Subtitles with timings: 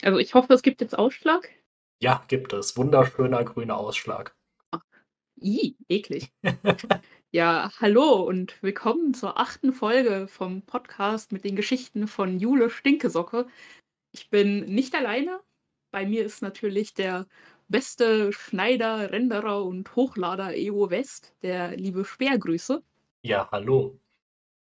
[0.00, 1.48] Also, ich hoffe, es gibt jetzt Ausschlag?
[2.00, 2.76] Ja, gibt es.
[2.76, 4.34] Wunderschöner grüner Ausschlag.
[5.40, 6.32] I, eklig.
[7.34, 13.46] Ja, hallo und willkommen zur achten Folge vom Podcast mit den Geschichten von Jule Stinkesocke.
[14.12, 15.40] Ich bin nicht alleine.
[15.92, 17.26] Bei mir ist natürlich der
[17.68, 22.82] beste Schneider, Renderer und Hochlader EO West, der liebe Speergrüße.
[23.22, 23.98] Ja, hallo.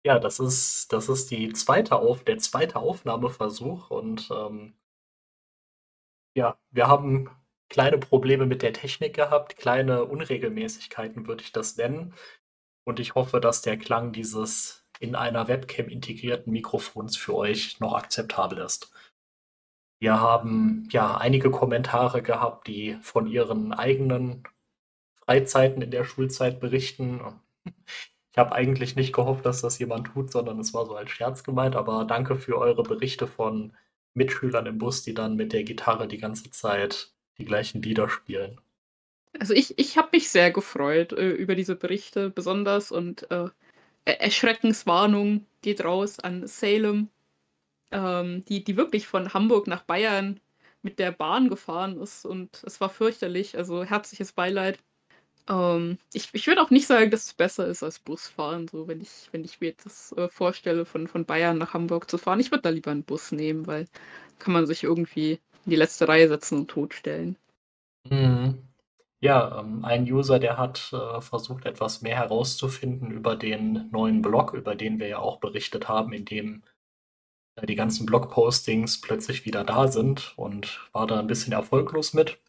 [0.06, 4.72] Ja, das ist das ist die zweite Auf der zweite Aufnahmeversuch und, ähm
[6.36, 7.30] ja, wir haben
[7.70, 12.14] kleine Probleme mit der Technik gehabt, kleine Unregelmäßigkeiten würde ich das nennen.
[12.84, 17.94] Und ich hoffe, dass der Klang dieses in einer Webcam integrierten Mikrofons für euch noch
[17.94, 18.92] akzeptabel ist.
[19.98, 24.44] Wir haben, ja, einige Kommentare gehabt, die von ihren eigenen
[25.24, 27.20] Freizeiten in der Schulzeit berichten.
[28.32, 31.42] Ich habe eigentlich nicht gehofft, dass das jemand tut, sondern es war so als Scherz
[31.42, 33.72] gemeint, aber danke für eure Berichte von
[34.16, 38.60] Mitschülern im Bus, die dann mit der Gitarre die ganze Zeit die gleichen Lieder spielen.
[39.38, 43.48] Also, ich ich habe mich sehr gefreut, äh, über diese Berichte besonders und, äh,
[44.06, 47.10] E Erschreckenswarnung geht raus an Salem,
[47.92, 50.40] ähm, die die wirklich von Hamburg nach Bayern
[50.82, 54.78] mit der Bahn gefahren ist und es war fürchterlich, also herzliches Beileid.
[55.48, 59.00] Ähm, ich ich würde auch nicht sagen, dass es besser ist als Busfahren, so wenn
[59.00, 62.40] ich wenn ich mir das, äh, vorstelle, von von Bayern nach Hamburg zu fahren.
[62.40, 63.86] Ich würde da lieber 'n Bus nehmen, weil
[64.38, 65.32] kann man sich irgendwie
[65.64, 67.36] in die letzte Reihe setzen und totstellen.
[68.10, 68.62] Mhm.
[69.20, 74.52] Ja, ähm, ein User, der hat, äh, versucht, etwas mehr herauszufinden über den neuen Blog,
[74.54, 76.62] über den wir ja auch berichtet haben, in dem,
[77.56, 82.40] äh, die ganzen Blogpostings plötzlich wieder da sind und war da 'n bisschen erfolglos mit.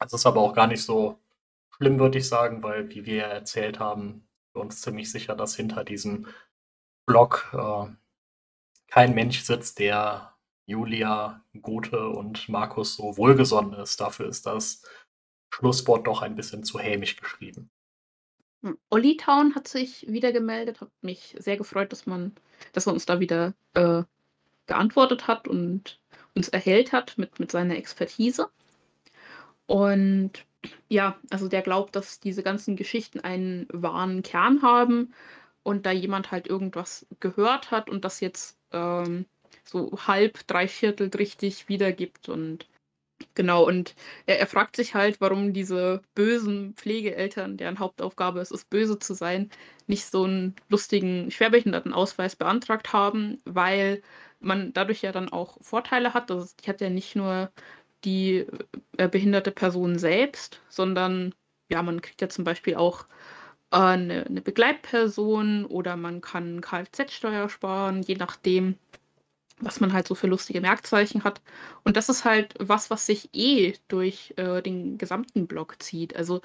[0.00, 1.18] Das ist aber auch gar nicht so
[1.76, 5.84] schlimm, würde ich sagen, weil, wie wir erzählt haben, wir uns ziemlich sicher, dass hinter
[5.84, 6.26] diesem
[7.06, 7.86] Blog, äh,
[8.88, 10.34] kein Mensch sitzt, der
[10.66, 14.00] Julia, Gothe und Markus so wohlgesonnen ist.
[14.00, 14.82] Dafür ist das
[15.50, 17.70] Schlusswort doch ein bisschen zu hämisch geschrieben.
[18.62, 22.34] Hm, Ollytown hat sich wieder gemeldet, hat mich sehr gefreut, dass man
[22.72, 24.02] dass er uns da wieder, äh,
[24.66, 26.00] geantwortet hat und
[26.34, 28.50] uns erhellt hat mit mit seiner Expertise.
[29.66, 30.32] Und
[30.88, 35.12] ja, also der glaubt, dass diese ganzen Geschichten einen wahren Kern haben
[35.62, 39.26] und da jemand halt irgendwas gehört hat und das jetzt, ähm,
[39.64, 42.66] so halb, dreiviertelt richtig wiedergibt und
[43.34, 43.66] genau.
[43.66, 43.94] Und
[44.26, 49.14] er er fragt sich halt, warum diese bösen Pflegeeltern, deren Hauptaufgabe es ist, böse zu
[49.14, 49.50] sein,
[49.88, 54.02] nicht so 'n lustigen Schwerbehindertenausweis beantragt haben, weil
[54.40, 56.30] man dadurch ja dann auch Vorteile hat.
[56.30, 57.50] Also, die hat ja nicht nur
[58.06, 58.46] die,
[58.98, 61.34] äh, behinderte Person selbst, sondern
[61.70, 63.06] ja, man kriegt ja zum Beispiel auch,
[63.72, 68.76] äh, 'ne 'ne Begleitperson oder man kann Kfz-Steuer sparen, je nachdem,
[69.60, 71.42] was man halt so für lustige Merkzeichen hat.
[71.84, 76.16] Und das ist halt was, was sich eh durch, äh, den gesamten Blog zieht.
[76.16, 76.38] Also,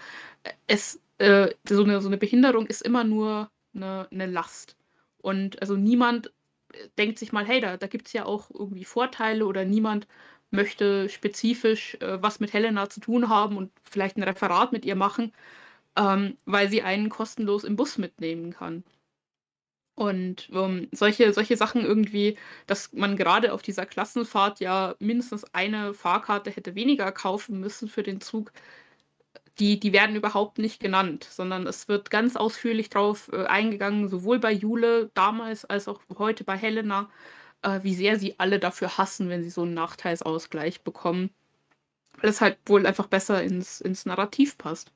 [0.45, 4.77] e es äh, so 'ne so 'ne Behinderung ist immer nur 'ne 'ne Last.
[5.21, 6.27] Und also niemand,
[6.73, 10.07] äh, denkt sich mal: „Hey, da da gibt's ja auch irgendwie Vorteile“, oder niemand
[10.51, 14.95] möchte spezifisch, äh, was mit Helena zu tun haben und vielleicht 'n Referat mit ihr
[14.95, 15.34] machen,
[15.97, 18.84] ähm, weil sie einen kostenlos im Bus mitnehmen kann.
[19.97, 25.94] Und, ähm, solche solche Sachen irgendwie, dass man grade auf dieser Klassenfahrt ja mindestens eine
[25.94, 28.51] Fahrkarte hätte weniger kaufen müssen für den Zug,
[29.59, 34.39] die die werden überhaupt nicht genannt, sondern es wird ganz ausführlich drauf, äh, eingegangen, sowohl
[34.39, 37.09] bei Jule damals als auch heute bei Helena,
[37.63, 41.31] äh, wie sehr sie alle dafür hassen, wenn sie so 'n Nachteilsausgleich bekommen.
[42.22, 44.91] Weil es halt wohl einfach besser ins ins Narrativ passt.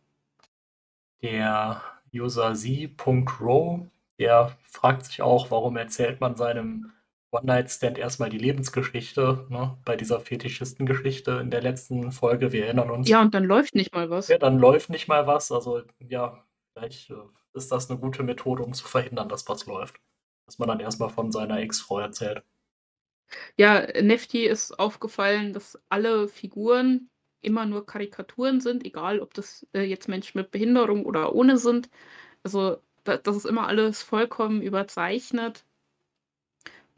[1.23, 1.81] Der
[2.13, 3.87] User sie.ro,
[4.19, 6.91] der fragt sich auch, warum erzählt man seinem
[7.31, 12.51] One-Night-Stand erst mal die Lebensgeschichte, ne, bei dieser Fetischisten-Geschichte in der letzten Folge.
[12.51, 13.09] Wir erinnern uns.
[13.09, 14.27] Ja, und dann läuft nicht mal was.
[14.29, 15.51] Ja, dann läuft nicht mal was.
[15.51, 16.43] Also, ja,
[16.73, 17.15] vielleicht, äh,
[17.53, 19.95] ist das 'ne gute Methode, um zu verhindern, dass was läuft.
[20.45, 22.43] Dass man dann erst mal von seiner Ex-Frau erzählt.
[23.57, 27.09] Ja, Nefti ist aufgefallen, dass alle Figuren
[27.41, 31.89] immer nur Karikaturen sind, egal ob das, äh, jetzt Menschen mit Behinderung oder ohne sind.
[32.43, 35.63] Also, da das ist immer alles vollkommen überzeichnet.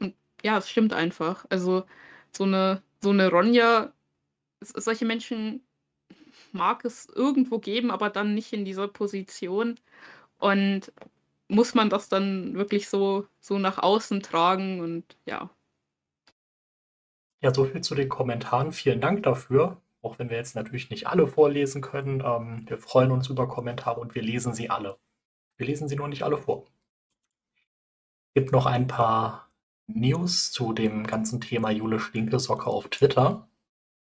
[0.00, 1.44] Und ja, es stimmt einfach.
[1.50, 1.84] Also,
[2.32, 3.92] so 'ne so 'ne Ronja
[4.62, 5.66] solche Menschen
[6.52, 9.80] mag es irgendwo geben, aber dann nicht in dieser Position.
[10.38, 10.92] Und
[11.48, 15.50] muss man das dann wirklich so so nach außen tragen und ja.
[17.40, 18.72] Ja, so viel zu den Kommentaren.
[18.72, 22.20] Vielen Dank dafür, auch wenn wir jetzt natürlich nicht alle vorlesen können.
[22.24, 24.98] Ähm, wir freuen uns über Kommentare und wir lesen sie alle.
[25.56, 26.66] Wir lesen sie nur nicht alle vor.
[28.34, 29.50] Gibt noch ein paar
[29.86, 33.48] News zu dem ganzen Thema Jule Stinkesocke auf Twitter.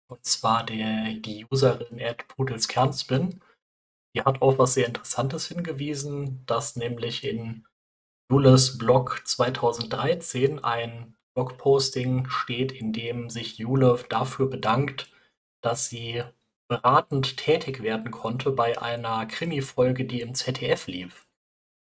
[0.07, 1.99] Und zwar der, die Userin
[2.29, 3.41] Pudelskernsbin.
[4.15, 7.67] Die hat auf was sehr Interessantes hingewiesen, dass nämlich in
[8.31, 15.11] Jules Blog 2013 ein Blogposting steht, in dem sich Jule dafür bedankt,
[15.61, 16.23] dass sie
[16.67, 21.27] beratend tätig werden konnte bei einer Krimi-Folge, die im ZDF lief.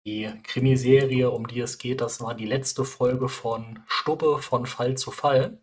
[0.07, 4.97] Die Krimiserie, um die es geht, das war die letzte Folge von Stubbe von Fall
[4.97, 5.61] zu Fall,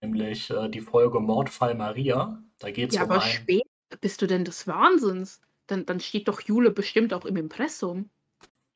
[0.00, 2.42] nämlich äh, die Folge Mordfall Maria.
[2.58, 3.28] Da geht es Ja, um aber ein.
[3.28, 3.66] spät
[4.00, 5.40] bist du denn des Wahnsinns?
[5.66, 8.08] Dann, dann steht doch Jule bestimmt auch im Impressum.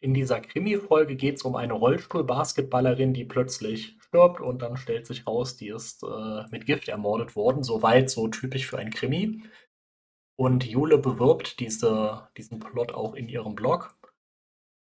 [0.00, 5.26] In dieser Krimi-Folge geht es um eine Rollstuhl-Basketballerin, die plötzlich stirbt und dann stellt sich
[5.26, 7.62] raus, die ist äh, mit Gift ermordet worden.
[7.62, 9.42] Soweit so typisch für ein Krimi.
[10.36, 13.96] Und Jule bewirbt diese, diesen Plot auch in ihrem Blog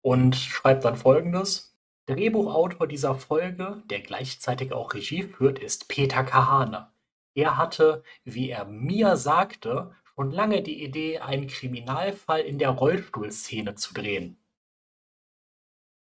[0.02, 1.76] und schreibt dann folgendes.
[2.06, 6.90] Drehbuchautor dieser Folge, der gleichzeitig auch Regie führt, ist Peter Kahane.
[7.34, 13.74] Er hatte, wie er mir sagte, schon lange die Idee, einen Kriminalfall in der Rollstuhlszene
[13.74, 14.38] zu drehen.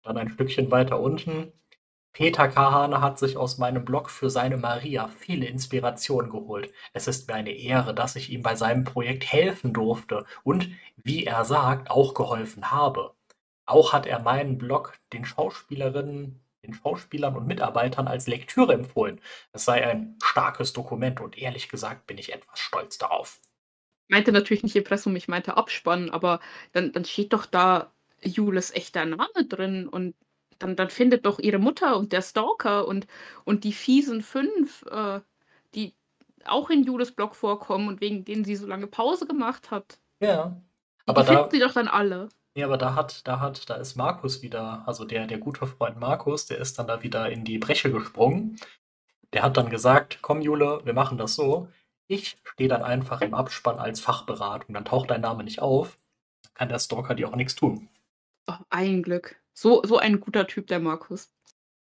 [0.03, 1.53] Dann ein Stückchen weiter unten.
[2.15, 6.73] Peter Kahane hat sich aus meinem Blog für seine Maria viele Inspirationen geholt.
[6.93, 11.27] Es ist mir eine Ehre, dass ich ihm bei seinem Projekt helfen durfte und, wie
[11.27, 13.15] er sagt, auch geholfen habe.
[13.67, 19.21] Auch hat er meinen Blog den Schauspielerinnen, den Schauspielern und Mitarbeitern als Lektüre empfohlen.
[19.53, 23.41] Es sei ein starkes Dokument und ehrlich gesagt bin ich etwas stolz darauf.
[24.07, 26.39] Ich meinte natürlich nicht Impressum, ich meinte Abspann, aber
[26.71, 30.15] dann, dann steht doch da Jules echter Name drin und
[30.59, 33.07] dann, dann findet doch ihre Mutter und der Stalker und,
[33.45, 35.21] und die fiesen fünf, äh,
[35.75, 35.95] die
[36.45, 39.99] auch in Jules Blog vorkommen und wegen denen sie so lange Pause gemacht hat.
[40.21, 40.61] Ja.
[41.07, 42.29] Aber die da, finden sie doch dann alle.
[42.57, 45.99] ja, aber da hat, da hat, da ist Markus wieder, also der, der gute Freund
[45.99, 48.59] Markus, der ist dann da wieder in die Bresche gesprungen.
[49.33, 51.69] Der hat dann gesagt, komm Jule, wir machen das so.
[52.07, 55.99] Ich stehe dann einfach im Abspann als Fachberatung, dann taucht dein Name nicht auf,
[56.55, 57.89] kann der Stalker dir auch nichts tun.
[58.49, 59.37] Oh, ein Glück.
[59.57, 61.33] So, so ein guter Typ, der Markus.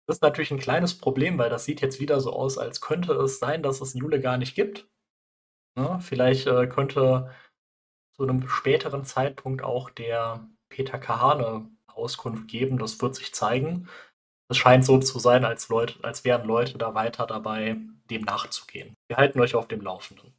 [0.06, 3.12] Das ist natürlich ein kleines Problem, weil das sieht jetzt wieder so aus, als könnte
[3.14, 4.88] es sein, dass es Jule gar nicht gibt.
[5.76, 6.00] Ne?
[6.00, 7.32] Vielleicht äh, könnte
[8.16, 12.78] zu einem späteren Zeitpunkt auch der Peter Kahane Auskunft geben.
[12.78, 13.88] Das wird sich zeigen.
[14.48, 17.76] Es scheint so zu sein, als, Leute, als wären Leute da weiter dabei,
[18.10, 18.94] dem nachzugehen.
[19.06, 20.34] Wir halten euch auf dem Laufenden.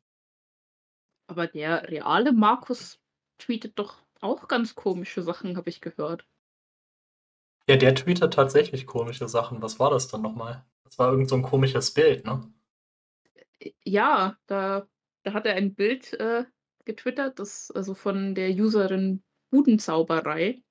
[1.27, 2.99] Aber der reale Markus
[3.37, 6.27] tweetet doch auch ganz komische Sachen, habe ich gehört.
[7.67, 9.61] Ja, der tweetet tatsächlich komische Sachen.
[9.61, 10.65] Was war das dann nochmal?
[10.83, 12.51] Das war irgend so ein komisches Bild, ne?
[13.83, 14.87] Ja, da,
[15.23, 16.45] da hat er ein Bild äh,
[16.85, 20.63] getwittert, das also von der Userin Budenzauberei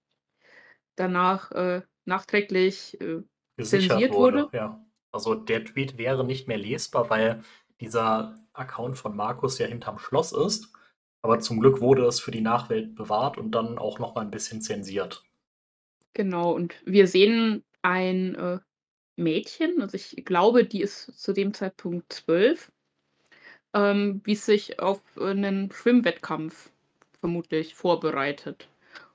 [0.96, 3.22] danach äh, nachträglich äh,
[3.56, 4.44] Gesichert zensiert wurde.
[4.44, 4.56] wurde.
[4.56, 4.84] Ja.
[5.12, 7.42] Also der Tweet wäre nicht mehr lesbar, weil
[7.80, 10.72] dieser Account von Markus ja hinterm Schloss ist.
[11.22, 14.30] Aber zum Glück wurde es für die Nachwelt bewahrt und dann auch noch mal ein
[14.30, 15.22] bisschen zensiert.
[16.14, 18.58] Genau, und wir sehen ein äh,
[19.16, 22.72] Mädchen, also ich glaube, die ist zu dem Zeitpunkt zwölf,
[23.74, 26.70] ähm, wie es sich auf einen Schwimmwettkampf
[27.20, 28.68] vermutlich vorbereitet.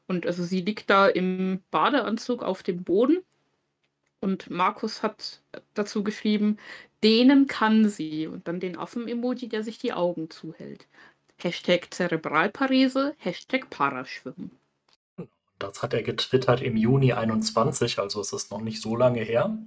[0.08, 3.24] Und also sie liegt da im Badeanzug auf dem Boden
[4.22, 5.42] und Markus hat
[5.74, 6.58] dazu geschrieben,
[7.04, 10.88] denen kann sie und dann den Affen-Emoji, der sich die Augen zuhält.
[11.38, 14.52] Hashtag Zerebralparese, Hashtag Paraschwimmen.
[15.60, 19.58] Das hat er getwittert im Juni 21, also es ist noch nicht so lange her.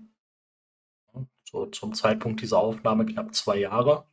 [1.45, 4.07] So zum Zeitpunkt dieser Aufnahme knapp zwei Jahre.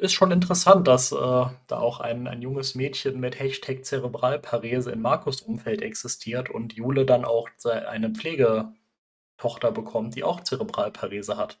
[0.00, 5.00] Ist schon interessant, dass äh, da auch ein, ein junges Mädchen mit Hashtag Zerebralparese in
[5.00, 11.58] Markus Umfeld existiert und Jule dann auch eine Pflegetochter bekommt, die auch Zerebralparese hat.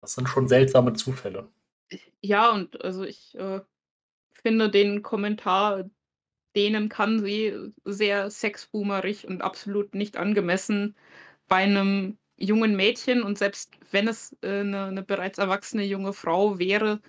[0.00, 1.48] Das sind schon seltsame Zufälle.
[2.20, 3.60] Ja, und also ich äh,
[4.42, 5.84] finde den Kommentar,
[6.54, 10.96] denen kann sie sehr sexboomerig und absolut nicht angemessen
[11.48, 16.58] bei einem jungen Mädchen und selbst wenn es äh, eine, eine bereits erwachsene junge Frau
[16.58, 17.00] wäre,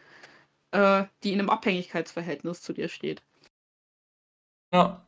[0.72, 3.24] äh, die in einem Abhängigkeitsverhältnis zu dir steht.
[4.72, 5.06] Ja.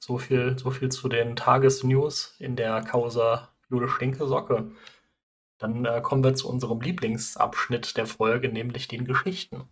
[0.00, 4.70] So viel, so viel zu den Tagesnews in der Causa Jule Stinke-Socke.
[5.58, 9.68] Dann äh, kommen wir zu unserem Lieblingsabschnitt der Folge, nämlich den Geschichten.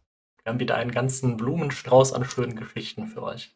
[0.47, 3.53] Wir haben wieder einen ganzen Blumenstrauß an schönen Geschichten für euch.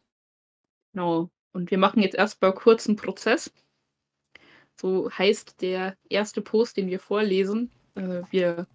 [0.91, 1.29] Genau.
[1.53, 3.49] Und wir machen jetzt erstmal kurz einen Prozess.
[4.75, 7.71] So heißt der erste Post, den wir vorlesen.
[7.95, 8.67] Äh, wir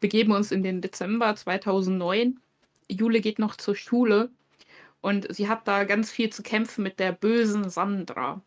[0.00, 2.40] begeben uns in den Dezember 2009.
[2.88, 4.32] Jule geht noch zur Schule
[5.00, 8.42] und sie hat da ganz viel zu kämpfen mit der bösen Sandra.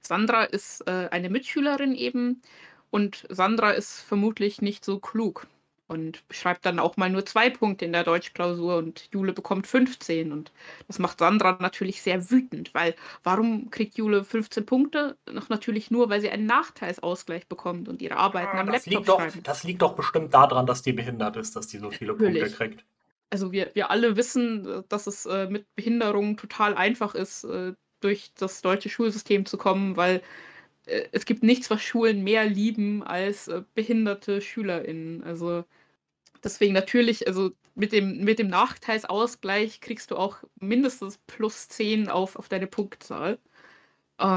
[0.00, 2.40] Sandra ist, äh, eine Mitschülerin eben
[2.88, 5.46] und Sandra ist vermutlich nicht so klug
[5.88, 10.32] und schreibt dann auch mal nur 2 Punkte in der Deutschklausur und Jule bekommt 15
[10.32, 10.52] und
[10.86, 15.18] das macht Sandra natürlich sehr wütend, weil warum kriegt Jule 15 Punkte?
[15.30, 18.86] Noch natürlich nur, weil sie einen Nachteilsausgleich bekommt und ihre Arbeiten Ah, am das Laptop
[18.86, 19.44] liegt doch schreiben.
[19.44, 22.50] das liegt doch bestimmt daran, dass die behindert ist, dass die so viele Punkte Natürlich.
[22.50, 22.84] kriegt.
[23.30, 27.74] Also, wir wir alle wissen, äh, dass es, äh, mit Behinderung total einfach ist, äh,
[28.00, 30.22] durch das deutsche Schulsystem zu kommen, weil,
[30.86, 35.24] äh, es gibt nichts, was Schulen mehr lieben als, äh, behinderte SchülerInnen.
[35.24, 35.64] Also,
[36.44, 42.48] deswegen natürlich also, mit dem mit dem Nachteilsausgleich kriegst du auch mindestens +10 auf auf
[42.48, 43.38] deine Punktzahl.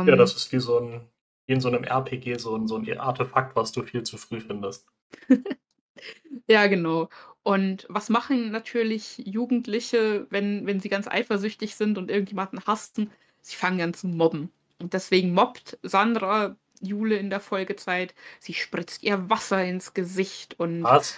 [0.06, 1.08] Ja, das Ähm ist wie so 'n
[1.46, 4.42] wie in so 'nem RPG, so 'n so 'n Artefakt, was du viel zu früh
[4.42, 4.88] findest.
[6.50, 7.10] Ja, genau.
[7.44, 13.12] Und was machen natürlich Jugendliche, wenn wenn sie ganz eifersüchtig sind und irgendjemanden hassen?
[13.42, 14.52] Sie fangen an zu mobben.
[14.82, 18.16] Und deswegen mobbt Sandra Jule in der Folgezeit.
[18.40, 21.18] Sie spritzt ihr Wasser ins Gesicht und, Was?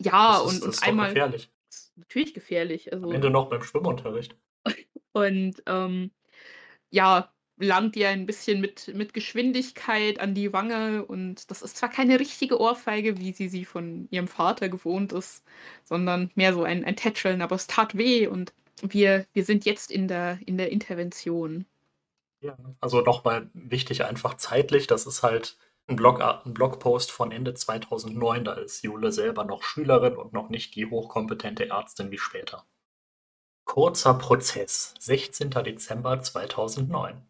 [0.00, 1.50] Ja, Das ist und und einmal gefährlich.
[1.96, 4.36] natürlich gefährlich, Am also Ende noch beim Schwimmunterricht.
[5.12, 6.10] und, ähm,
[6.90, 11.90] ja, langt ihr ein bisschen mit mit Geschwindigkeit an die Wange und das ist zwar
[11.90, 15.44] keine richtige Ohrfeige, wie sie sie von ihrem Vater gewohnt ist,
[15.84, 19.90] sondern mehr so ein ein Tätscheln, aber es tat weh und wir wir sind jetzt
[19.90, 21.66] in der in der Intervention.
[22.42, 25.56] Ja, also noch mal wichtig einfach zeitlich, das ist halt
[25.90, 30.48] 'n Bloga 'n Blogpost von Ende 2009, da ist Jule selber noch Schülerin und noch
[30.48, 32.64] nicht die hochkompetente Ärztin wie später.
[33.66, 35.62] Kurzer Prozess, 16.
[35.62, 37.26] Dezember 2009.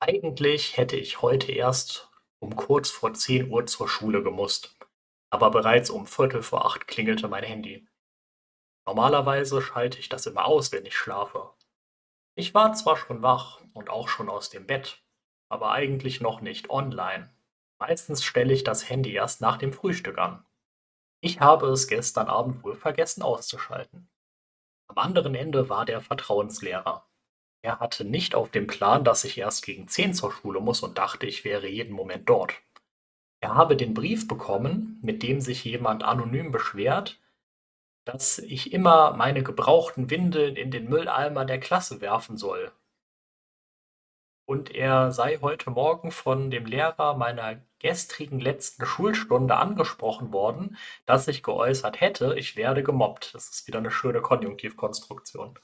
[0.00, 4.76] Eigentlich hätte ich heute erst um kurz vor 10 Uhr zur Schule gemusst,
[5.30, 7.86] aber bereits um 7:15 klingelte mein Handy.
[8.86, 11.50] Normalerweise schalte ich das immer aus, wenn ich schlafe.
[12.34, 15.02] Ich war zwar schon wach und auch schon aus dem Bett,
[15.48, 17.30] aber eigentlich noch nicht online.
[17.82, 20.46] Meistens stelle ich das Handy erst nach dem Frühstück an.
[21.20, 24.08] Ich habe es gestern Abend wohl vergessen auszuschalten.
[24.86, 27.04] Am anderen Ende war der Vertrauenslehrer.
[27.60, 30.96] Er hatte nicht auf dem Plan, dass ich erst gegen 10 zur Schule muss und
[30.96, 32.54] dachte, ich wäre jeden Moment dort.
[33.40, 37.20] Er habe den Brief bekommen, mit dem sich jemand anonym beschwert,
[38.04, 42.70] dass ich immer meine gebrauchten Windeln in den Mülleimer der Klasse werfen soll.
[44.46, 51.28] Und er sei heute Morgen von dem Lehrer meiner gestrigen letzten Schulstunde angesprochen worden, dass
[51.28, 53.34] ich geäußert hätte, ich werde gemobbt.
[53.34, 55.58] Das ist wieder 'ne schöne Konjunktivkonstruktion.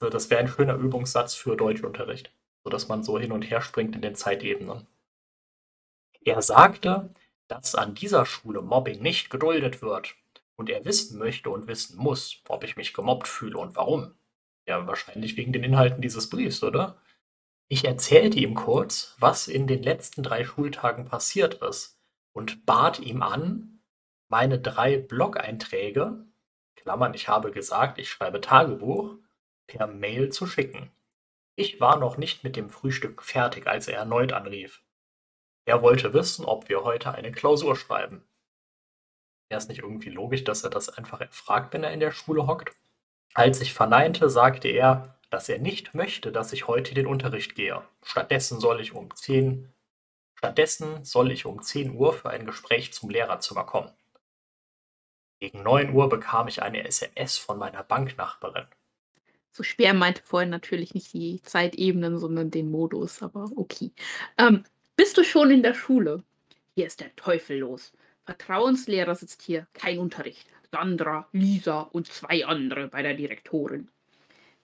[0.00, 2.32] Das wäre ein schöner Übungssatz für Deutschunterricht,
[2.64, 4.86] sodass man so hin und her springt in den Zeitebenen.
[6.24, 7.14] Er sagte,
[7.46, 10.16] dass an dieser Schule Mobbing nicht geduldet wird
[10.56, 14.14] und er wissen möchte und wissen muss, ob ich mich gemobbt fühle und warum.
[14.66, 17.00] Ja, wahrscheinlich wegen den Inhalten dieses Briefs, oder?
[17.68, 22.00] Ich erzählte ihm kurz, was in den letzten 3 Schultagen passiert ist
[22.32, 23.82] und bat ihm an,
[24.28, 26.24] meine 3 Blog-Einträge
[26.88, 29.16] Klammern, ich habe gesagt, ich schreibe Tagebuch,
[29.66, 30.90] per Mail zu schicken.
[31.54, 34.82] Ich war noch nicht mit dem Frühstück fertig, als er erneut anrief.
[35.66, 38.24] Er wollte wissen, ob wir heute eine Klausur schreiben.
[39.50, 42.46] Wäre es nicht irgendwie logisch, dass er das einfach erfragt, wenn er in der Schule
[42.46, 42.74] hockt?
[43.34, 47.82] Als ich verneinte, sagte er, dass er nicht möchte, dass ich heute den Unterricht gehe.
[48.02, 49.72] Stattdessen soll ich um 10
[50.38, 53.90] stattdessen soll ich um 10 Uhr für ein Gespräch zum Lehrerzimmer kommen.
[55.40, 58.66] Gegen 9 Uhr bekam ich eine SMS von meiner Banknachbarin.
[59.52, 63.90] So Speer meinte vorhin natürlich nicht die Zeitebenen, sondern den Modus, aber okay.
[64.36, 66.22] Ähm, bist du schon in der Schule?
[66.74, 67.92] Hier ist der Teufel los.
[68.24, 70.48] Vertrauenslehrer sitzt hier, kein Unterricht.
[70.70, 73.90] Sandra, Lisa und 2 andere bei der Direktorin.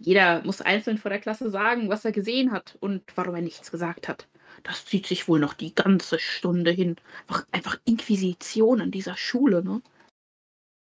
[0.04, 3.70] Jeder muss einzeln vor der Klasse sagen, was er gesehen hat und warum er nichts
[3.70, 4.28] gesagt hat.
[4.62, 6.96] Das zieht sich wohl noch die ganze Stunde hin.
[7.26, 9.80] Einfach einfach Inquisition an dieser Schule, ne?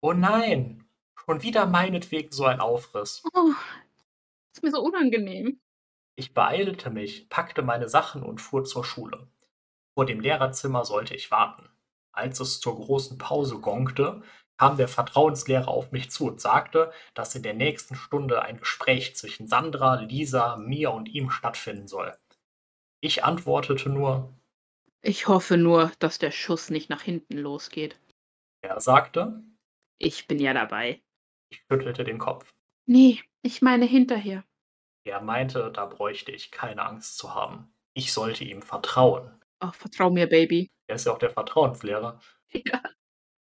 [0.02, 0.86] Oh nein,
[1.24, 3.24] schon wieder meinetwegen so ein Aufriss.
[3.36, 3.52] Oh,
[4.56, 5.60] ist mir so unangenehm.
[6.16, 9.28] Ich beeilte mich, packte meine Sachen und fuhr zur Schule.
[9.94, 11.70] Vor dem Lehrerzimmer sollte ich warten.
[12.12, 14.24] Als es zur großen Pause gongte,
[14.58, 19.16] kam der Vertrauenslehrer auf mich zu und sagte, dass in der nächsten Stunde ein Gespräch
[19.16, 22.16] zwischen Sandra, Lisa, mir und ihm stattfinden soll.
[23.02, 24.34] Ich antwortete nur
[25.02, 28.00] Ich hoffe nur, dass der Schuss nicht nach hinten losgeht.
[28.62, 29.44] Er sagte
[30.00, 31.02] Ich bin ja dabei.
[31.50, 32.52] Ich schüttelte den Kopf.
[32.88, 34.44] Ne, ich meine hinterher.
[35.06, 37.74] Er meinte, da bräuchte ich keine Angst zu haben.
[37.94, 39.40] Ich sollte ihm vertrauen.
[39.60, 40.72] Ach, vertrau mir, Baby.
[40.88, 42.20] Er ist ja auch der Vertrauenslehrer.
[42.54, 42.82] Ja.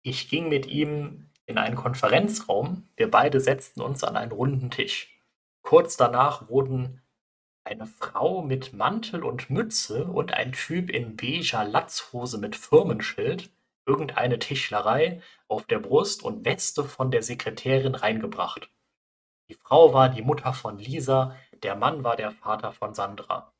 [0.05, 2.89] Ich ging mit ihm in einen Konferenzraum.
[2.98, 5.17] Wir beide setzten uns an einen runden Tisch.
[5.62, 7.01] Kurz danach wurden
[7.63, 13.50] Eine Frau mit Mantel und Mütze und ein Typ in beiger Latzhose mit Firmenschild,
[13.86, 18.69] irgendeine Tischlerei auf der Brust und Weste von der Sekretärin reingebracht.
[19.50, 23.53] Die Frau war die Mutter von Lisa, der Mann war der Vater von Sandra.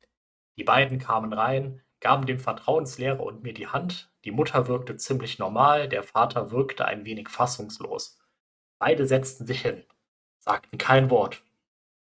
[0.58, 5.38] Die beiden kamen rein, gaben dem Vertrauenslehrer und mir die Hand, die Mutter wirkte ziemlich
[5.38, 8.18] normal, der Vater wirkte ein wenig fassungslos.
[8.78, 9.84] Beide setzten sich hin,
[10.38, 11.42] sagten kein Wort.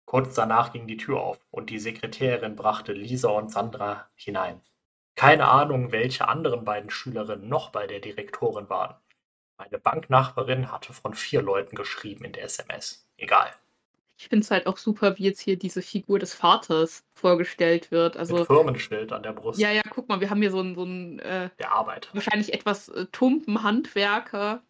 [0.06, 4.62] Kurz danach ging die Tür auf und die Sekretärin brachte Lisa und Sandra hinein.
[5.16, 8.96] Keine Ahnung, welche anderen beiden Schülerinnen noch bei der Direktorin waren.
[9.58, 13.08] Meine Banknachbarin hatte von vier Leuten geschrieben in der SMS.
[13.18, 13.52] Egal.
[14.22, 18.18] Ich finde es halt auch super, wie jetzt hier diese Figur des Vaters vorgestellt wird.
[18.18, 19.60] Also, Mit Firmenschild an der Brust.
[19.60, 22.08] Ja, ja, guck mal, wir haben hier so einen, so einen äh, der Arbeit.
[22.14, 24.62] wahrscheinlich etwas äh, tumpen Handwerker,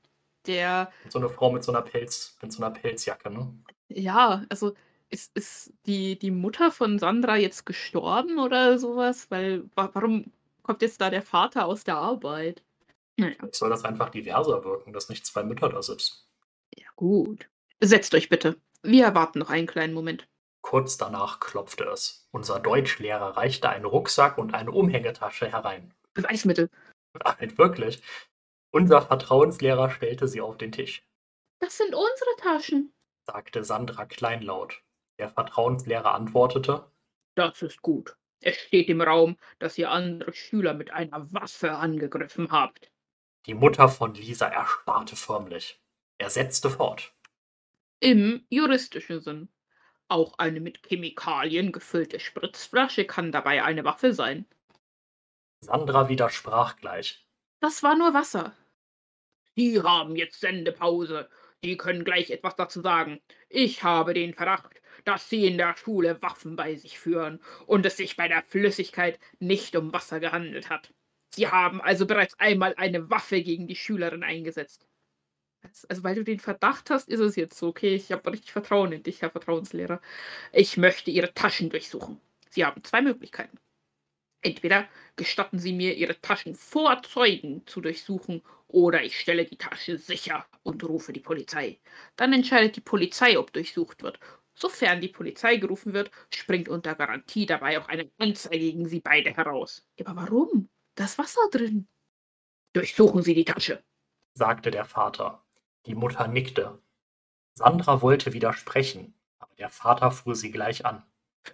[0.47, 0.89] der.
[1.09, 3.53] So eine Frau mit so einer Pelz, mit so einer Pelzjacke, ne?
[3.89, 4.73] Ja, also
[5.09, 9.29] ist, ist die, die Mutter von Sandra jetzt gestorben oder sowas?
[9.31, 10.31] Weil wa warum
[10.63, 12.63] kommt jetzt da der Vater aus der Arbeit?
[13.17, 13.35] Naja.
[13.51, 16.15] soll das einfach diverser wirken, dass nicht zwei Mütter da sitzen.
[16.73, 17.49] Ja, gut.
[17.81, 18.55] Setzt euch bitte.
[18.83, 20.27] Wir warten noch einen kleinen Moment.
[20.61, 22.27] Kurz danach klopfte es.
[22.31, 25.93] Unser Deutschlehrer reichte einen Rucksack und eine Umhängetasche herein.
[26.13, 26.69] Beweismittel.
[27.23, 28.01] Nein, wirklich.
[28.71, 31.03] Unser Vertrauenslehrer stellte sie auf den Tisch.
[31.59, 32.93] Das sind unsere Taschen,
[33.27, 34.81] sagte Sandra kleinlaut.
[35.19, 36.89] Der Vertrauenslehrer antwortete:
[37.35, 38.15] Das ist gut.
[38.43, 42.91] Es steht im Raum, dass ihr andere Schüler mit einer Waffe angegriffen habt.
[43.45, 45.79] Die Mutter von Lisa erstarrte förmlich.
[46.17, 47.13] Er setzte fort.
[48.03, 49.49] Im juristischen Sinn.
[50.07, 54.47] Auch eine mit Chemikalien gefüllte Spritzflasche kann dabei eine Waffe sein.
[55.63, 57.23] Sandra widersprach gleich.
[57.59, 58.57] Das war nur Wasser.
[59.55, 61.29] Sie haben jetzt Sendepause.
[61.63, 63.21] Sie können gleich etwas dazu sagen.
[63.49, 67.97] Ich habe den Verdacht, dass Sie in der Schule Waffen bei sich führen und es
[67.97, 70.91] sich bei der Flüssigkeit nicht um Wasser gehandelt hat.
[71.35, 74.87] Sie haben also bereits einmal eine Waffe gegen die Schülerin eingesetzt.
[75.89, 77.67] Also, weil du den Verdacht hast, ist es jetzt so.
[77.67, 80.01] Okay, ich habe richtig Vertrauen in dich, Herr Vertrauenslehrer.
[80.53, 82.19] Ich möchte Ihre Taschen durchsuchen.
[82.49, 83.57] Sie haben zwei Möglichkeiten.
[84.41, 89.97] Entweder gestatten Sie mir, Ihre Taschen vor Zeugen zu durchsuchen, oder ich stelle die Tasche
[89.97, 91.79] sicher und rufe die Polizei.
[92.15, 94.19] Dann entscheidet die Polizei, ob durchsucht wird.
[94.55, 99.31] Sofern die Polizei gerufen wird, springt unter Garantie dabei auch eine Anzeige gegen Sie beide
[99.31, 99.85] heraus.
[99.99, 100.69] Aber warum?
[100.95, 101.87] Da ist Wasser drin.
[102.73, 103.83] Durchsuchen Sie die Tasche,
[104.33, 105.43] sagte der Vater.
[105.85, 106.81] Die Mutter nickte.
[107.53, 111.03] Sandra wollte widersprechen, aber der Vater fuhr sie gleich an.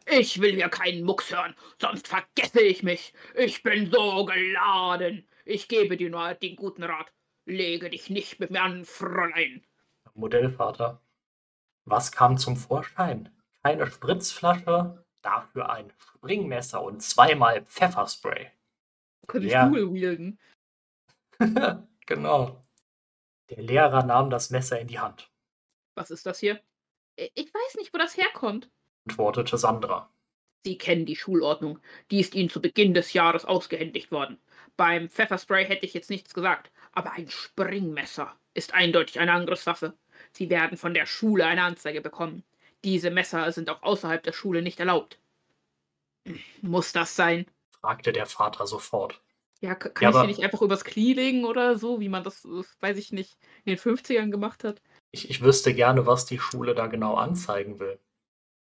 [0.06, 3.13] Ich will hier keinen Mucks hören, sonst vergesse ich mich.
[3.36, 5.28] Ich bin so geladen.
[5.46, 7.12] Ich gebe dir nur den guten Rat.
[7.46, 9.66] Lege dich nicht mit mir an, Fräulein.
[10.13, 11.02] Modellvater.
[11.86, 13.30] Was kam zum Vorschein?
[13.63, 18.52] Keine Spritzflasche, dafür ein Springmesser und zweimal Pfefferspray.
[19.28, 19.68] Könnte ich ja.
[19.68, 20.40] Stuhl wielden.
[22.06, 22.67] genau.
[23.50, 25.30] Der Lehrer nahm das Messer in die Hand.
[25.96, 26.60] Was ist das hier?
[27.16, 28.70] Ich weiß nicht, wo das herkommt,
[29.08, 30.10] antwortete Sandra.
[30.66, 31.80] Sie kennen die Schulordnung.
[32.12, 34.38] Die ist Ihnen zu Beginn des Jahres ausgehändigt worden.
[34.76, 39.94] Beim Pfefferspray hätte ich jetzt nichts gesagt, aber ein Springmesser ist eindeutig eine Angriffswaffe.
[40.34, 42.44] Sie werden von der Schule eine Anzeige bekommen.
[42.84, 45.20] Diese Messer sind auch außerhalb der Schule nicht erlaubt.
[46.62, 47.46] Muss das sein?
[47.72, 49.22] fragte der Vater sofort.
[49.60, 52.46] Ja, kann ja, ich sie nicht einfach übers Knie legen oder so, wie man das,
[52.46, 54.82] äh, weiß ich nicht, in den 50ern gemacht hat?
[55.12, 58.00] Ich, ich wüsste gerne, was die Schule da genau anzeigen will.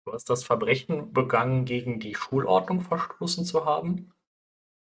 [0.04, 4.12] Du hast das Verbrechen begangen, gegen die Schulordnung verstoßen zu haben?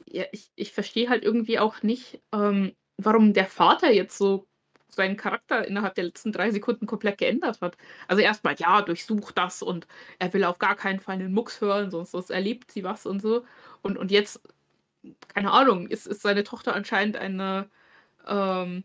[0.06, 4.48] Ja, ich, ich verstehe halt irgendwie auch nicht, ähm, warum der Vater jetzt so
[4.90, 7.78] seinen Charakter innerhalb der letzten drei Sekunden komplett geändert hat.
[8.08, 9.88] Also erstmal, ja, durchsucht das und
[10.20, 13.22] er will auf gar keinen Fall einen Mucks hören, sonst, sonst erlebt sie was und
[13.22, 13.44] so.
[13.82, 14.42] Und, und jetzt
[15.28, 17.70] keine Ahnung, ist, ist seine Tochter anscheinend eine,
[18.28, 18.84] ähm,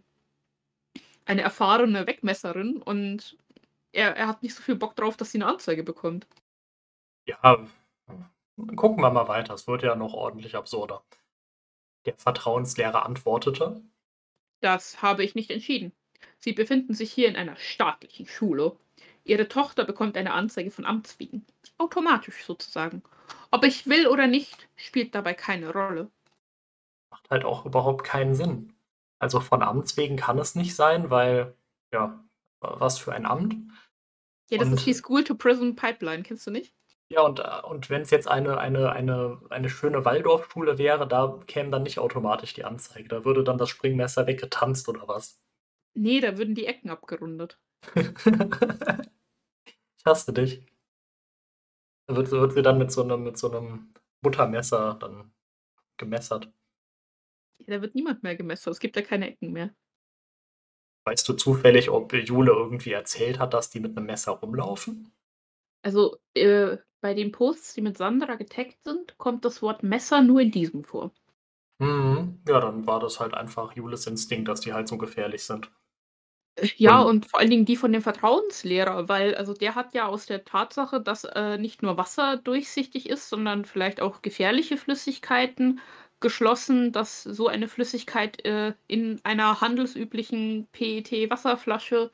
[1.24, 3.36] eine erfahrene Wegmesserin und
[3.92, 6.26] er, er hat nicht so viel Bock drauf, dass sie eine Anzeige bekommt.
[7.26, 7.66] Ja,
[8.76, 9.54] gucken wir mal weiter.
[9.54, 11.02] Es wird ja noch ordentlich absurder.
[12.06, 13.82] Der Vertrauenslehrer antwortete:
[14.60, 15.92] Das habe ich nicht entschieden.
[16.40, 18.76] Sie befinden sich hier in einer staatlichen Schule.
[19.24, 21.44] Ihre Tochter bekommt eine Anzeige von Amts wegen.
[21.76, 23.02] Automatisch sozusagen.
[23.50, 26.10] Ob ich will oder nicht, spielt dabei keine Rolle.
[27.10, 28.72] Macht halt auch überhaupt keinen Sinn.
[29.18, 31.54] Also von Amts wegen kann es nicht sein, weil,
[31.92, 32.24] ja,
[32.60, 33.56] was für ein Amt.
[34.50, 36.74] Ja, das und, ist die School-to-Prison-Pipeline, kennst du nicht?
[37.10, 41.70] Ja, und, und wenn es jetzt eine, eine, eine, eine schöne Waldorfschule wäre, da käme
[41.70, 43.08] dann nicht automatisch die Anzeige.
[43.08, 45.40] Da würde dann das Springmesser weggetanzt oder was?
[45.96, 47.58] Nee, da würden die Ecken abgerundet.
[49.98, 50.66] ich hasse dich.
[52.08, 55.30] Da wird wird sie dann mit so 'nem mit so 'nem Buttermesser dann
[55.98, 56.52] gemessert.
[57.66, 58.72] Da wird niemand mehr gemessert.
[58.72, 59.70] Es gibt ja keine Ecken mehr.
[61.06, 65.12] Weißt du zufällig, ob Jule irgendwie erzählt hat, dass die mit 'nem Messer rumlaufen?
[65.84, 70.40] Also, äh, bei den Posts, die mit Sandra getaggt sind, kommt das Wort Messer nur
[70.40, 71.12] in diesem vor.
[71.80, 72.40] Mhm.
[72.46, 75.70] Ja, dann war das halt einfach Jules Instinkt, dass die halt so gefährlich sind.
[76.56, 79.94] Äh, ja, Und und vor allen Dingen die von dem Vertrauenslehrer, weil also der hat
[79.94, 84.76] ja aus der Tatsache, dass, äh, nicht nur Wasser durchsichtig ist, sondern vielleicht auch gefährliche
[84.76, 85.80] Flüssigkeiten,
[86.20, 92.10] geschlossen, dass so eine Flüssigkeit, äh, in einer handelsüblichen PET-Wasserflasche,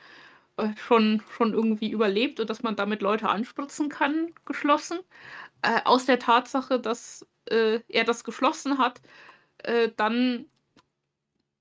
[0.58, 4.98] äh, schon schon irgendwie überlebt und dass man damit Leute anspritzen kann, geschlossen.
[5.62, 9.00] Äh, aus der Tatsache, dass, äh, er das geschlossen hat,
[9.64, 10.46] äh, dann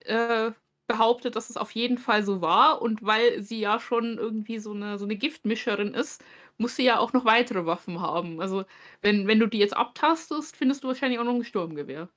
[0.01, 0.51] äh,
[0.87, 4.73] behauptet, dass es auf jeden Fall so war und weil sie ja schon irgendwie so
[4.73, 6.23] 'ne so 'ne Giftmischerin ist,
[6.57, 8.41] muss sie ja auch noch weitere Waffen haben.
[8.41, 8.65] Also,
[9.01, 12.09] wenn wenn du die jetzt abtastest, findest du wahrscheinlich auch noch 'n Sturmgewehr.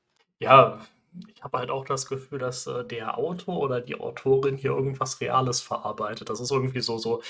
[0.42, 0.80] Ja,
[1.34, 5.20] ich habe halt auch das Gefühl, dass, äh, der Autor oder die Autorin hier irgendwas
[5.20, 6.28] Reales verarbeitet.
[6.28, 7.22] Das ist irgendwie so so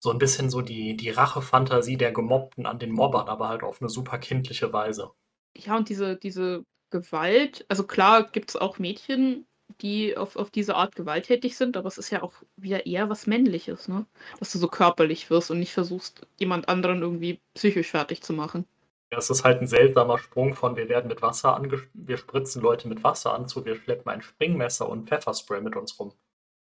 [0.00, 3.80] so 'n bisschen so die die Rachefantasie der Gemobbten an den Mobbern, aber halt auf
[3.82, 5.12] 'ne super kindliche Weise.
[5.56, 9.46] Ja, und diese diese Gewalt also klar gibt's auch Mädchen,
[9.80, 13.26] die auf auf diese Art gewalttätig sind, aber es ist ja auch wieder eher was
[13.26, 14.06] Männliches, ne?
[14.38, 18.66] Dass du so körperlich wirst und nicht versuchst, jemand anderen irgendwie psychisch fertig zu machen.
[19.12, 22.62] Ja, es ist halt 'n seltsamer Sprung von wir werden mit Wasser angesch wir spritzen
[22.62, 26.14] Leute mit Wasser an zu wir schleppen ein Springmesser und Pfefferspray mit uns rum.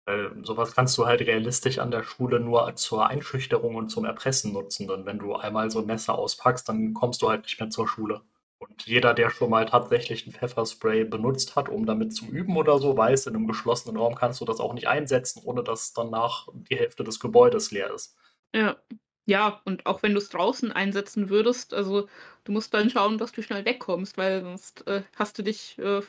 [0.07, 4.05] Weil so was kannst du halt realistisch an der Schule nur zur Einschüchterung und zum
[4.07, 7.61] Erpressen nutzen, denn wenn du einmal so 'n Messer auspackst, dann kommst du halt nicht
[7.61, 8.23] mehr zur Schule.
[8.63, 12.79] Und jeder, der schon mal tatsächlich 'n Pfefferspray benutzt hat, um damit zu üben oder
[12.79, 16.47] so, weiß, in 'nem geschlossenen Raum kannst du das auch nicht einsetzen, ohne dass danach
[16.55, 18.15] die Hälfte des Gebäudes leer ist.
[18.55, 18.77] Ja.
[19.25, 22.09] Ja, und auch wenn du's draußen einsetzen würdest, also,
[22.45, 26.03] du musst dann schauen, dass du schnell wegkommst, weil sonst, äh, hast du dich, äh,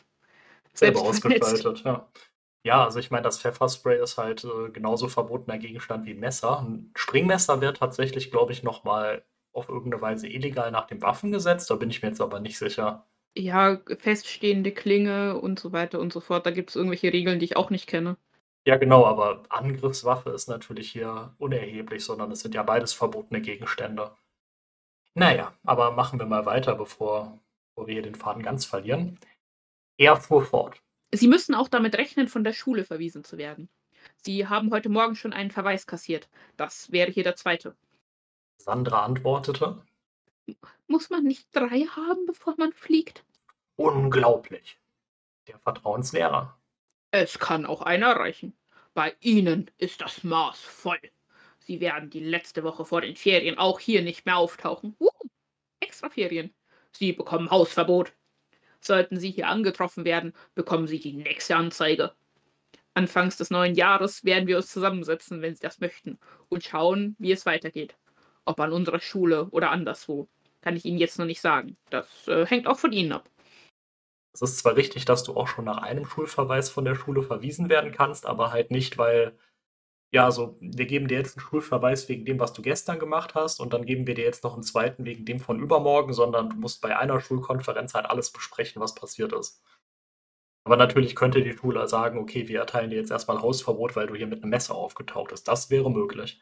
[0.76, 2.10] Selber ausgeschaltet, ja.
[2.66, 6.60] Ja, also ich meine, das Pfefferspray ist halt, äh, genauso verbotener Gegenstand wie 'n Messer.
[6.66, 11.02] 'N Springmesser wäre tatsächlich, glaube ich, noch mal auf irgend 'ne Weise illegal nach dem
[11.02, 13.08] Waffengesetz, da bin ich mir jetzt aber nicht sicher.
[13.38, 16.46] Ja, feststehende Klinge und so weiter und so fort.
[16.48, 18.18] Da gibt's irgendwelche Regeln, die ich auch nicht kenne.
[18.66, 24.16] Ja, genau, aber Angriffswaffe ist natürlich hier unerheblich, sondern es sind ja beides verbotene Gegenstände.
[25.16, 27.40] Na ja, aber machen wir mal weiter, bevor
[27.76, 29.20] bevor wir hier den Faden ganz verlieren.
[29.98, 30.82] Er fuhr fort.
[31.14, 33.70] Sie müssen auch damit rechnen, von der Schule verwiesen zu werden.
[34.18, 36.30] Sie haben heute Morgen schon einen Verweis kassiert.
[36.58, 37.74] Das wäre hier der 2.
[38.64, 39.84] Sandra antwortete
[40.88, 43.24] muss man nicht 3 haben, bevor man fliegt?
[43.76, 44.80] Unglaublich.
[45.48, 46.58] Der Vertrauenslehrer.
[47.12, 48.56] Es kann auch einer reichen.
[48.94, 51.00] Bei Ihnen ist das Maß voll.
[51.60, 54.96] Sie werden die letzte Woche vor den Ferien auch hier nicht mehr auftauchen.
[55.00, 55.10] Uh,
[55.80, 56.54] Extraferien.
[56.92, 58.14] Sie bekommen Hausverbot.
[58.80, 62.14] Sollten Sie hier angetroffen werden, bekommen Sie die nächste Anzeige.
[62.94, 67.32] Anfangs des neuen Jahres werden wir uns zusammensetzen, wenn Sie das möchten, und schauen, wie
[67.32, 67.96] es weitergeht.
[68.48, 70.28] Ob an unserer Schule oder anderswo,
[70.62, 71.78] kann ich Ihnen jetzt noch nicht sagen.
[71.90, 73.30] Das, äh, hängt auch von Ihnen ab.
[74.36, 77.70] Es ist zwar richtig, dass du auch schon nach einem Schulverweis von der Schule verwiesen
[77.70, 79.38] werden kannst, aber halt nicht, weil
[80.14, 83.60] ja, also, wir geben dir jetzt 'n Schulverweis wegen dem, was du gestern gemacht hast,
[83.62, 85.06] und dann geben wir dir jetzt noch 'n 2.
[85.06, 89.34] wegen dem von übermorgen, sondern du musst bei einer Schulkonferenz halt alles besprechen, was passiert
[89.34, 89.52] ist.
[90.66, 94.08] Aber natürlich könnte die Schule sagen: „Okay, wir erteilen dir jetzt erst mal Hausverbot, weil
[94.08, 96.42] du hier mit 'nem Messer aufgetaucht bist.“ Das wäre möglich.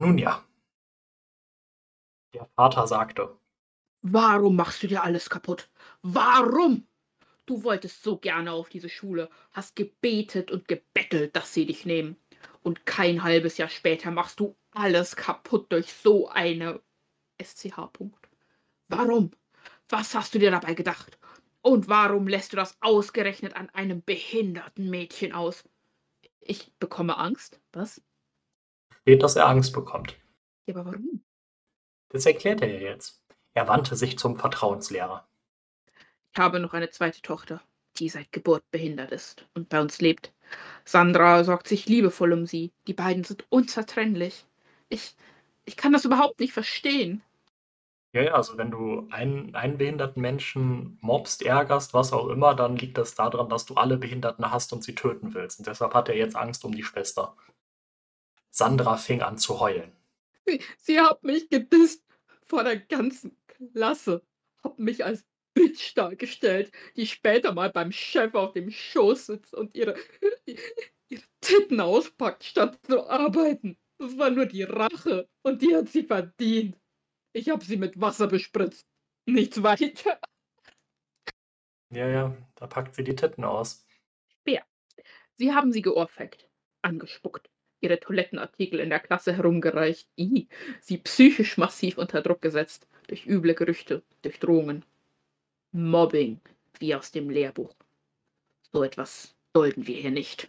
[0.00, 0.44] Nun ja.
[2.34, 3.38] Der Vater sagte
[4.02, 5.70] „Warum machst du dir alles kaputt?
[6.02, 6.86] Warum?
[7.46, 12.16] Du wolltest so gerne auf diese Schule, hast gebetet und gebettelt, dass sie dich nehmen.
[12.62, 16.80] Und kein 1/2 Jahr später machst du alles kaputt durch so eine
[17.38, 17.76] SCH.
[18.88, 19.30] Warum?
[19.88, 21.18] Was hast du dir dabei gedacht?
[21.62, 25.64] Und warum lässt du das ausgerechnet an einem behinderten Mädchen aus?
[26.40, 27.60] Ich bekomme Angst.
[27.72, 28.02] Was?
[29.02, 30.16] Steht, dass er Angst bekommt.
[30.66, 31.22] Ja, aber warum?
[32.10, 33.22] Das erklärt er jetzt.
[33.54, 35.26] Er wandte sich zum Vertrauenslehrer.
[36.32, 37.12] Ich habe noch eine 2.
[37.22, 37.62] Tochter,
[37.98, 40.32] die seit Geburt behindert ist und bei uns lebt.
[40.84, 42.72] Sandra sorgt sich liebevoll um sie.
[42.86, 44.46] Die beiden sind unzertrennlich.
[44.88, 45.16] Ich
[45.64, 47.22] ich kann das überhaupt nicht verstehen.
[48.12, 52.76] Ja, ja, also wenn du einen einen behinderten Menschen mobbst, ärgerst, was auch immer, dann
[52.76, 55.58] liegt das da dran, dass du alle Behinderten hasst und sie töten willst.
[55.60, 57.36] Und deshalb hat er jetzt Angst um die Schwester.
[58.50, 59.95] Sandra fing an zu heulen.
[60.46, 62.04] Sie sie hat mich gedisst
[62.42, 64.22] vor der ganzen Klasse,
[64.62, 69.76] hat mich als Bitch dargestellt, die später mal beim Chef auf dem Schoß sitzt und
[69.76, 69.96] ihre
[70.44, 73.78] ihre Titten auspackt, statt zu arbeiten.
[73.98, 76.76] Das war nur die Rache und die hat sie verdient.
[77.32, 78.86] Ich habe sie mit Wasser bespritzt.
[79.26, 80.20] Nichts weiter.
[81.90, 83.86] Ja, ja, da packt sie die Titten aus.
[84.44, 84.64] Bär.
[85.36, 86.48] Sie haben sie geohrfeigt,
[86.82, 87.50] angespuckt,
[87.80, 90.48] ihre Toilettenartikel in der Klasse herumgereicht, i,
[90.80, 94.84] sie psychisch massiv unter Druck gesetzt, durch üble Gerüchte, durch Drohungen.
[95.72, 96.40] Mobbing,
[96.78, 97.74] wie aus dem Lehrbuch.
[98.72, 100.48] So etwas dulden wir hier nicht.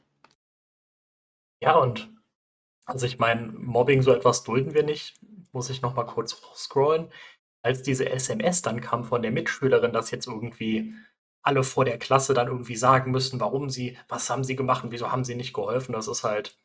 [1.61, 2.09] Ja, und
[2.85, 5.19] also ich meine, Mobbing, so etwas dulden wir nicht.
[5.51, 7.11] Muss ich noch mal kurz scrollen.
[7.61, 10.93] Als diese SMS dann kam von der Mitschülerin, dass jetzt irgendwie
[11.41, 15.11] alle vor der Klasse dann irgendwie sagen müssen, warum sie, was haben sie gemacht wieso
[15.11, 15.93] haben sie nicht geholfen.
[15.93, 16.57] Das ist halt,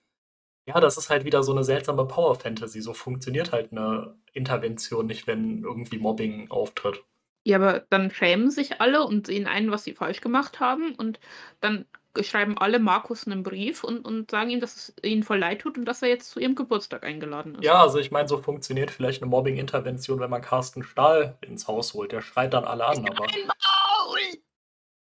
[0.66, 2.80] ja, das ist halt wieder so eine seltsame Power-Fantasy.
[2.80, 7.02] So funktioniert halt eine Intervention nicht, wenn irgendwie Mobbing auftritt.
[7.44, 11.18] Ja, aber dann schämen sich alle und sehen ein, was sie falsch gemacht haben und
[11.60, 11.86] dann
[12.20, 15.78] schreiben alle Markus einen Brief und, und sagen ihm, dass es ihnen voll leid tut
[15.78, 17.64] und dass er jetzt zu ihrem Geburtstag eingeladen ist.
[17.64, 21.94] Ja, also ich meine, so funktioniert vielleicht eine Mobbing-Intervention, wenn man Carsten Stahl ins Haus
[21.94, 22.12] holt.
[22.12, 23.26] Der schreit dann alle an, aber.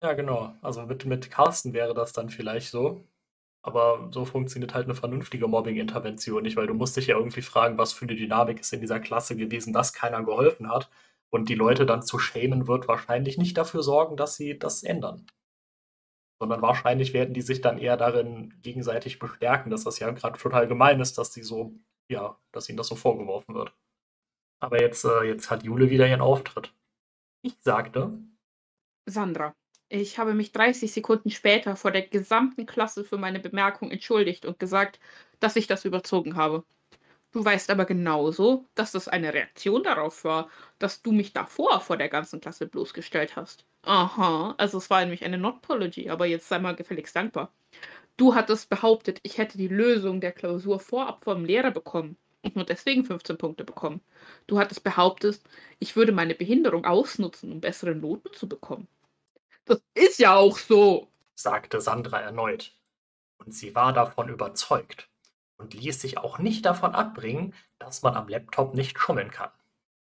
[0.03, 0.55] Ja, genau.
[0.63, 3.08] Also mit, mit Carsten wäre das dann vielleicht so.
[3.69, 7.77] Aber so funktioniert halt eine vernünftige Mobbing-Intervention nicht, weil du musst dich ja irgendwie fragen,
[7.77, 10.89] was für eine Dynamik ist in dieser Klasse gewesen, dass keiner geholfen hat.
[11.29, 15.27] Und die Leute dann zu schämen, wird wahrscheinlich nicht dafür sorgen, dass sie das ändern
[16.41, 20.69] sondern wahrscheinlich werden die sich dann eher darin gegenseitig bestärken, dass das ja gerade total
[20.69, 21.75] gemein ist, dass sie so,
[22.09, 23.75] ja, dass ihnen das so vorgeworfen wird.
[24.61, 26.73] Aber jetzt, äh, jetzt hat Jule wieder ihren Auftritt.
[27.43, 28.19] Ich sagte.
[29.09, 29.55] Sandra,
[29.89, 34.59] ich habe mich 30 Sekunden später vor der gesamten Klasse für meine Bemerkung entschuldigt und
[34.59, 35.01] gesagt,
[35.41, 36.65] dass ich das überzogen habe.
[37.33, 40.49] Du weißt aber genauso, dass das eine Reaktion darauf war,
[40.79, 43.67] dass du mich davor vor der ganzen Klasse bloßgestellt hast.
[43.83, 47.53] Aha, also es war nämlich eine Notpology, aber jetzt sei mal gefälligst dankbar.
[48.17, 52.65] Du hattest behauptet, ich hätte die Lösung der Klausur vorab vom Lehrer bekommen und nur
[52.65, 54.01] deswegen 15 Punkte bekommen.
[54.47, 55.41] Du hattest behauptet,
[55.79, 58.89] ich würde meine Behinderung ausnutzen, um bessere Noten zu bekommen.
[59.69, 62.75] Das ist ja auch so, sagte Sandra erneut.
[63.37, 65.11] Und sie war davon überzeugt
[65.59, 69.51] und ließ sich auch nicht davon abbringen, dass man am Laptop nicht schummeln kann.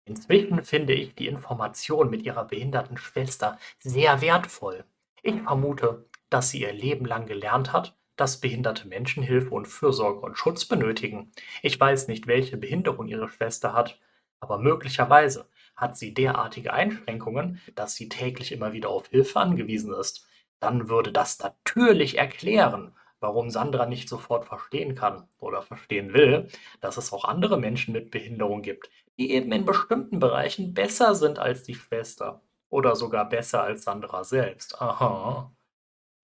[0.05, 4.85] Inzwischen finde ich die Information mit ihrer behinderten Schwester sehr wertvoll.
[5.23, 10.19] Ich vermute, dass sie ihr Leben lang gelernt hat, dass behinderte Menschen Hilfe und Fürsorge
[10.19, 11.31] und Schutz benötigen.
[11.61, 13.99] Ich weiß nicht, welche Behinderung ihre Schwester hat,
[14.39, 20.27] aber möglicherweise hat sie derartige Einschränkungen, dass sie täglich immer wieder auf Hilfe angewiesen ist.
[20.59, 26.49] Dann würde das natürlich erklären, warum Sandra nicht sofort verstehen kann oder verstehen will,
[26.81, 31.39] dass es auch andere Menschen mit Behinderung gibt, die eben in bestimmten Bereichen besser sind
[31.39, 34.81] als die Schwester oder sogar besser als Sandra selbst.
[34.81, 35.51] Aha.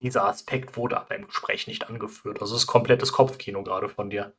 [0.02, 2.40] Dieser Aspekt wurde aber im Gespräch nicht angeführt.
[2.42, 4.34] Also es ist komplettes Kopfkino gerade von dir.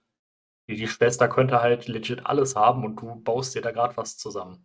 [0.67, 4.63] Die Schwester könnte halt legit alles haben und du baust dir da gerade was zusammen.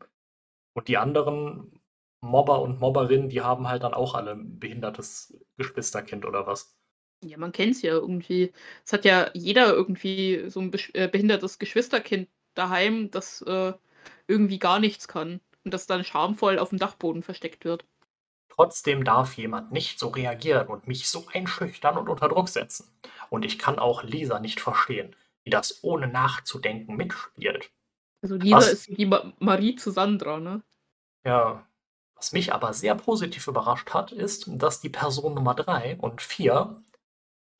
[0.74, 1.80] Und die anderen
[2.20, 6.76] Mobber und Mobberinnen, die haben halt dann auch alle ein behindertes Geschwisterkind oder was.
[7.24, 8.52] Ja, man kennt es ja irgendwie.
[8.84, 13.72] Es hat ja jeder irgendwie so ein äh, behindertes Geschwisterkind daheim, das äh,
[14.26, 17.84] irgendwie gar nichts kann und das dann schamvoll auf dem Dachboden versteckt wird.
[18.48, 22.88] Trotzdem darf jemand nicht so reagieren und mich so einschüchtern und unter Druck setzen.
[23.30, 27.70] Und ich kann auch Lisa nicht verstehen, die das ohne nachzudenken mitspielt.
[28.22, 30.62] Also Lisa was, ist wie Ma Marie zu Sandra, ne?
[31.24, 31.66] Ja.
[32.14, 36.82] Was mich aber sehr positiv überrascht hat, ist, dass die Person Nummer 3 und 4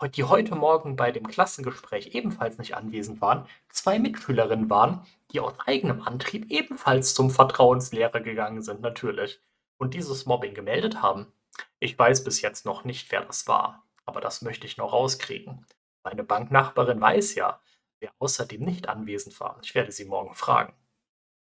[0.08, 5.52] die heute Morgen bei dem Klassengespräch ebenfalls nicht anwesend waren, zwei Mitschülerinnen waren, die aus
[5.66, 9.40] eigenem Antrieb ebenfalls zum Vertrauenslehrer gegangen sind, natürlich,
[9.76, 11.32] und dieses Mobbing gemeldet haben.
[11.80, 15.66] Ich weiß bis jetzt noch nicht, wer das war, aber das möchte ich noch rauskriegen.
[16.02, 17.60] Meine Banknachbarin weiß ja,
[18.00, 19.58] wer außerdem nicht anwesend war.
[19.62, 20.74] Ich werde sie morgen fragen.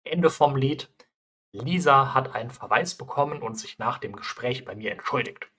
[0.03, 0.89] Ende vom Lied.
[1.51, 5.49] Lisa hat einen Verweis bekommen und sich nach dem Gespräch bei mir entschuldigt.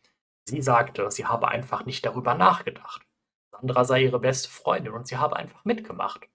[0.45, 3.03] Sie sagte, sie habe einfach nicht darüber nachgedacht.
[3.51, 6.29] Sandra sei ihre beste Freundin und sie habe einfach mitgemacht.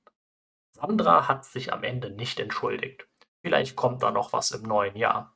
[0.71, 3.07] Sandra hat sich am Ende nicht entschuldigt.
[3.41, 5.35] Vielleicht kommt da noch was im neuen Jahr.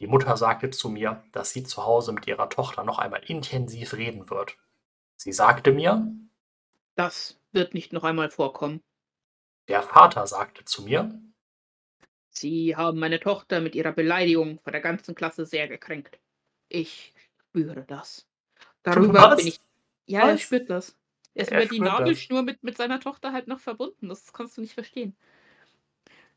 [0.00, 3.94] Die Mutter sagte zu mir, dass sie zu Hause mit ihrer Tochter noch einmal intensiv
[3.94, 4.56] reden wird.
[5.16, 6.12] Sie sagte mir,
[6.94, 8.82] das wird nicht noch einmal vorkommen.
[9.68, 11.20] Der Vater sagte zu mir,
[12.30, 16.20] Sie haben meine Tochter mit ihrer Beleidigung vor der ganzen Klasse sehr gekränkt.
[16.68, 17.12] Ich
[17.48, 18.26] spüre das.
[18.82, 19.36] Darüber Was?
[19.38, 19.60] bin ich.
[20.06, 20.28] Ja, Was?
[20.28, 20.96] er spürt das.
[21.34, 24.08] Er ist er über die Nabelschnur mit, mit seiner Tochter halt noch verbunden.
[24.08, 25.16] Das kannst du nicht verstehen.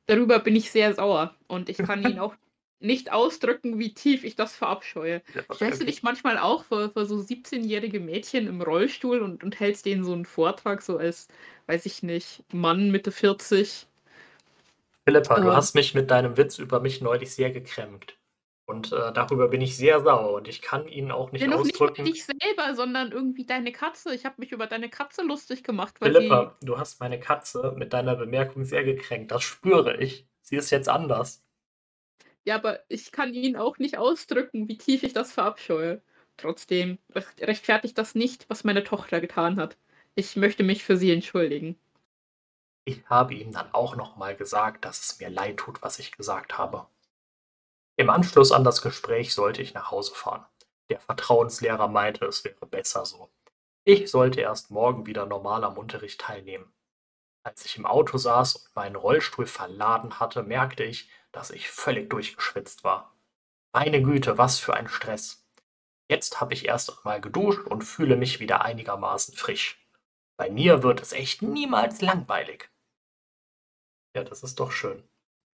[0.07, 2.35] Darüber bin ich sehr sauer und ich kann ihn auch
[2.81, 5.21] nicht ausdrücken, wie tief ich das verabscheue.
[5.33, 9.59] Ja, Stellst du dich manchmal auch vor, vor so 17-jährige Mädchen im Rollstuhl und, und
[9.59, 11.27] hältst denen so einen Vortrag, so als,
[11.67, 13.87] weiß ich nicht, Mann Mitte 40?
[15.05, 15.53] Philippa, du Äh.
[15.53, 18.17] hast mich mit deinem Witz über mich neulich sehr gekränkt.
[18.65, 21.63] Und, äh, darüber bin ich sehr sauer und ich kann ihn auch nicht Ja, noch
[21.63, 24.13] nicht ausdrücken dich selber, sondern irgendwie deine Katze.
[24.15, 27.73] Ich habe mich über deine Katze lustig gemacht, weil sie Philippa, du hast meine Katze
[27.75, 29.31] mit deiner Bemerkung sehr gekränkt.
[29.31, 30.27] Das spüre ich.
[30.41, 31.43] Sie ist jetzt anders.
[32.45, 36.01] Ja, aber ich kann Ihnen auch nicht ausdrücken, wie tief ich das verabscheue.
[36.37, 39.77] Trotzdem recht rechtfertigt das nicht, was meine Tochter getan hat.
[40.15, 41.77] Ich möchte mich für sie entschuldigen.
[42.85, 46.11] Ich habe ihm dann auch noch mal gesagt, dass es mir leid tut, was ich
[46.11, 46.87] gesagt habe.
[47.95, 50.45] Im Anschluss an das Gespräch sollte ich nach Hause fahren.
[50.89, 53.29] Der Vertrauenslehrer meinte, es wäre besser so.
[53.83, 56.73] Ich sollte erst morgen wieder normal am Unterricht teilnehmen.
[57.43, 62.09] Als ich im Auto saß und meinen Rollstuhl verladen hatte, merkte ich, dass ich völlig
[62.09, 63.15] durchgeschwitzt war.
[63.73, 65.45] Meine Güte, was für ein Stress.
[66.09, 69.85] Jetzt habe ich erst einmal geduscht und fühle mich wieder einigermaßen frisch.
[70.37, 72.69] Bei mir wird es echt niemals langweilig.
[74.15, 75.03] Ja, das ist doch schön.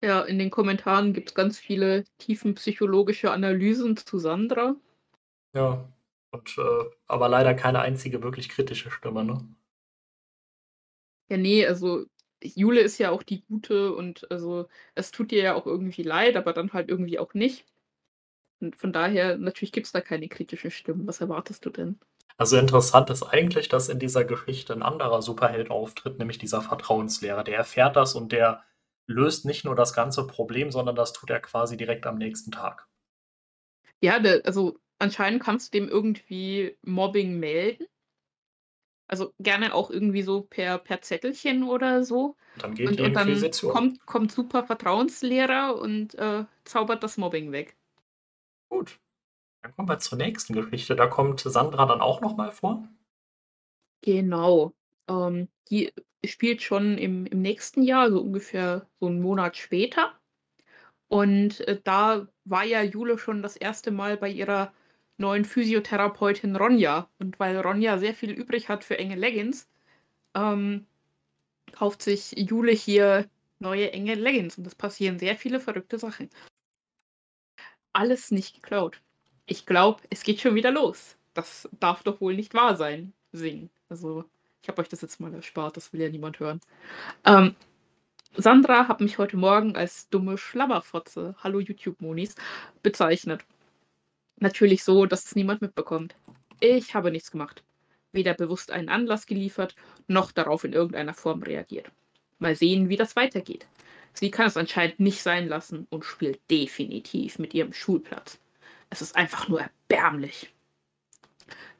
[0.03, 4.75] Ja, in den Kommentaren gibt's ganz viele tiefenpsychologische Analysen zu Sandra.
[5.53, 5.87] Ja,
[6.31, 9.47] und, äh aber leider keine einzige wirklich kritische Stimme, ne?
[11.29, 12.05] Ja, ne, also
[12.43, 16.35] Jule ist ja auch die Gute und also es tut ihr ja auch irgendwie leid,
[16.35, 17.65] aber dann halt irgendwie auch nicht.
[18.61, 21.07] Und von daher natürlich gibt's da keine kritischen Stimmen.
[21.07, 21.99] Was erwartest du denn?
[22.39, 27.43] Also interessant ist eigentlich, dass in dieser Geschichte 'n anderer Superheld auftritt, nämlich dieser Vertrauenslehrer.
[27.43, 28.63] Der erfährt das und der
[29.05, 32.87] löst nicht nur das ganze Problem, sondern das tut er quasi direkt am nächsten Tag.
[34.03, 37.85] Ja, der also anscheinend kannst du dem irgendwie Mobbing melden.
[39.07, 42.35] Also gerne auch irgendwie so per per Zettelchen oder so.
[42.55, 47.51] Dann geht Und die und dann kommt kommt super Vertrauenslehrer und, äh, zaubert das Mobbing
[47.51, 47.77] weg.
[48.71, 48.99] Gut.
[49.63, 50.95] Dann kommen wir zur nächsten Geschichte.
[50.95, 52.87] Da kommt Sandra dann auch noch mal vor?
[54.03, 54.73] Genau.
[55.09, 55.91] Ähm, die
[56.25, 60.13] spielt schon im im nächsten Jahr, so ungefähr so 'n Monat später.
[61.09, 64.73] Und, äh, da war ja Jule schon das erste Mal bei ihrer
[65.17, 67.09] neuen Physiotherapeutin Ronja.
[67.19, 69.67] Und weil Ronja sehr viel übrig hat für enge Leggings,
[70.35, 70.85] ähm,
[71.73, 76.29] kauft sich Jule hier neue enge Leggings und es passieren sehr viele verrückte Sachen.
[77.93, 79.01] Alles nicht geklaut.
[79.45, 81.17] Ich glaube, es geht schon wieder los.
[81.33, 83.69] Das darf doch wohl nicht wahr sein, singen.
[83.89, 84.25] Also,
[84.61, 86.59] ich habe euch das jetzt mal erspart, das will ja niemand hören.
[87.25, 87.55] Ähm,
[88.35, 92.35] Sandra hat mich heute Morgen als dumme Schlabberfotze, hallo YouTube-Monis,
[92.83, 93.45] bezeichnet.
[94.39, 96.15] Natürlich so, dass es niemand mitbekommt.
[96.59, 97.63] Ich habe nichts gemacht.
[98.11, 99.75] Weder bewusst einen Anlass geliefert,
[100.07, 101.91] noch darauf in irgendeiner Form reagiert.
[102.39, 103.67] Mal sehen, wie das weitergeht.
[104.13, 108.39] Sie kann es anscheinend nicht sein lassen und spielt definitiv mit ihrem Schulplatz.
[108.89, 110.53] Es ist einfach nur erbärmlich.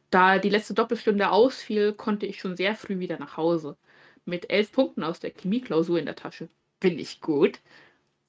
[0.09, 3.77] Da die letzte Doppelstunde ausfiel, konnte ich schon sehr früh wieder nach Hause.
[4.25, 6.49] Mit 11 Punkten aus der Chemieklausur in der Tasche.
[6.81, 7.59] Finde ich gut.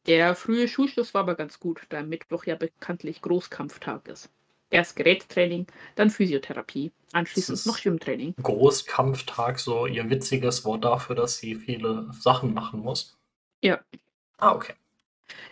[0.09, 4.31] Der frühe Schulschluss war aber ganz gut, da Mittwoch ja bekanntlich Großkampftag ist.
[4.71, 5.67] Erst Gerätetraining,
[5.97, 8.35] dann Physiotherapie, anschließend noch Schwimmtraining.
[8.43, 13.19] Großkampftag so ihr witziges Wort dafür, dass sie viele Sachen machen muss?
[13.61, 13.81] Ja.
[14.39, 14.73] Ah, okay.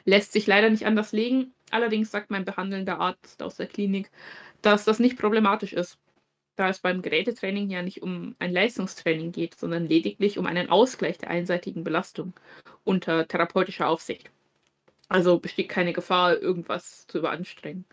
[0.06, 1.52] Lässt sich leider nicht anders legen.
[1.70, 4.10] Allerdings sagt mein behandelnder Arzt aus der Klinik,
[4.62, 5.98] dass das nicht problematisch ist,
[6.56, 11.18] da es beim Gerätetraining ja nicht um ein Leistungstraining geht, sondern lediglich um einen Ausgleich
[11.18, 12.32] der einseitigen Belastung
[12.84, 14.30] unter therapeutischer Aufsicht.
[15.10, 17.84] Also besteht keine Gefahr, irgendwas zu überanstrengen.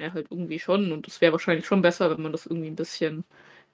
[0.00, 2.76] Ja, halt irgendwie schon und es wäre wahrscheinlich schon besser, wenn man das irgendwie 'n
[2.76, 3.24] bisschen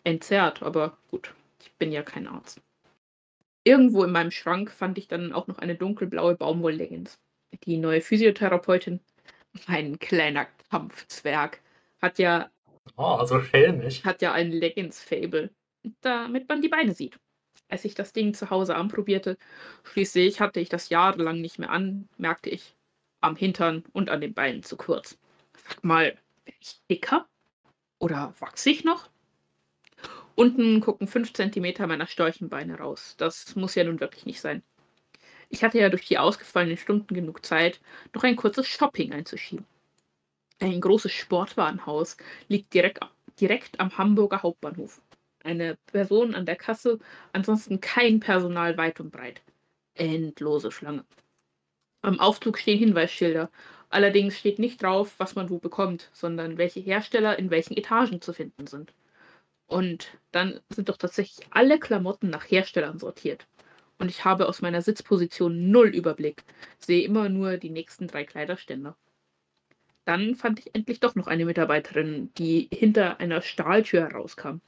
[0.05, 2.61] entzerrt, aber gut, ich bin ja kein Arzt.
[3.65, 7.19] Irgendwo in meinem Schrank fand ich dann auch noch eine dunkelblaue Baumwoll-Leggings.
[7.65, 9.01] Die neue Physiotherapeutin,
[9.69, 11.61] mein kleiner Kampfzwerg,
[12.01, 12.51] hat ja
[12.99, 14.03] Oh, so schelmisch.
[14.05, 15.51] hat ja ein Leggings-Faible,
[16.01, 17.19] damit man die Beine sieht.
[17.69, 19.39] Als ich das Ding zu Hause anprobierte
[19.85, 22.76] schließlich hatte ich das jahrelang nicht mehr an, merkte ich
[23.27, 25.19] am Hintern und an den Beinen zu kurz.
[25.69, 27.29] Sag mal, werde ich dicker?
[27.99, 29.09] Oder wachse ich noch?
[30.35, 33.15] Unten gucken 5 Zentimeter meiner Storchenbeine raus.
[33.19, 34.63] Das muss ja nun wirklich nicht sein.
[35.49, 37.81] Ich hatte ja durch die ausgefallenen Stunden genug Zeit,
[38.15, 39.65] noch ein kurzes Shopping einzuschieben.
[40.61, 42.17] Ein großes Sportwarenhaus
[42.49, 43.01] liegt direkt
[43.41, 45.03] direkt am Hamburger Hauptbahnhof.
[45.45, 46.99] Eine Person an der Kasse,
[47.33, 49.43] ansonsten kein Personal weit und breit.
[49.95, 51.05] Endlose Schlange.
[52.07, 53.51] Am Aufzug stehen Hinweisschilder.
[53.89, 58.33] Allerdings steht nicht drauf, was man wo bekommt, sondern welche Hersteller in welchen Etagen zu
[58.33, 58.95] finden sind.
[59.67, 63.49] Und dann sind doch tatsächlich alle Klamotten nach Herstellern sortiert.
[63.99, 66.45] Und ich habe aus meiner Sitzposition null Überblick,
[66.79, 68.97] sehe immer nur die nächsten 3 Kleiderständer.
[70.05, 74.59] Dann fand ich endlich doch noch eine Mitarbeiterin, die hinter einer Stahltür herauskam.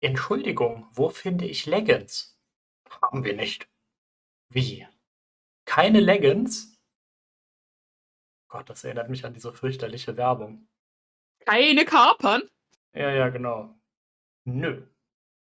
[0.00, 2.38] Entschuldigung, wo finde ich Leggings?
[3.02, 3.66] Haben wir nicht.
[4.50, 4.86] Wie?
[5.74, 6.80] Keine Leggings?
[8.48, 10.68] Gott, das erinnert mich an diese fürchterliche Werbung.
[11.40, 12.48] Keine Kapern?
[12.94, 13.74] Ja, ja, genau.
[14.44, 14.86] Nö.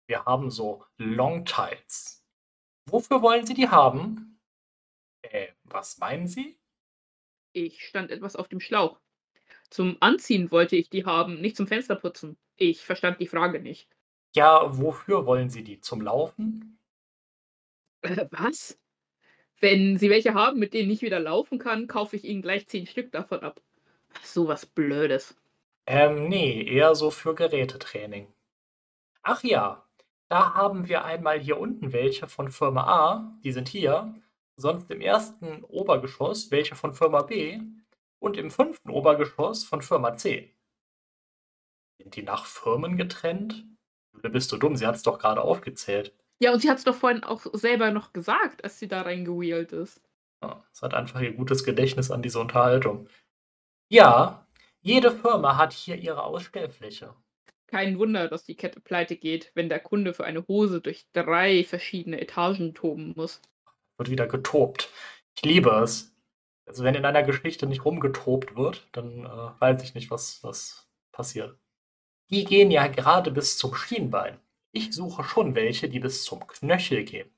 [0.09, 2.25] Wir haben so Long Tights.
[2.89, 4.41] Wofür wollen Sie die haben?
[5.21, 6.59] Äh, was meinen Sie?
[7.53, 8.99] Ich stand etwas auf dem Schlauch.
[9.69, 12.39] Zum Anziehen wollte ich die haben, nicht zum Fensterputzen.
[12.57, 13.95] Ich verstand die Frage nicht.
[14.35, 15.83] Ja, wofür wollen Sie die?
[15.83, 16.79] Zum Laufen?
[18.01, 18.81] Äh, was?
[19.65, 22.87] Wenn Sie welche haben, mit denen ich wieder laufen kann, kaufe ich Ihnen gleich zehn
[22.87, 23.63] Stück davon ab.
[24.23, 25.35] So was Blödes.
[25.87, 28.31] Ähm, nee, eher so für Gerätetraining.
[29.23, 29.83] Ach ja,
[30.29, 34.15] da haben wir einmal hier unten welche von Firma A, die sind hier,
[34.57, 37.59] sonst im ersten Obergeschoss welche von Firma B
[38.19, 40.55] und im fünften Obergeschoss von Firma C.
[41.97, 43.65] Sind die nach Firmen getrennt?
[44.13, 44.77] Jule, bist du dumm?
[44.77, 46.13] Sie hat es doch gerade aufgezählt.
[46.41, 49.73] Ja, und sie hat es doch vorhin auch selber noch gesagt, als sie da reingewheelt
[49.73, 50.03] ist.
[50.43, 53.09] Ja, es hat einfach ihr gutes Gedächtnis an diese Unterhaltung.
[53.89, 54.47] Ja,
[54.81, 57.15] jede Firma hat hier ihre Ausstellfläche.
[57.67, 61.65] Kein Wunder, dass die Kette pleite geht, wenn der Kunde für eine Hose durch drei
[61.65, 63.41] verschiedene Etagen toben muss.
[63.97, 64.91] Wird wieder getobt.
[65.37, 66.15] Ich liebe es.
[66.67, 70.89] Also wenn in einer Geschichte nicht rumgetobt wird, dann äh, weiß ich nicht, was, was
[71.13, 71.59] passiert.
[72.31, 74.39] Die gehen ja gerade bis zum Schienbein.
[74.77, 77.31] Ich suche schon welche, die bis zum Knöchel gehen.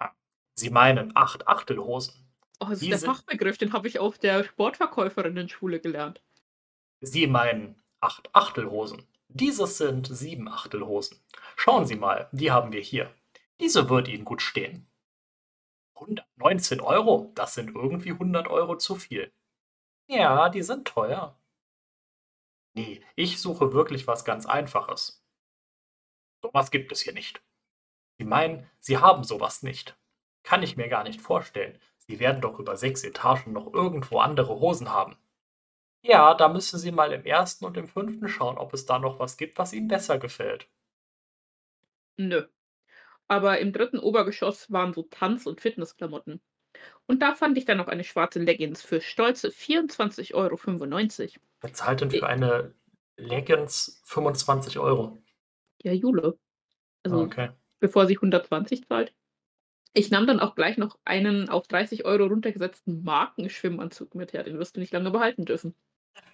[0.00, 0.10] Ah,
[0.54, 2.28] Sie meinen acht Achtelhosen.
[2.58, 6.20] Oh, das ist Die der Fachbegriff, den habe ich auf der Sportverkäuferinnen-Schule gelernt.
[7.00, 9.06] Sie meinen acht Achtelhosen.
[9.28, 11.18] Dieses sind sieben Achtelhosen.
[11.54, 13.14] Schauen Sie mal, die haben wir hier.
[13.60, 14.88] Diese wird Ihnen gut stehen.
[15.94, 19.32] 119 Euro, das sind irgendwie 100 Euro zu viel.
[20.08, 21.38] Ja, die sind teuer.
[22.74, 25.21] Nee, ich suche wirklich was ganz Einfaches.
[26.42, 27.40] Sowas gibt es hier nicht.
[28.18, 29.96] Sie meinen, Sie haben sowas nicht.
[30.42, 31.78] Kann ich mir gar nicht vorstellen.
[31.98, 35.16] Sie werden doch über sechs Etagen noch irgendwo andere Hosen haben.
[36.04, 39.20] Ja, da müssen Sie mal im ersten und im fünften schauen, ob es da noch
[39.20, 40.68] was gibt, was Ihnen besser gefällt.
[42.16, 42.46] Nö.
[43.28, 46.40] Aber im dritten Obergeschoss waren so Tanz- und Fitnessklamotten.
[47.06, 51.40] Und da fand ich dann noch eine schwarze Leggings für stolze 24,95 Euro.
[51.60, 52.74] Wer zahlt denn für eine
[53.16, 55.21] Leggings 25 Euro?
[55.82, 56.38] Ja, Jule.
[57.04, 57.50] Also, Okay.
[57.80, 59.14] bevor sie 120 zahlt.
[59.94, 64.44] Ich nahm dann auch gleich noch einen auf 30 Euro runtergesetzten Markenschwimmanzug mit her.
[64.44, 65.74] Den wirst du nicht lange behalten dürfen.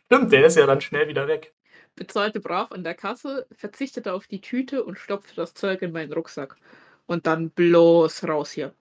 [0.07, 1.55] Stimmt, der ist ja dann schnell wieder weg.
[1.97, 6.13] bezahlte brav an der Kasse, verzichtete auf die Tüte und stopfte das Zeug in meinen
[6.13, 6.57] Rucksack.
[7.07, 8.75] Und dann bloß raus hier.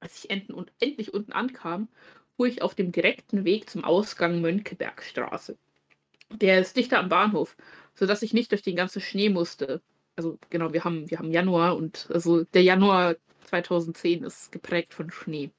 [0.00, 1.88] Als ich enden endlich unten ankam,
[2.36, 5.58] fuhr ich auf dem direkten Weg zum Ausgang Mönckebergstraße.
[6.32, 7.56] Der ist dichter am Bahnhof,
[7.94, 9.82] sodass ich nicht durch den ganzen Schnee musste.
[10.16, 15.10] Also genau, wir haben, wir haben Januar und also der Januar 2010 ist geprägt von
[15.10, 15.50] Schnee.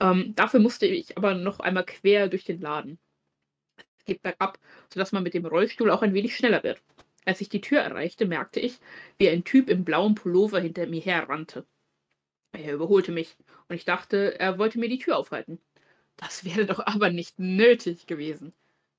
[0.00, 2.98] Ähm, dafür musste ich aber noch einmal quer durch den Laden.
[3.98, 4.58] Es geht bergab,
[4.92, 6.82] sodass man mit dem Rollstuhl auch ein wenig schneller wird.
[7.26, 8.78] Als ich die Tür erreichte, merkte ich,
[9.18, 11.66] wie ein Typ im blauen Pullover hinter mir herrannte.
[12.52, 13.36] Er überholte mich
[13.68, 15.60] und ich dachte, er wollte mir die Tür aufhalten.
[16.16, 18.52] Das wäre doch aber nicht nötig gewesen.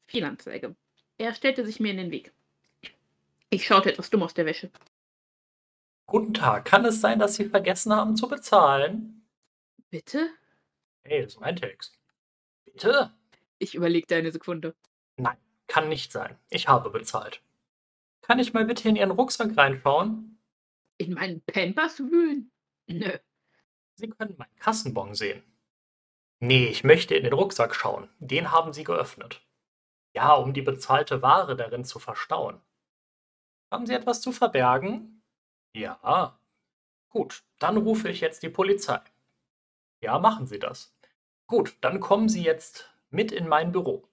[0.07, 0.75] Fehlanzeige.
[1.21, 2.33] Er stellte sich mir in den Weg.
[3.51, 4.71] Ich schaute etwas dumm aus der Wäsche.
[6.07, 9.23] Guten Tag, kann es sein, dass Sie vergessen haben zu bezahlen?
[9.91, 10.31] Bitte?
[11.03, 11.99] Hey, das ist mein Text.
[12.65, 13.13] Bitte?
[13.59, 14.73] Ich überlegte eine Sekunde.
[15.17, 16.39] Nein, kann nicht sein.
[16.49, 17.43] Ich habe bezahlt.
[18.21, 20.39] Kann ich mal bitte in Ihren Rucksack reinschauen?
[20.97, 22.51] In meinen Pampers wühlen?
[22.87, 23.15] Nö.
[23.93, 25.43] Sie können meinen Kassenbon sehen.
[26.39, 28.09] Nee, ich möchte in den Rucksack schauen.
[28.17, 29.43] Den haben Sie geöffnet.
[30.13, 32.61] Ja, um die bezahlte Ware darin zu verstauen.
[33.71, 35.23] Haben Sie etwas zu verbergen?
[35.73, 36.37] Ja.
[37.09, 38.99] Gut, dann rufe ich jetzt die Polizei.
[40.01, 40.93] Ja, machen Sie das.
[41.47, 44.07] Gut, dann kommen Sie jetzt mit in mein Büro.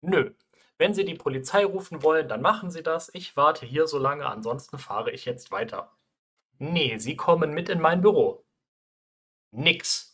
[0.00, 0.34] Nö,
[0.78, 3.10] wenn Sie die Polizei rufen wollen, dann machen Sie das.
[3.14, 5.96] Ich warte hier so lange, ansonsten fahre ich jetzt weiter.
[6.58, 8.44] Nee, Sie kommen mit in mein Büro.
[9.50, 10.11] Nix.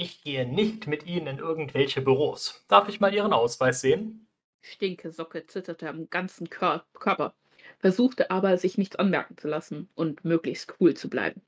[0.00, 2.64] Ich gehe nicht mit Ihnen in irgendwelche Büros.
[2.68, 4.28] Darf ich mal Ihren Ausweis sehen?
[4.60, 7.34] Stinkesocke zitterte am ganzen Kör Körper,
[7.80, 11.42] versuchte aber, sich nichts anmerken zu lassen und möglichst cool zu bleiben.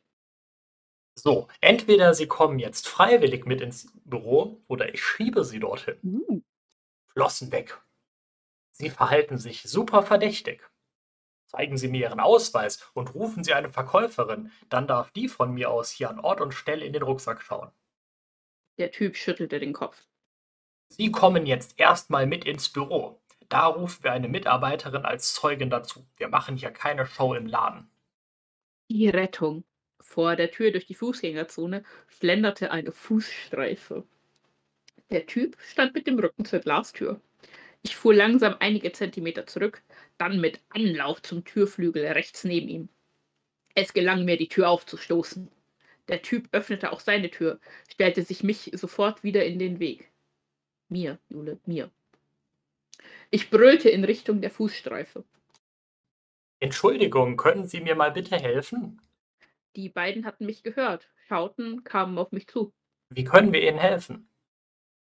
[1.14, 5.98] So, entweder Sie kommen jetzt freiwillig mit ins Büro oder ich schiebe Sie dorthin.
[6.02, 6.40] Uh,
[7.06, 7.80] Flossen weg.
[8.72, 10.68] Sie verhalten sich super verdächtig.
[11.46, 15.70] Zeigen Sie mir Ihren Ausweis und rufen Sie eine Verkäuferin, dann darf die von mir
[15.70, 17.70] aus hier an Ort und Stelle in den Rucksack schauen.
[18.80, 20.06] Der Typ schüttelte den Kopf.
[20.88, 23.20] Sie kommen jetzt erstmal mit ins Büro.
[23.48, 26.06] Da rufen wir eine Mitarbeiterin als Zeugin dazu.
[26.16, 27.88] Wir machen hier keine Show im Laden.
[28.88, 29.64] Die Rettung.
[30.00, 34.04] Vor der Tür durch die Fußgängerzone schlenderte eine Fußstreife.
[35.10, 37.20] Der Typ stand mit dem Rücken zur Glastür.
[37.82, 39.82] Ich fuhr langsam einige Zentimeter zurück,
[40.18, 42.88] dann mit Anlauf zum Türflügel rechts neben ihm.
[43.74, 45.50] Es gelang mir, die Tür aufzustoßen.
[46.10, 50.10] Der Typ öffnete auch seine Tür, stellte sich mich sofort wieder in den Weg.
[50.88, 51.88] Mir, Jule, mir.
[53.30, 55.22] Ich brüllte in Richtung der Fußstreife.
[56.58, 59.00] Entschuldigung, können Sie mir mal bitte helfen?
[59.76, 62.72] Die beiden hatten mich gehört, schauten, kamen auf mich zu.
[63.10, 64.28] Wie können wir Ihnen helfen?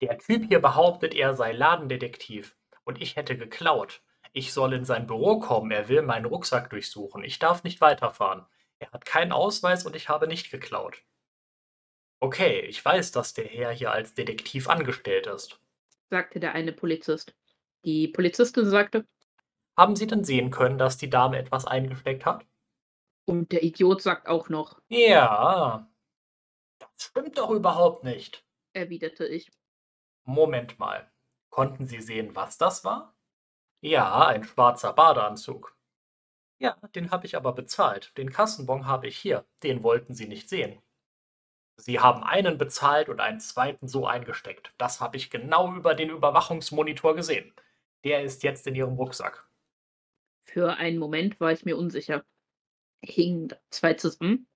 [0.01, 4.01] Der Typ hier behauptet, er sei Ladendetektiv und ich hätte geklaut.
[4.31, 7.21] Ich soll in sein Büro kommen, er will meinen Rucksack durchsuchen.
[7.25, 8.45] Ich darf nicht weiterfahren.
[8.79, 11.03] Er hat keinen Ausweis und ich habe nicht geklaut.
[12.19, 15.59] Okay, ich weiß, dass der Herr hier als Detektiv angestellt ist,
[16.09, 17.35] sagte der eine Polizist.
[17.83, 19.05] Die Polizistin sagte,
[19.77, 22.45] haben Sie denn sehen können, dass die Dame etwas eingesteckt hat?
[23.25, 25.89] Und der Idiot sagt auch noch, ja,
[26.79, 29.51] das stimmt doch überhaupt nicht, erwiderte ich.
[30.23, 31.11] Moment mal,
[31.49, 33.15] konnten Sie sehen, was das war?
[33.81, 35.74] Ja, ein schwarzer Badeanzug.
[36.57, 38.17] Ja, den habe ich aber bezahlt.
[38.17, 39.45] Den Kassenbon habe ich hier.
[39.63, 40.81] Den wollten Sie nicht sehen.
[41.77, 44.73] Sie haben einen bezahlt und einen zweiten so eingesteckt.
[44.77, 47.53] Das habe ich genau über den Überwachungsmonitor gesehen.
[48.05, 49.45] Der ist jetzt in Ihrem Rucksack.
[50.45, 52.23] Für einen Moment war ich mir unsicher.
[53.03, 54.47] Hingen zwei zusammen.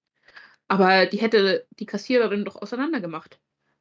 [0.69, 3.39] Aber die hätte die Kassiererin doch auseinandergemacht.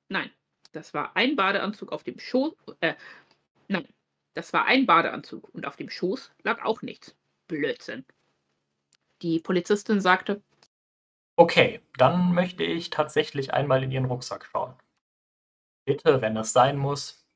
[0.09, 0.31] Nein,
[0.73, 2.55] das war ein Badeanzug auf dem Schoß.
[2.81, 2.95] Äh,
[3.69, 3.87] nein,
[4.35, 7.15] das war ein Badeanzug und auf dem Schoß lag auch nichts.
[7.49, 8.05] Blödsinn.
[9.23, 10.43] Die Polizistin sagte,
[11.37, 14.75] Okay, dann möchte ich tatsächlich einmal in Ihren Rucksack schauen.
[15.85, 17.27] Bitte, wenn es sein muss.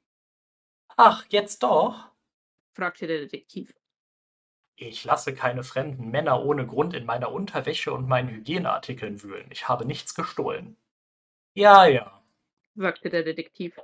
[0.97, 2.09] Ach, jetzt doch?
[2.75, 3.75] fragte der Detektiv.
[4.77, 9.51] Ich lasse keine fremden Männer ohne Grund in meiner Unterwäsche und meinen Hygieneartikeln wühlen.
[9.51, 10.77] Ich habe nichts gestohlen.
[11.55, 12.23] Ja, ja,
[12.75, 13.79] sagte der Detektiv.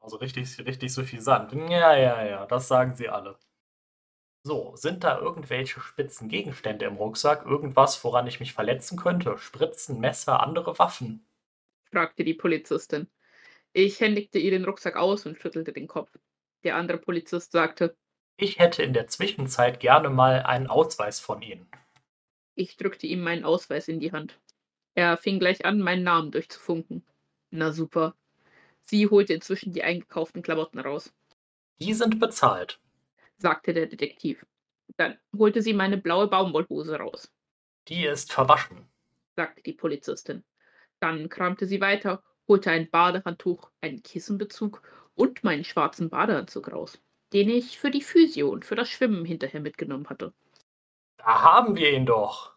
[0.00, 1.52] Also richtig, richtig suffisant.
[1.52, 3.38] Ja, ja, ja, das sagen sie alle.
[4.46, 7.44] So, sind da irgendwelche spitzen Gegenstände im Rucksack?
[7.44, 9.38] Irgendwas, woran ich mich verletzen könnte?
[9.38, 11.26] Spritzen, Messer, andere Waffen?
[11.90, 13.08] fragte die Polizistin.
[13.72, 16.16] Ich händigte ihr den Rucksack aus und schüttelte den Kopf.
[16.62, 17.96] Der andere Polizist sagte,
[18.36, 21.68] ich hätte in der Zwischenzeit gerne mal einen Ausweis von Ihnen.
[22.54, 24.38] Ich drückte ihm meinen Ausweis in die Hand.
[24.94, 27.04] Er fing gleich an, meinen Namen durchzufunken.
[27.50, 28.14] Na super.
[28.82, 31.12] Sie holte inzwischen die eingekauften Klamotten raus.
[31.80, 32.78] Die sind bezahlt,
[33.38, 34.44] sagte der Detektiv.
[34.96, 37.32] Dann holte sie meine blaue Baumwollhose raus.
[37.88, 38.88] Die ist verwaschen,
[39.36, 40.44] sagte die Polizistin.
[41.00, 44.82] Dann kramte sie weiter, holte ein Badehandtuch, einen Kissenbezug
[45.14, 47.00] und meinen schwarzen Badeanzug raus
[47.32, 50.32] den ich für die Physio und für das Schwimmen hinterher mitgenommen hatte.
[51.18, 52.54] Da haben wir ihn doch,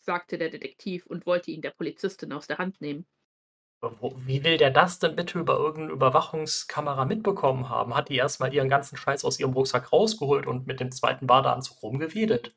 [0.00, 3.06] sagte der Detektiv und wollte ihn der Polizistin aus der Hand nehmen.
[3.82, 7.94] Wie will der das denn bitte über irgendeine Überwachungskamera mitbekommen haben?
[7.94, 11.82] Hat die erstmal ihren ganzen Scheiß aus ihrem Rucksack rausgeholt und mit dem zweiten Badeanzug
[11.82, 12.54] rumgewedelt?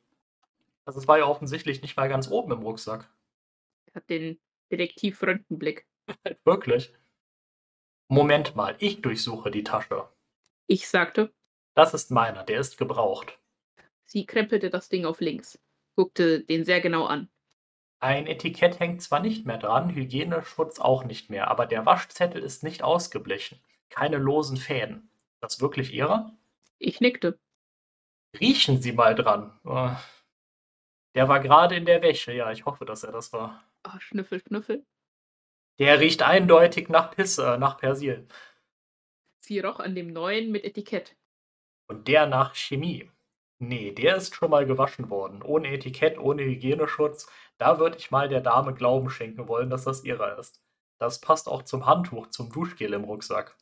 [0.84, 3.10] Also es war ja offensichtlich nicht mal ganz oben im Rucksack.
[3.94, 4.38] Hat den
[4.70, 5.86] Detektiv-Röntgenblick.
[6.44, 6.92] Wirklich?
[8.08, 10.06] Moment mal, ich durchsuche die Tasche.
[10.66, 11.32] Ich sagte,
[11.74, 13.38] das ist meiner, der ist gebraucht.
[14.04, 15.58] Sie krempelte das Ding auf links,
[15.96, 17.30] guckte den sehr genau an.
[18.00, 22.62] Ein Etikett hängt zwar nicht mehr dran, Hygieneschutz auch nicht mehr, aber der Waschzettel ist
[22.62, 23.60] nicht ausgeblichen.
[23.88, 25.10] Keine losen Fäden.
[25.40, 26.32] Das wirklich Ihrer?
[26.78, 27.38] Ich nickte.
[28.38, 29.58] Riechen Sie mal dran.
[29.64, 29.90] Oh.
[31.14, 33.62] Der war gerade in der Wäsche, ja, ich hoffe, dass er das war.
[33.86, 34.84] Oh, schnüffel, schnüffel.
[35.78, 38.26] Der riecht eindeutig nach Pisse, nach Persil.
[39.38, 41.16] Sie roch an dem neuen mit Etikett.
[41.86, 43.10] Und der nach Chemie.
[43.58, 45.42] Nee, der ist schon mal gewaschen worden.
[45.42, 47.28] Ohne Etikett, ohne Hygieneschutz.
[47.58, 50.62] Da würde ich mal der Dame Glauben schenken wollen, dass das ihrer ist.
[50.98, 53.56] Das passt auch zum Handtuch, zum Duschgel im Rucksack.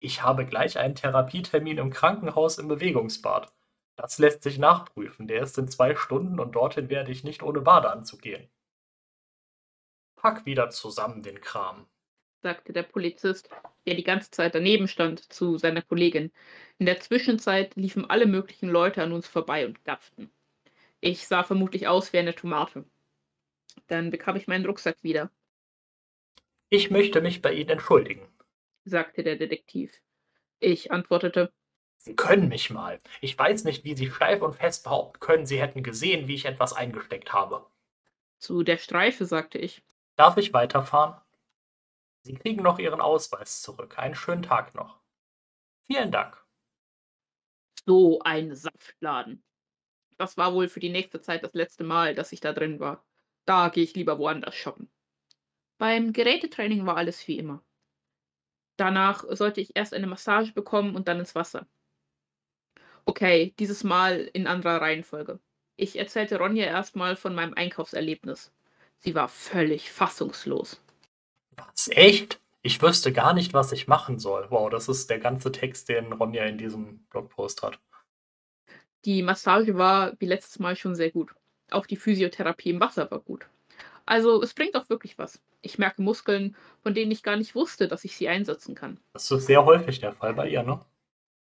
[0.00, 3.52] Ich habe gleich einen Therapietermin im Krankenhaus im Bewegungsbad.
[3.96, 5.26] Das lässt sich nachprüfen.
[5.26, 8.48] Der ist in zwei Stunden und dorthin werde ich nicht ohne Badeanzug gehen.
[10.16, 11.88] Pack wieder zusammen den Kram
[12.42, 13.48] sagte der Polizist,
[13.86, 16.30] der die ganze Zeit daneben stand, zu seiner Kollegin.
[16.78, 20.30] In der Zwischenzeit liefen alle möglichen Leute an uns vorbei und gafften.
[21.00, 22.84] Ich sah vermutlich aus wie eine Tomate.
[23.86, 25.30] Dann bekam ich meinen Rucksack wieder.
[26.70, 28.28] Ich möchte mich bei Ihnen entschuldigen,
[28.84, 29.92] sagte der Detektiv.
[30.60, 31.52] Ich antwortete,
[31.96, 33.00] Sie können mich mal.
[33.20, 36.44] Ich weiß nicht, wie Sie steif und fest behaupten können, Sie hätten gesehen, wie ich
[36.44, 37.66] etwas eingesteckt habe.
[38.38, 39.82] Zu der Streife, sagte ich.
[40.16, 41.20] Darf ich weiterfahren?
[42.22, 43.98] Sie kriegen noch Ihren Ausweis zurück.
[43.98, 45.00] Einen schönen Tag noch.
[45.86, 46.36] Vielen Dank.
[47.86, 49.42] So ein Saftladen.
[50.18, 53.04] Das war wohl für die nächste Zeit das letzte Mal, dass ich da drin war.
[53.46, 54.90] Da gehe ich lieber woanders shoppen.
[55.78, 57.64] Beim Gerätetraining war alles wie immer.
[58.76, 61.66] Danach sollte ich erst eine Massage bekommen und dann ins Wasser.
[63.06, 65.40] Okay, dieses Mal in anderer Reihenfolge.
[65.76, 68.52] Ich erzählte Ronja erstmal von meinem Einkaufserlebnis.
[68.98, 70.82] Sie war völlig fassungslos.
[71.58, 72.40] Was, echt?
[72.62, 74.46] Ich wüsste gar nicht, was ich machen soll.
[74.50, 77.78] Wow, das ist der ganze Text, den Ronja in diesem Blogpost hat.
[79.04, 81.34] Die Massage war wie letztes Mal schon sehr gut.
[81.70, 83.46] Auch die Physiotherapie im Wasser war gut.
[84.06, 85.40] Also es bringt auch wirklich was.
[85.60, 88.98] Ich merke Muskeln, von denen ich gar nicht wusste, dass ich sie einsetzen kann.
[89.12, 90.80] Das ist sehr häufig der Fall bei ihr, ne?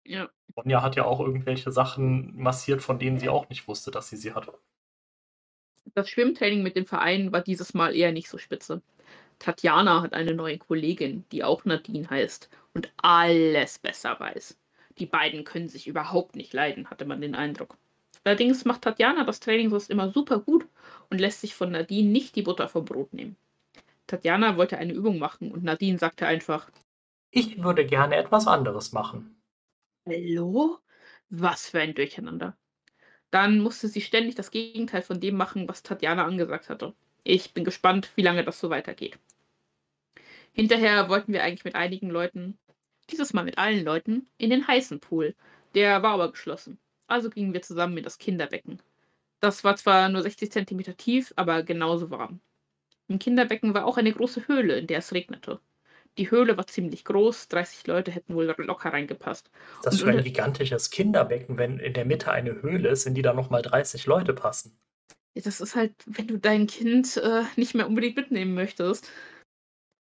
[0.04, 0.30] Ja.
[0.56, 4.16] Ronja hat ja auch irgendwelche Sachen massiert, von denen sie auch nicht wusste, dass sie
[4.16, 4.54] sie hatte.
[5.94, 8.82] Das Schwimmtraining mit dem Verein war dieses Mal eher nicht so spitze.
[9.38, 14.58] Tatjana hat eine neue Kollegin, die auch Nadine heißt und alles besser weiß.
[14.98, 17.76] Die beiden können sich überhaupt nicht leiden, hatte man den Eindruck.
[18.24, 20.66] Allerdings macht Tatjana das Training sonst immer super gut
[21.10, 23.36] und lässt sich von Nadine nicht die Butter vom Brot nehmen.
[24.06, 26.70] Tatjana wollte eine Übung machen und Nadine sagte einfach:
[27.30, 29.36] Ich würde gerne etwas anderes machen.
[30.06, 30.78] Hallo?
[31.30, 32.56] Was für ein Durcheinander.
[33.30, 36.94] Dann musste sie ständig das Gegenteil von dem machen, was Tatjana angesagt hatte.
[37.24, 39.18] Ich bin gespannt, wie lange das so weitergeht.
[40.52, 42.58] Hinterher wollten wir eigentlich mit einigen Leuten,
[43.10, 45.34] dieses Mal mit allen Leuten, in den heißen Pool.
[45.74, 46.78] Der war aber geschlossen.
[47.06, 48.80] Also gingen wir zusammen in das Kinderbecken.
[49.40, 52.40] Das war zwar nur 60 cm tief, aber genauso warm.
[53.08, 55.60] Im Kinderbecken war auch eine große Höhle, in der es regnete.
[56.18, 59.50] Die Höhle war ziemlich groß, 30 Leute hätten wohl locker reingepasst.
[59.78, 63.14] Ist das Und für ein gigantisches Kinderbecken, wenn in der Mitte eine Höhle ist, in
[63.14, 64.78] die da nochmal 30 Leute passen?
[65.34, 69.10] Ja, Das ist halt, wenn du dein Kind äh, nicht mehr unbedingt mitnehmen möchtest.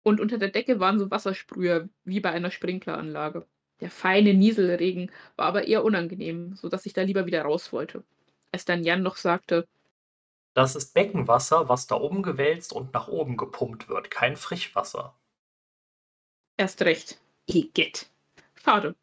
[0.02, 3.46] Und unter der Decke waren so Wassersprüher, wie bei einer Sprinkleranlage.
[3.80, 8.04] Der feine Nieselregen war aber eher unangenehm, sodass ich da lieber wieder raus wollte.
[8.52, 9.66] Als dann Jan noch sagte,
[10.52, 15.14] Das ist Beckenwasser, was da oben gewälzt und nach oben gepumpt wird, kein Frischwasser.
[16.56, 18.10] erst recht, Igitt.
[18.54, 18.96] Schade.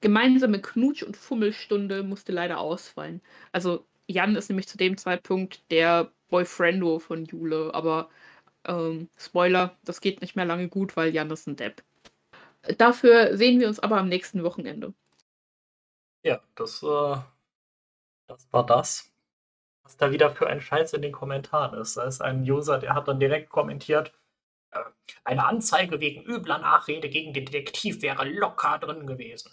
[0.00, 3.22] Gemeinsame Knutsch- und Fummelstunde musste leider ausfallen.
[3.52, 8.08] Also Jan ist nämlich zu dem Zeitpunkt der Boyfriendo von Jule, aber
[8.64, 11.82] ähm, Spoiler, das geht nicht mehr lange gut, weil Jan ist ein Depp.
[12.78, 14.94] Dafür sehen wir uns aber am nächsten Wochenende.
[16.22, 17.16] Ja, das, äh,
[18.28, 19.12] das war das.
[19.82, 21.96] Was da wieder für ein Scheiß in den Kommentaren ist.
[21.96, 24.12] Da ist ein User, der hat dann direkt kommentiert,
[24.72, 24.80] äh,
[25.24, 29.50] eine Anzeige wegen übler Nachrede gegen den Detektiv wäre locker drin gewesen.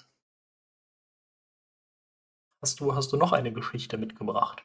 [2.62, 4.64] Hast du, hast du noch eine Geschichte mitgebracht?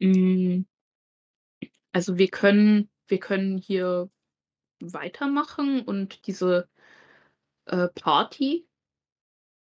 [0.00, 0.64] Mm,
[1.92, 4.10] Also wir können, wir können hier
[4.80, 6.68] weitermachen und diese
[7.66, 8.66] äh, Party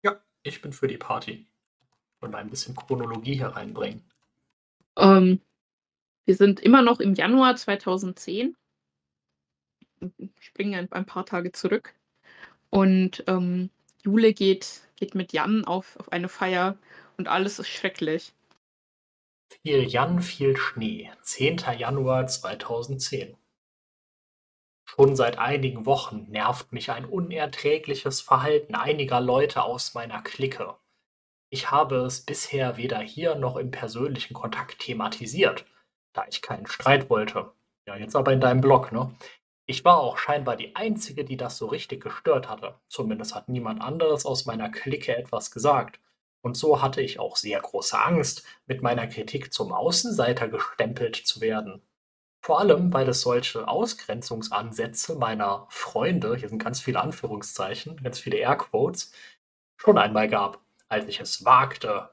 [0.04, 1.48] Ja, ich bin für die Party.
[2.20, 4.04] Und ein bisschen Chronologie hereinbringen.
[4.96, 5.40] Ähm,
[6.26, 8.56] wir sind immer noch im Januar 2010.
[10.40, 11.94] Springen ein, ein paar Tage zurück.
[12.70, 13.70] Und ähm,
[14.04, 16.78] Jule geht, geht mit Jan auf, auf eine Feier
[17.18, 18.32] und alles ist schrecklich.
[19.48, 21.10] Viel Jan, viel Schnee.
[21.22, 21.56] 10.
[21.76, 23.36] Januar 2010.
[24.84, 30.76] Schon seit einigen Wochen nervt mich ein unerträgliches Verhalten einiger Leute aus meiner Clique.
[31.50, 35.66] Ich habe es bisher weder hier noch im persönlichen Kontakt thematisiert,
[36.12, 37.50] da ich keinen Streit wollte.
[37.88, 39.12] Ja, jetzt aber in deinem Blog, ne?
[39.66, 42.74] Ich war auch scheinbar die Einzige, die das so richtig gestört hatte.
[42.88, 46.00] Zumindest hat niemand anderes aus meiner Clique etwas gesagt.
[46.42, 51.40] Und so hatte ich auch sehr große Angst, mit meiner Kritik zum Außenseiter gestempelt zu
[51.40, 51.82] werden.
[52.40, 58.38] Vor allem, weil es solche Ausgrenzungsansätze meiner Freunde, hier sind ganz viele Anführungszeichen, ganz viele
[58.38, 59.12] Airquotes,
[59.76, 62.10] schon einmal gab, als ich es wagte.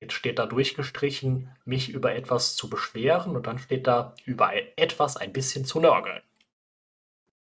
[0.00, 5.16] Jetzt steht da durchgestrichen, mich über etwas zu beschweren und dann steht da über etwas
[5.16, 6.22] ein bisschen zu nörgeln.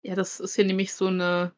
[0.03, 1.53] Ja, das ist hier nämlich so eine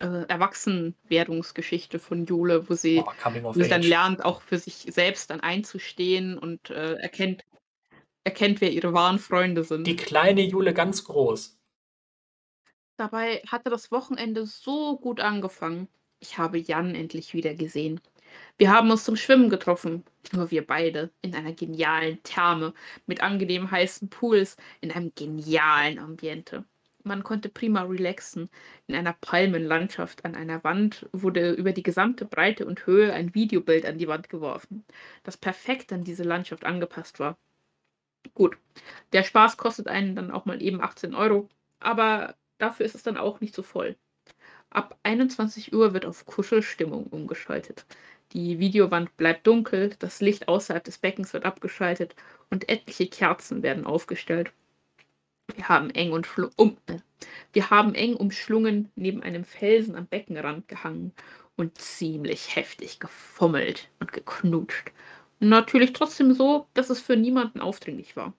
[0.00, 5.30] äh, Erwachsenwerdungsgeschichte von Jule, wo sie, Oh, wo sie dann lernt, auch für sich selbst
[5.30, 7.44] dann einzustehen und äh, erkennt,
[8.24, 9.86] erkennt, wer ihre wahren Freunde sind.
[9.86, 11.58] Die kleine Jule ganz groß.
[12.96, 15.88] Dabei hatte das Wochenende so gut angefangen.
[16.20, 18.00] Ich habe Jan endlich wieder gesehen.
[18.58, 22.74] Wir haben uns zum Schwimmen getroffen, nur wir beide, in einer genialen Therme
[23.06, 26.64] mit angenehm heißen Pools, in einem genialen Ambiente.
[27.08, 28.50] Man konnte prima relaxen.
[28.86, 33.86] In einer Palmenlandschaft an einer Wand wurde über die gesamte Breite und Höhe ein Videobild
[33.86, 34.84] an die Wand geworfen,
[35.24, 37.38] das perfekt an diese Landschaft angepasst war.
[38.34, 38.58] Gut,
[39.14, 41.48] der Spaß kostet einen dann auch mal eben 18 Euro,
[41.80, 43.96] aber dafür ist es dann auch nicht so voll.
[44.68, 47.86] Ab 21 Uhr wird auf Kuschelstimmung umgeschaltet.
[48.32, 52.14] Die Videowand bleibt dunkel, das Licht außerhalb des Beckens wird abgeschaltet
[52.50, 54.52] und etliche Kerzen werden aufgestellt.
[55.54, 56.98] Wir haben eng und um, äh,
[57.52, 61.12] wir haben eng umschlungen neben einem Felsen am Beckenrand gehangen
[61.56, 64.92] und ziemlich heftig gefummelt und geknutscht.
[65.40, 68.32] Natürlich trotzdem so, dass es für niemanden aufdringlich war.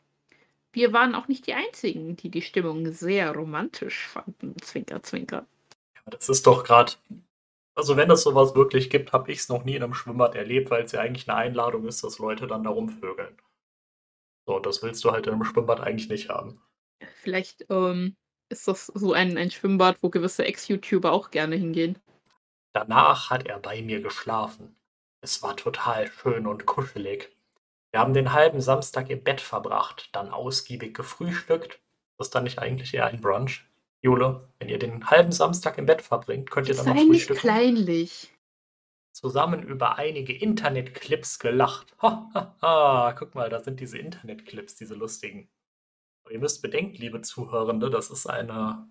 [0.72, 4.56] Wir waren auch nicht die Einzigen, die die Stimmung sehr romantisch fanden.
[4.62, 5.46] Zwinker, zwinker.
[6.06, 6.94] Das ist doch gerade.
[7.76, 10.70] Also, wenn es sowas wirklich gibt, habe ich es noch nie in einem Schwimmbad erlebt,
[10.70, 13.38] weil es ja eigentlich eine Einladung ist, dass Leute dann da rumvögeln.
[14.46, 16.62] So, das willst du halt in einem Schwimmbad eigentlich nicht haben.
[17.16, 18.16] Vielleicht ähm,
[18.50, 21.98] ist das so ein, ein Schwimmbad, wo gewisse Ex-YouTuber auch gerne hingehen.
[22.74, 24.76] Danach hat er bei mir geschlafen.
[25.22, 27.36] Es war total schön und kuschelig.
[27.92, 31.80] Wir haben den halben Samstag im Bett verbracht, dann ausgiebig gefrühstückt.
[32.18, 33.66] Das ist dann nicht eigentlich eher ein Brunch?
[34.02, 37.40] Jule, wenn ihr den halben Samstag im Bett verbringt, könnt ihr dann noch nicht frühstücken.
[37.40, 38.34] kleinlich.
[39.12, 41.96] Zusammen über einige Internetclips gelacht.
[42.02, 43.16] Ha, ha, ha.
[43.18, 45.50] Guck mal, da sind diese Internetclips, diese lustigen.
[46.30, 48.88] Ihr müsst bedenken, liebe Zuhörende, das ist eine,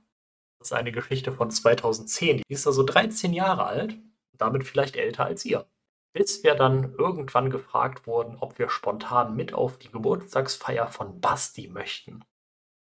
[0.59, 2.39] das ist eine Geschichte von 2010.
[2.39, 3.99] Die ist also 13 Jahre alt,
[4.33, 5.69] damit vielleicht älter als ihr.
[6.13, 11.69] Bis wir dann irgendwann gefragt wurden, ob wir spontan mit auf die Geburtstagsfeier von Basti
[11.69, 12.25] möchten.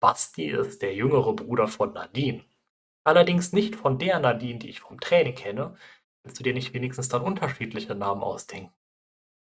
[0.01, 2.45] Basti ist der jüngere Bruder von Nadine.
[3.05, 5.77] Allerdings nicht von der Nadine, die ich vom Training kenne.
[6.23, 8.73] Willst du dir nicht wenigstens dann unterschiedliche Namen ausdenken?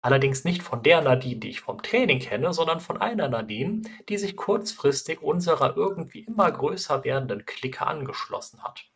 [0.05, 4.19] Allerdings nicht von der Nadine, die ich vom Training kenne, sondern von einer Nadine, die
[4.19, 8.91] sich kurzfristig unserer irgendwie immer größer werdenden Clique angeschlossen hat.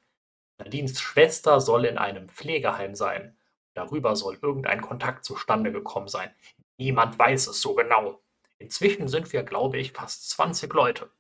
[0.58, 3.36] Nadines Schwester soll in einem Pflegeheim sein.
[3.74, 6.34] Darüber soll irgendein Kontakt zustande gekommen sein.
[6.76, 8.20] Niemand weiß es so genau.
[8.58, 11.10] Inzwischen sind wir, glaube ich, fast 20 Leute.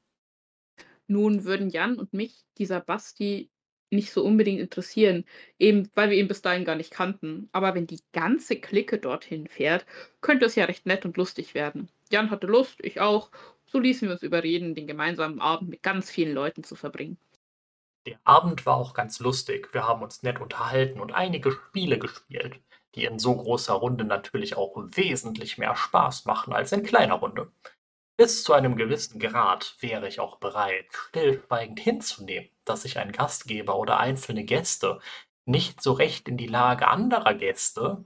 [1.06, 3.52] Nun würden Jan und mich dieser Basti
[3.96, 5.24] nicht so unbedingt interessieren,
[5.58, 7.48] eben weil wir ihn bis dahin gar nicht kannten.
[7.52, 9.84] Aber wenn die ganze Clique dorthin fährt,
[10.20, 11.88] könnte es ja recht nett und lustig werden.
[12.10, 13.30] Jan hatte Lust, ich auch.
[13.66, 17.18] So ließen wir uns überreden, den gemeinsamen Abend mit ganz vielen Leuten zu verbringen.
[18.06, 19.74] Der Abend war auch ganz lustig.
[19.74, 22.60] Wir haben uns nett unterhalten und einige Spiele gespielt,
[22.94, 27.50] die in so großer Runde natürlich auch wesentlich mehr Spaß machen als in kleiner Runde.
[28.18, 33.78] Bis zu einem gewissen Grad wäre ich auch bereit, stillschweigend hinzunehmen, dass sich ein Gastgeber
[33.78, 35.00] oder einzelne Gäste
[35.46, 38.04] nicht so recht in die Lage anderer Gäste,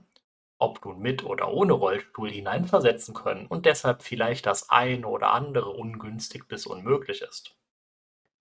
[0.59, 5.69] ob nun mit oder ohne Rollstuhl, hineinversetzen können und deshalb vielleicht das eine oder andere
[5.71, 7.57] ungünstig bis unmöglich ist.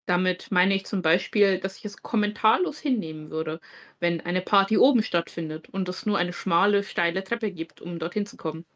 [0.05, 3.61] Damit meine ich zum Beispiel, dass ich es kommentarlos hinnehmen würde,
[3.99, 8.27] wenn eine Party oben stattfindet und es nur eine schmale, steile Treppe gibt, um dorthin
[8.27, 8.66] zu kommen.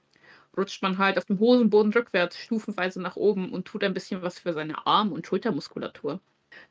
[0.56, 4.38] Rutscht man halt auf dem Hosenboden rückwärts stufenweise nach oben und tut ein bisschen was
[4.38, 6.20] für seine Arm- und Schultermuskulatur.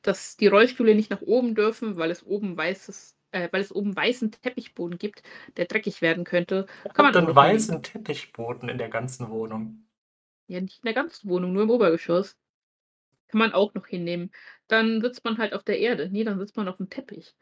[0.04, 3.96] Dass die Rollstühle nicht nach oben dürfen, weil es oben weißes, äh, weil es oben
[3.96, 5.24] weißen Teppichboden gibt,
[5.58, 9.86] der dreckig werden könnte, kann man einen weißen Teppichboden in der ganzen Wohnung.
[10.48, 12.38] Ja, nicht in der ganzen Wohnung, nur im Obergeschoss.
[13.30, 14.32] Kann man auch noch hinnehmen.
[14.68, 16.10] Dann sitzt man halt auf der Erde.
[16.12, 17.36] Ne, dann sitzt man auf dem Teppich.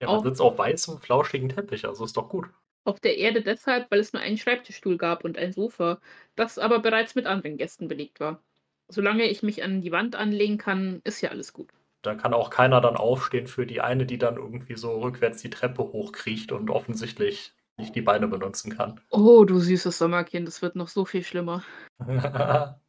[0.00, 2.46] Ja, man Auch sitzt auf weißem, flauschigen Teppich, also ist doch gut.
[2.86, 6.00] Auf der Erde deshalb, weil es nur einen Schreibtischstuhl gab und ein Sofa,
[6.34, 8.40] das aber bereits mit anderen Gästen belegt war.
[8.88, 11.68] Solange ich mich an die Wand anlegen kann, ist ja alles gut.
[12.02, 15.50] Da kann auch keiner dann aufstehen für die eine, die dann irgendwie so rückwärts die
[15.50, 19.00] Treppe hochkriecht und offensichtlich nicht die Beine benutzen kann.
[19.10, 21.64] Oh, du süßes Sommerkind, es wird noch so viel schlimmer.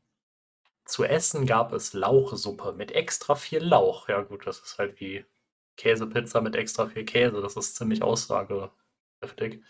[0.86, 4.08] Zu essen gab es Lauchsuppe mit extra viel Lauch.
[4.08, 5.26] Ja gut, das ist halt wie
[5.76, 7.42] Käsepizza mit extra viel Käse.
[7.42, 9.64] Das ist ziemlich aussagekräftig.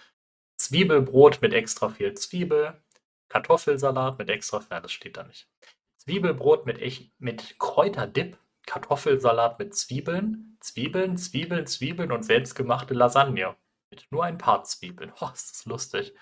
[0.68, 2.82] Zwiebelbrot mit extra viel Zwiebel.
[3.30, 5.47] Kartoffelsalat mit extra viel, das steht da nicht.
[5.97, 8.38] Zwiebelbrot mit, echt, mit Kräuterdip.
[8.65, 10.57] Kartoffelsalat mit Zwiebeln.
[10.59, 13.55] Zwiebeln, Zwiebeln, Zwiebeln und selbstgemachte Lasagne.
[13.91, 15.13] Mit nur ein paar Zwiebeln.
[15.22, 16.13] Oh, ist das lustig.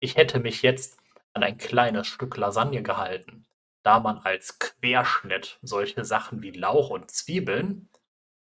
[0.00, 0.98] Ich hätte mich jetzt
[1.32, 3.46] an ein kleines Stück Lasagne gehalten
[3.84, 7.88] da man als Querschnitt solche Sachen wie Lauch und Zwiebeln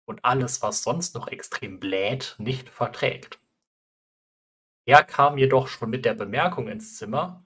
[0.05, 3.41] und alles, was sonst noch extrem bläht, nicht verträgt.
[4.85, 7.45] Er kam jedoch schon mit der Bemerkung ins Zimmer,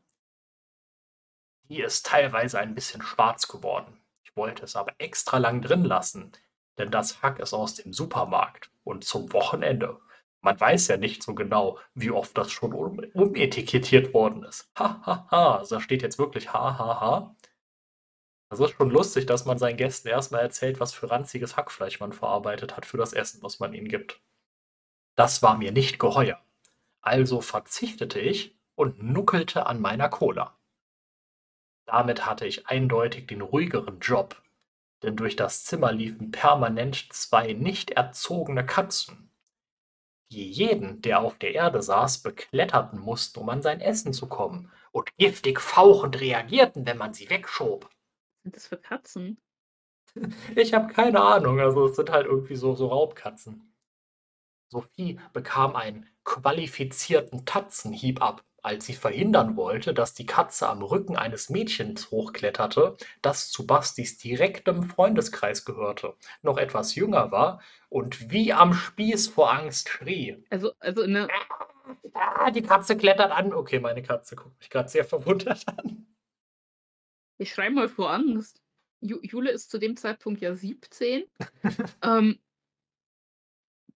[1.69, 4.01] die ist teilweise ein bisschen schwarz geworden.
[4.23, 6.33] Ich wollte es aber extra lang drin lassen,
[6.79, 10.01] denn das Hack ist aus dem Supermarkt und zum Wochenende.
[10.41, 14.71] Man weiß ja nicht so genau, wie oft das schon um, umetikettiert worden ist.
[14.79, 15.57] Ha, ha, ha.
[15.57, 17.37] Also da steht jetzt wirklich ha, ha, ha.
[18.51, 22.13] Das ist schon lustig, dass man seinen Gästen erstmal erzählt, was für ranziges Hackfleisch man
[22.13, 24.21] verarbeitet hat für das Essen, was man ihnen gibt.
[25.17, 26.41] Das war mir nicht geheuer.
[27.05, 30.59] Also verzichtete ich und nuckelte an meiner Cola.
[31.85, 34.43] Damit hatte ich eindeutig den ruhigeren Job,
[35.03, 39.31] denn durch das Zimmer liefen permanent zwei nicht erzogene Katzen,
[40.33, 44.73] die jeden, der auf der Erde saß, bekletterten mussten, um an sein Essen zu kommen,
[44.91, 47.85] und giftig fauchend reagierten, wenn man sie wegschob.
[47.85, 49.41] Was sind das für Katzen?
[50.57, 53.74] Ich habe keine Ahnung, also es sind halt irgendwie so, so Raubkatzen.
[54.75, 61.17] Sophie bekam einen qualifizierten Tatzenhieb ab, als sie verhindern wollte, dass die Katze am Rücken
[61.17, 68.53] eines Mädchens hochkletterte, das zu Bastis direktem Freundeskreis gehörte, noch etwas jünger war und wie
[68.53, 70.43] am Spieß vor Angst schrie.
[70.51, 71.29] Also, also eine.
[72.15, 73.53] Ah, die Katze klettert an.
[73.53, 76.07] Okay, meine Katze guckt mich gerade sehr verwundert an.
[77.37, 78.63] Ich schreibe mal vor Angst.
[79.01, 81.25] Ju Jule ist zu dem Zeitpunkt ja 17.
[82.03, 82.39] ähm,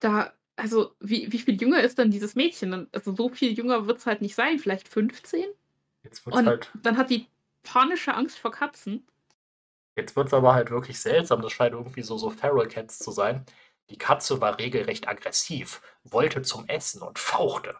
[0.01, 2.89] da, also wie, wie viel jünger ist dann dieses Mädchen?
[2.93, 5.47] Also so viel jünger wird es halt nicht sein, vielleicht 15?
[6.03, 7.27] Jetzt wird's Und halt, dann hat die
[7.63, 9.07] panische Angst vor Katzen.
[9.97, 11.43] jetzt wird's aber halt wirklich seltsam.
[11.43, 13.45] Das scheint irgendwie so, so Feral Cats zu sein.
[13.91, 17.77] Die Katze war regelrecht aggressiv, wollte zum Essen und fauchte.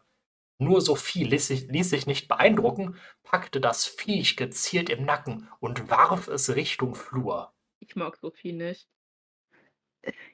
[0.59, 5.91] Nur Sophie ließ sich, ließ sich nicht beeindrucken, packte das Viech gezielt im Nacken und
[5.91, 7.53] warf es Richtung Flur.
[7.81, 8.89] Ich mag Sophie nicht.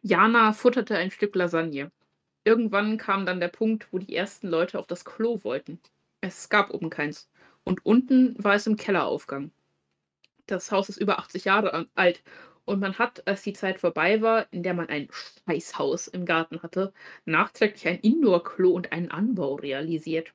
[0.02, 1.90] Jana futterte ein Stück Lasagne.
[2.44, 5.80] Irgendwann kam dann der Punkt, wo die ersten Leute auf das Klo wollten.
[6.20, 7.28] Es gab oben keins.
[7.64, 9.50] Und unten war es im Kelleraufgang.
[10.46, 12.22] Das Haus ist über 80 Jahre alt
[12.66, 16.62] und man hat, als die Zeit vorbei war, in der man ein Scheißhaus im Garten
[16.62, 16.92] hatte,
[17.24, 20.32] nachträglich ein Indoor-Klo und einen Anbau realisiert.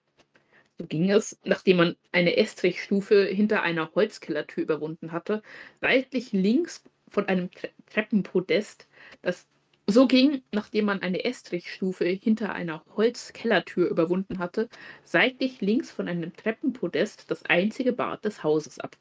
[0.78, 5.42] So ging es, nachdem man eine Estrichstufe hinter einer Holzkellertür überwunden hatte,
[5.82, 8.88] seitlich links von einem Tre Treppenpodest,
[9.22, 9.48] das
[9.90, 14.70] so ging, nachdem man eine Estrichstufe hinter einer Holzkellertür überwunden hatte,
[15.04, 18.98] seitlich links von einem Treppenpodest das einzige Bad des Hauses ab.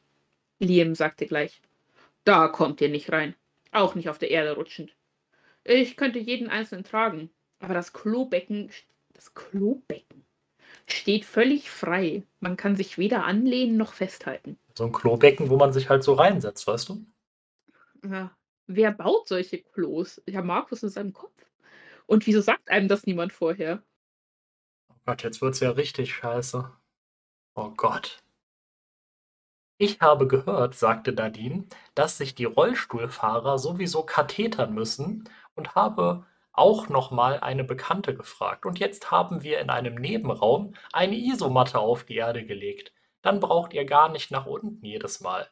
[0.59, 1.61] Liam sagte gleich:
[2.25, 3.35] Da kommt ihr nicht rein.
[3.73, 4.95] Auch nicht auf der Erde rutschend.
[5.65, 7.31] Ich könnte jeden einzelnen tragen,
[7.61, 8.71] aber das Klobecken,
[9.15, 10.25] das Klobecken
[10.87, 12.23] steht völlig frei.
[12.41, 14.59] Man kann sich weder anlehnen noch festhalten.
[14.75, 17.05] So ein Klobecken, wo man sich halt so reinsetzt, weißt du?
[18.05, 18.31] Ja,
[18.69, 20.23] wer baut solche Klos?
[20.29, 21.45] Ja, Markus in seinem Kopf.
[22.07, 23.83] Und wieso sagt einem das niemand vorher?
[24.91, 26.71] Oh Gott, jetzt wird's ja richtig scheiße.
[27.55, 28.23] Oh Gott.
[29.79, 36.89] Ich habe gehört, sagte Nadine, dass sich die Rollstuhlfahrer sowieso kathetern müssen und habe auch
[36.89, 38.67] noch mal eine Bekannte gefragt.
[38.67, 42.93] Und jetzt haben wir in einem Nebenraum eine Isomatte auf die Erde gelegt.
[43.23, 45.49] Dann braucht ihr gar nicht nach unten jedes Mal.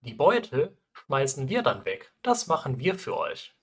[0.00, 0.76] Die Beutel
[1.06, 2.12] schmeißen wir dann weg.
[2.22, 3.54] Das machen wir für euch.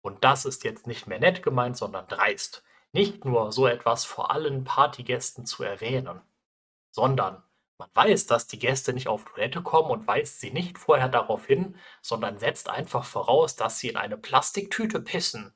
[0.00, 2.64] Und das ist jetzt nicht mehr nett gemeint, sondern dreist.
[2.92, 6.20] Nicht nur so etwas vor allen Partygästen zu erwähnen,
[6.90, 7.42] sondern
[7.78, 11.46] man weiß, dass die Gäste nicht auf Toilette kommen und weist sie nicht vorher darauf
[11.46, 15.54] hin, sondern setzt einfach voraus, dass sie in eine Plastiktüte pissen.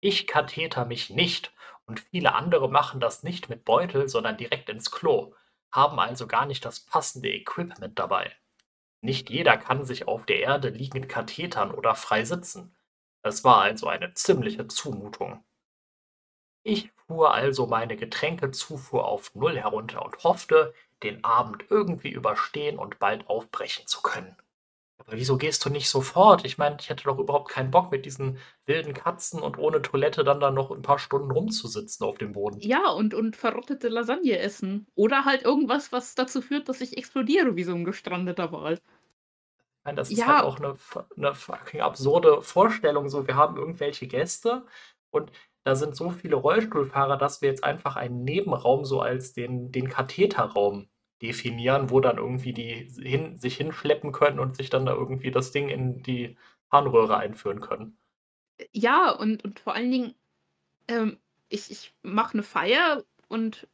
[0.00, 1.52] Ich katheter mich nicht
[1.86, 5.34] und viele andere machen das nicht mit Beutel, sondern direkt ins Klo,
[5.70, 8.34] haben also gar nicht das passende Equipment dabei.
[9.00, 12.76] Nicht jeder kann sich auf der Erde liegend kathetern oder frei sitzen.
[13.22, 15.44] Es war also eine ziemliche Zumutung.
[16.62, 20.72] Ich fuhr also meine Getränkezufuhr auf Null herunter und hoffte,
[21.02, 24.36] den Abend irgendwie überstehen und bald aufbrechen zu können.
[24.98, 26.44] Aber wieso gehst du nicht sofort?
[26.44, 30.24] Ich meine, ich hätte doch überhaupt keinen Bock, mit diesen wilden Katzen und ohne Toilette
[30.24, 32.60] dann da noch ein paar Stunden rumzusitzen auf dem Boden.
[32.60, 34.86] Ja, und, und verrottete Lasagne essen.
[34.94, 38.74] Oder halt irgendwas, was dazu führt, dass ich explodiere wie so ein gestrandeter Wal.
[38.74, 40.26] Ich meine, das ist Ja.
[40.26, 40.76] halt auch eine,
[41.16, 43.08] eine fucking absurde Vorstellung.
[43.08, 44.66] So, wir haben irgendwelche Gäste
[45.10, 45.32] und
[45.64, 49.88] da sind so viele Rollstuhlfahrer, dass wir jetzt einfach einen Nebenraum so als den, den
[49.88, 50.88] Katheterraum
[51.22, 55.50] definieren, wo dann irgendwie die hin, sich hinschleppen können und sich dann da irgendwie das
[55.50, 56.36] Ding in die
[56.70, 57.96] Harnröhre einführen können.
[58.72, 60.14] Ja, und, und vor allen Dingen,
[60.88, 63.66] ähm, ich, ich mache eine Feier und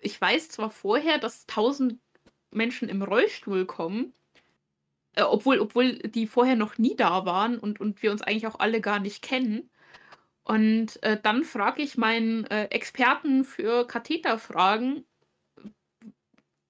[0.00, 2.00] ich weiß zwar vorher, dass tausend
[2.50, 4.12] Menschen im Rollstuhl kommen,
[5.14, 8.60] äh, obwohl, obwohl die vorher noch nie da waren und, und wir uns eigentlich auch
[8.60, 9.70] alle gar nicht kennen.
[10.44, 15.04] Und äh, dann frage ich meinen äh, Experten für Katheterfragen,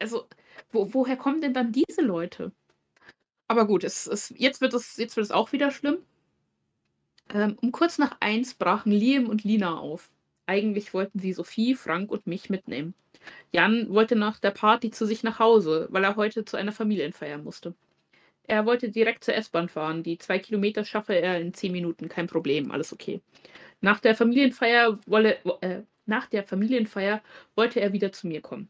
[0.02, 0.26] also
[0.70, 2.52] wo, woher kommen denn dann diese Leute?
[3.48, 5.98] Aber gut, es, es, jetzt, wird es, jetzt wird es auch wieder schlimm.
[7.32, 10.10] Ähm, um kurz nach eins brachen Liam und Lina auf.
[10.46, 12.94] Eigentlich wollten sie Sophie, Frank und mich mitnehmen.
[13.52, 17.38] Jan wollte nach der Party zu sich nach Hause, weil er heute zu einer Familienfeier
[17.38, 17.74] musste.
[18.44, 20.02] Er wollte direkt zur S-Bahn fahren.
[20.02, 23.20] Die zwei Kilometer schaffe er in zehn Minuten, kein Problem, alles okay.
[23.80, 27.22] Nach der Familienfeier wolle, äh, nach der Familienfeier
[27.54, 28.68] wollte er wieder zu mir kommen.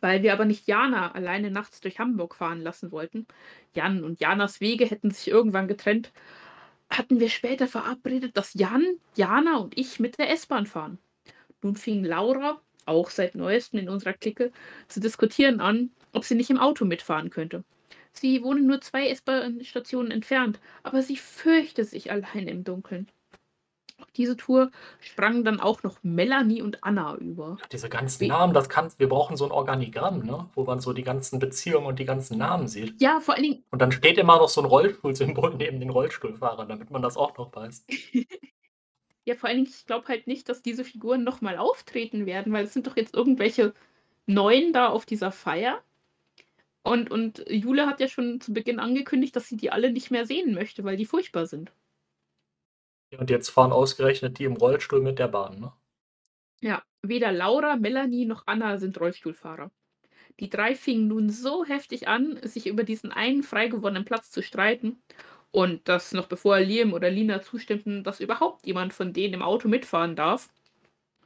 [0.00, 3.26] Weil wir aber nicht Jana alleine nachts durch Hamburg fahren lassen wollten.
[3.74, 6.12] Jan und Janas Wege hätten sich irgendwann getrennt,
[6.90, 8.84] hatten wir später verabredet, dass Jan,
[9.16, 10.98] Jana und ich mit der S-Bahn fahren.
[11.62, 14.52] Nun fing Laura, auch seit neuestem in unserer Clique,
[14.88, 17.64] zu diskutieren an, ob sie nicht im Auto mitfahren könnte.
[18.12, 23.08] Sie wohnen nur zwei S-Bahn-Stationen entfernt, aber sie fürchte sich allein im Dunkeln.
[24.04, 27.56] Auf diese Tour sprangen dann auch noch Melanie und Anna über.
[27.72, 30.46] Diese ganzen Namen, das kann, wir brauchen so ein Organigramm, ne?
[30.54, 33.00] wo man so die ganzen Beziehungen und die ganzen Namen sieht.
[33.00, 36.68] Ja, vor allen Dingen, Und dann steht immer noch so ein Rollstuhlsymbol neben den Rollstuhlfahrern,
[36.68, 37.86] damit man das auch noch weiß.
[39.24, 42.64] ja, vor allen Dingen, ich glaube halt nicht, dass diese Figuren nochmal auftreten werden, weil
[42.64, 43.72] es sind doch jetzt irgendwelche
[44.26, 45.82] Neuen da auf dieser Feier.
[46.82, 50.26] Und, und Jule hat ja schon zu Beginn angekündigt, dass sie die alle nicht mehr
[50.26, 51.72] sehen möchte, weil die furchtbar sind.
[53.18, 55.60] Und jetzt fahren ausgerechnet die im Rollstuhl mit der Bahn.
[55.60, 55.72] Ne?
[56.60, 59.70] Ja, weder Laura, Melanie noch Anna sind Rollstuhlfahrer.
[60.40, 64.42] Die drei fingen nun so heftig an, sich über diesen einen frei gewonnenen Platz zu
[64.42, 65.02] streiten.
[65.50, 69.68] Und das noch bevor Liam oder Lina zustimmten, dass überhaupt jemand von denen im Auto
[69.68, 70.48] mitfahren darf,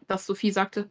[0.07, 0.91] dass Sophie sagte: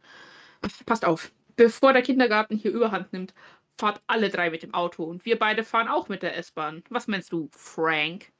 [0.86, 3.34] Passt auf, bevor der Kindergarten hier überhand nimmt,
[3.78, 6.82] fahrt alle drei mit dem Auto und wir beide fahren auch mit der S-Bahn.
[6.90, 8.32] Was meinst du, Frank?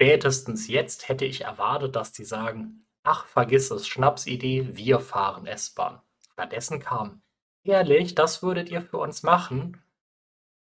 [0.00, 6.00] Spätestens jetzt hätte ich erwartet, dass die sagen, ach, vergiss es, Schnapsidee, wir fahren S-Bahn.
[6.32, 7.22] Stattdessen kam,
[7.64, 9.82] ehrlich, das würdet ihr für uns machen?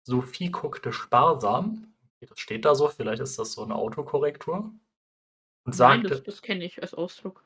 [0.03, 4.71] Sophie guckte sparsam, das steht da so, vielleicht ist das so eine Autokorrektur,
[5.65, 7.43] und Nein, sagte, das, das kenne ich als Ausdruck.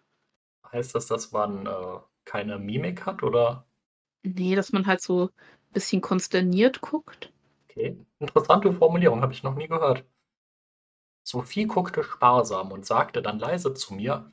[0.72, 3.66] heißt das, dass man äh, keine Mimik hat oder?
[4.24, 7.34] Nee, dass man halt so ein bisschen konsterniert guckt.
[7.70, 10.06] Okay, interessante Formulierung, habe ich noch nie gehört.
[11.30, 14.32] Sophie guckte sparsam und sagte dann leise zu mir,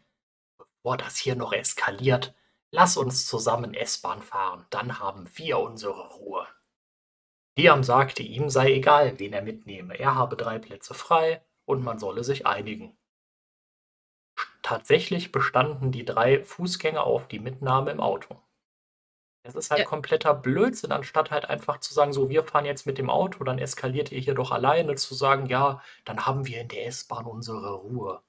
[0.57, 2.37] bevor das hier noch eskaliert,
[2.71, 6.47] lass uns zusammen S-Bahn fahren, dann haben wir unsere Ruhe.
[7.57, 11.99] Liam sagte, ihm sei egal, wen er mitnehme, er habe drei Plätze frei und man
[11.99, 12.97] solle sich einigen.
[14.63, 18.41] Tatsächlich bestanden die drei Fußgänger auf die Mitnahme im Auto.
[19.45, 19.87] Es ist halt Ja.
[19.87, 23.59] kompletter Blödsinn, anstatt halt einfach zu sagen, so, wir fahren jetzt mit dem Auto, dann
[23.61, 27.75] eskaliert ihr hier doch alleine, zu sagen, ja, dann haben wir in der S-Bahn unsere
[27.75, 28.23] Ruhe.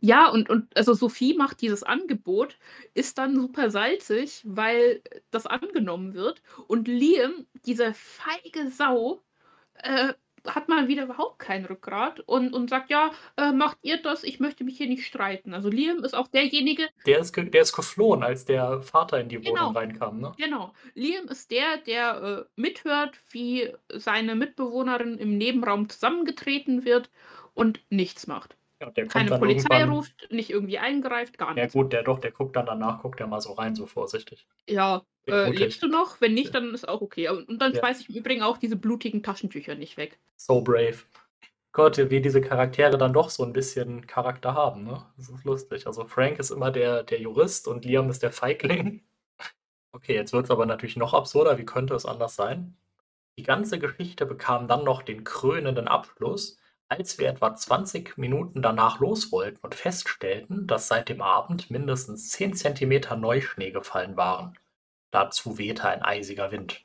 [0.00, 2.58] Ja, und, und also Sophie macht dieses Angebot,
[2.94, 6.42] ist dann super salzig, weil das angenommen wird.
[6.66, 9.22] Und Liam, diese feige Sau,
[9.74, 10.14] äh,
[10.46, 14.40] hat mal wieder überhaupt kein Rückgrat und, und sagt, ja, äh, macht ihr das, ich
[14.40, 15.54] möchte mich hier nicht streiten.
[15.54, 19.38] Also Liam ist auch derjenige, Der ist, der ist geflohen, als der Vater in die
[19.40, 19.60] Genau.
[19.60, 20.32] Wohnung reinkam, ne?
[20.36, 27.10] genau, Liam ist der, der äh, mithört, wie seine Mitbewohnerin im Nebenraum zusammengetreten wird
[27.54, 28.56] und nichts macht.
[28.80, 31.72] Ja, Keine Polizei ruft, nicht irgendwie eingreift, gar Ja nichts.
[31.74, 34.46] gut, der doch, der guckt dann danach, guckt er mal so rein, so vorsichtig.
[34.68, 36.20] Ja, äh, lebst du noch?
[36.20, 37.28] Wenn nicht, dann ist auch okay.
[37.28, 37.78] Und dann Ja.
[37.80, 40.18] schmeiße ich im Übrigen auch diese blutigen Taschentücher nicht weg.
[40.36, 40.98] So brave.
[41.72, 45.04] Gott, wie diese Charaktere dann doch so ein bisschen Charakter haben, ne?
[45.16, 45.86] Das ist lustig.
[45.86, 49.02] Also Frank ist immer der, der Jurist und Liam ist der Feigling.
[49.92, 51.56] Okay, jetzt wird es aber natürlich noch absurder.
[51.58, 52.76] Wie könnte es anders sein?
[53.38, 56.58] Die ganze Geschichte bekam dann noch den krönenden Abschluss,
[56.88, 62.28] als wir etwa 20 Minuten danach los wollten und feststellten, dass seit dem Abend mindestens
[62.30, 64.58] 10 Zentimeter Neuschnee gefallen waren.
[65.10, 66.84] Dazu wehte ein eisiger Wind.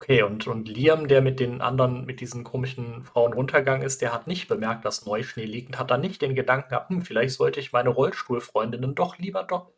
[0.00, 4.12] Okay, und, und Liam, der mit den anderen, mit diesen komischen Frauen runtergegangen ist, der
[4.12, 7.34] hat nicht bemerkt, dass Neuschnee liegt und hat dann nicht den Gedanken gehabt, hm, vielleicht
[7.34, 9.72] sollte ich meine Rollstuhlfreundinnen doch lieber doch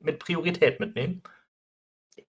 [0.00, 1.22] mit Priorität mitnehmen.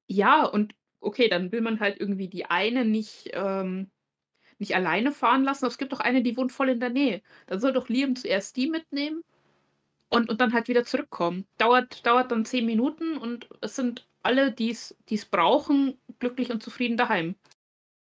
[0.07, 3.91] Ja, und okay, dann will man halt irgendwie die eine nicht, ähm,
[4.57, 5.65] nicht alleine fahren lassen.
[5.65, 7.21] Aber es gibt doch eine, die wohnt voll in der Nähe.
[7.47, 9.23] Dann soll doch Liam zuerst die mitnehmen
[10.14, 11.45] und, und dann halt wieder zurückkommen.
[11.57, 16.97] Dauert, dauert dann zehn Minuten und es sind alle, die es brauchen, glücklich und zufrieden
[16.97, 17.36] daheim.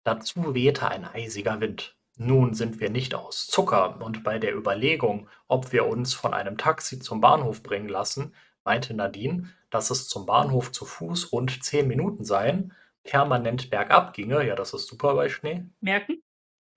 [0.05, 1.97] Dazu wehte ein eisiger Wind.
[2.17, 6.57] Nun sind wir nicht aus Zucker, und bei der Überlegung, ob wir uns von einem
[6.57, 11.89] Taxi zum Bahnhof bringen lassen, meinte Nadine, dass es zum Bahnhof zu Fuß rund zehn
[11.89, 16.23] Minuten seien, permanent bergab ginge, ja, das ist super bei Schnee, Merken?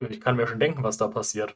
[0.10, 1.56] Ich kann mir schon denken, was da passiert.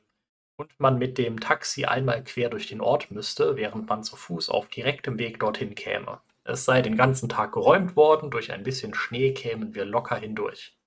[0.62, 4.50] Und man mit dem Taxi einmal quer durch den Ort müsste, während man zu Fuß
[4.52, 6.22] auf direktem Weg dorthin käme.
[6.44, 10.78] Es sei den ganzen Tag geräumt worden, durch ein bisschen Schnee kämen wir locker hindurch.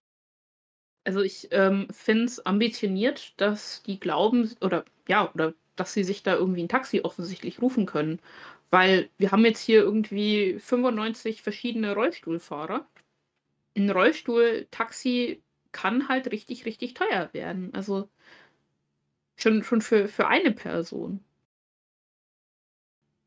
[1.02, 6.22] Also ich ähm, finde es ambitioniert, dass die glauben, oder ja, oder dass sie sich
[6.22, 8.20] da irgendwie ein Taxi offensichtlich rufen können.
[8.70, 12.86] Weil wir haben jetzt hier irgendwie 95 verschiedene Rollstuhlfahrer.
[13.76, 17.74] Ein Rollstuhl-Taxi kann halt richtig, richtig teuer werden.
[17.74, 18.08] Also
[19.36, 21.24] schon, schon für, für eine Person.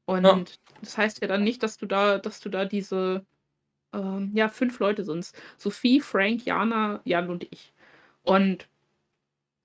[0.09, 0.47] Und Ja.
[0.81, 3.25] das heißt ja dann nicht, dass du da, dass du da diese
[3.93, 5.33] ähm, ja, fünf Leute sind es.
[5.57, 7.73] Sophie, Frank, Jana, Jan und ich.
[8.23, 8.69] Und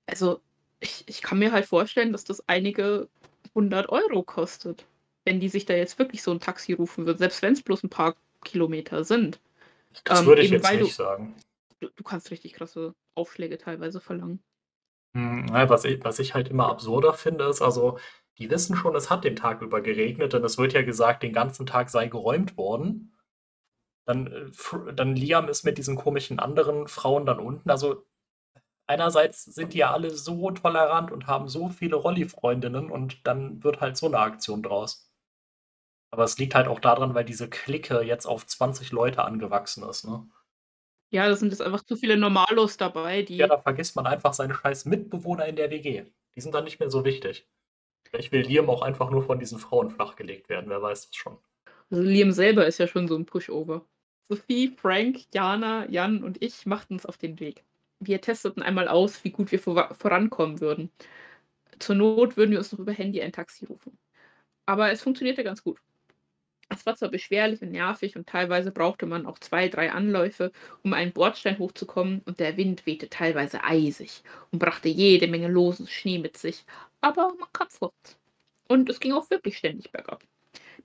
[0.07, 0.41] also
[0.81, 3.09] Ich ich kann mir halt vorstellen, dass das einige
[3.55, 4.87] 100 € kostet,
[5.25, 7.91] wenn die sich da jetzt wirklich so 'n Taxi rufen würden, selbst wenn's bloß 'n
[7.91, 9.41] paar Kilometer sind.
[10.05, 11.35] Das Ähm, würde ich jetzt weil du nicht sagen.
[11.81, 14.43] du du kannst richtig krasse Aufschläge teilweise verlangen.
[15.15, 17.99] Hm, was i was ich halt immer absurder finde, ist also,
[18.39, 21.35] die wissen schon, es hat den Tag über geregnet, denn es wird ja gesagt, den
[21.35, 23.13] ganzen Tag sei geräumt worden.
[24.07, 27.71] Dann, äh, dann Liam ist mit diesen komischen anderen Frauen dann unten.
[27.71, 28.05] Also,
[28.87, 33.81] einerseits sind die ja alle so tolerant und haben so viele Rolli-Freundinnen und dann wird
[33.81, 34.99] halt so 'ne Aktion draus.
[36.15, 39.83] Aber es liegt halt auch da dran, weil diese Clique jetzt auf 20 Leute angewachsen
[39.89, 40.27] ist, ne?
[41.15, 44.33] Ja, da sind jetzt einfach zu viele Normalos dabei, Ja, die da vergisst man einfach
[44.35, 46.05] seine scheiß Mitbewohner in der WG.
[46.35, 47.47] Die sind dann nicht mehr so wichtig.
[48.11, 51.39] Vielleicht will Liam auch einfach nur von diesen Frauen flachgelegt werden, wer weiß das schon.
[51.91, 53.87] Also, Liam selber ist ja schon so 'n Pushover.
[54.29, 57.65] Sophie, Frank, Jana, Jan und ich machten uns auf den Weg.
[58.01, 60.91] Wir testeten einmal aus, wie gut wir vorwa vorankommen würden.
[61.81, 63.99] Zur Not würden wir uns noch über Handy ein Taxi rufen.
[64.67, 65.81] Aber es funktionierte ganz gut.
[66.75, 70.53] Es war zwar beschwerlich und nervig und teilweise brauchte man auch 2, 3 Anläufe,
[70.83, 75.87] um einen Bordstein hochzukommen und der Wind wehte teilweise eisig und brachte jede Menge losen
[75.87, 76.65] Schnee mit sich,
[77.01, 78.19] aber man kam vorwärts.
[78.69, 80.23] Und es ging auch wirklich ständig bergab.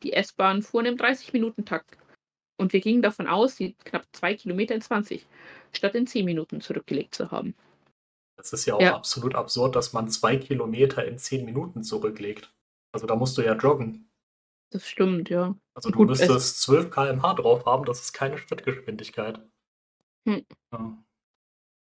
[0.03, 1.97] Die S-Bahn fuhren im 30-Minuten-Takt
[2.57, 5.27] und wir gingen davon aus, die knapp 2 Kilometer in 20
[5.73, 7.55] statt in 10 Minuten zurückgelegt zu haben.
[8.38, 8.95] Das ist ja auch Ja.
[8.95, 12.53] absolut absurd, dass man 2 Kilometer in 10 Minuten zurücklegt.
[12.91, 14.07] Also, da musst du ja joggen.
[14.74, 15.55] Das stimmt, ja.
[15.76, 19.39] Also, du Gut, es müsstest 12 km/h drauf haben, das ist keine Schrittgeschwindigkeit.
[20.28, 20.43] Hm.
[20.74, 20.97] Ja.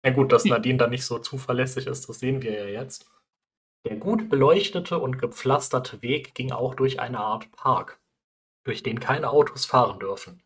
[0.06, 0.52] Ja gut, dass Hm.
[0.52, 3.10] Nadine da nicht so zuverlässig ist, das sehen wir ja jetzt.
[3.86, 8.02] Der gut beleuchtete und gepflasterte Weg ging auch durch eine Art Park,
[8.66, 10.44] durch den keine Autos fahren dürfen.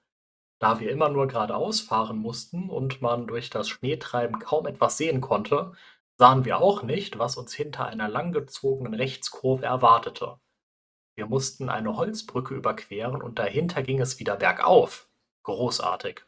[0.60, 5.22] Da wir immer nur geradeaus fahren mussten und man durch das Schneetreiben kaum etwas sehen
[5.22, 5.74] konnte,
[6.18, 10.40] sahen wir auch nicht, was uns hinter einer langgezogenen Rechtskurve erwartete.
[11.18, 15.10] Wir mussten eine Holzbrücke überqueren und dahinter ging es wieder bergauf.
[15.42, 16.22] Großartig.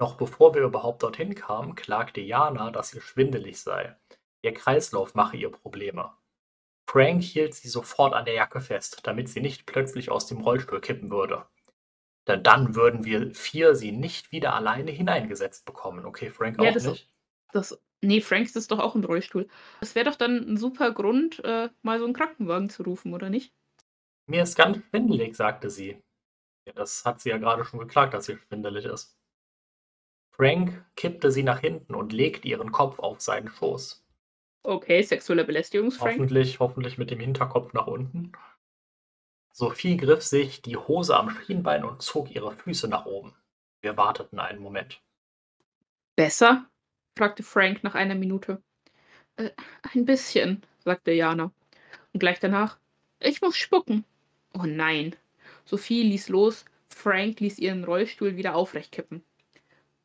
[0.00, 3.96] Noch bevor wir überhaupt dorthin kamen, klagte Jana, dass ihr schwindelig sei.
[4.42, 6.12] Ihr Kreislauf mache ihr Probleme.
[6.90, 10.80] Frank hielt sie sofort an der Jacke fest, damit sie nicht plötzlich aus dem Rollstuhl
[10.80, 11.46] kippen würde.
[12.28, 16.06] Denn dann würden wir vier sie nicht wieder alleine hineingesetzt bekommen.
[16.06, 17.08] Okay, Frank Ja, auch das nicht.
[17.52, 19.46] das ne, Frank sitzt doch auch im Rollstuhl.
[19.80, 23.30] Das wäre doch dann 'n super Grund, äh, mal so 'n Krankenwagen zu rufen, oder
[23.30, 23.50] nicht?
[24.28, 26.02] Mir ist ganz schwindelig, sagte sie.
[26.66, 29.18] Ja, das hat sie ja gerade schon geklagt, dass ihr schwindelig ist.
[30.30, 34.04] Frank kippte sie nach hinten und legte ihren Kopf auf seinen Schoß.
[34.64, 36.18] Okay, sexuelle Belästigung, Frank.
[36.18, 38.32] Hoffentlich hoffentlich mit dem Hinterkopf nach unten.
[39.52, 43.34] Sophie griff sich die Hose am Schienbein und zog ihre Füße nach oben.
[43.80, 45.02] Wir warteten einen Moment.
[46.16, 46.66] „Besser?“
[47.16, 48.62] fragte Frank nach einer Minute.
[49.36, 49.50] „Äh,
[49.94, 51.52] ein bisschen“, sagte Jana.
[52.12, 52.78] Und gleich danach:
[53.20, 54.04] „Ich muss spucken.“
[54.54, 55.16] Oh nein.
[55.64, 59.22] Sophie ließ los, Frank ließ ihren Rollstuhl wieder aufrecht kippen.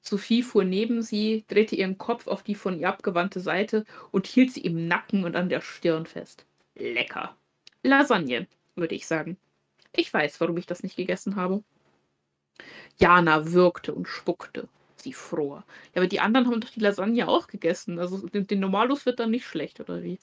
[0.02, 4.52] Sophie fuhr neben sie, drehte ihren Kopf auf die von ihr abgewandte Seite und hielt
[4.52, 6.46] sie im Nacken und an der Stirn fest.
[6.76, 7.38] Lecker.
[7.84, 9.38] Lasagne, würde ich sagen.
[9.96, 11.64] Ich weiß, warum ich das nicht gegessen habe.
[12.98, 14.68] Jana würgte und spuckte.
[14.98, 15.64] Sie fror.
[15.94, 18.00] Ja, aber die anderen haben doch die Lasagne auch gegessen.
[18.00, 20.20] Also den Normalos wird dann nicht schlecht, oder wie?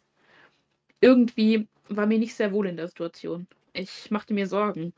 [1.00, 3.46] Irgendwie war mir nicht sehr wohl in der Situation.
[3.72, 4.92] Ich machte mir Sorgen.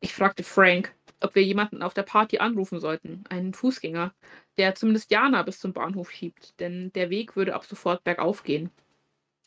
[0.00, 4.14] Ich fragte Frank, ob wir jemanden auf der Party anrufen sollten, einen Fußgänger,
[4.58, 8.70] der zumindest Jana bis zum Bahnhof schiebt, denn der Weg würde ab sofort bergauf gehen.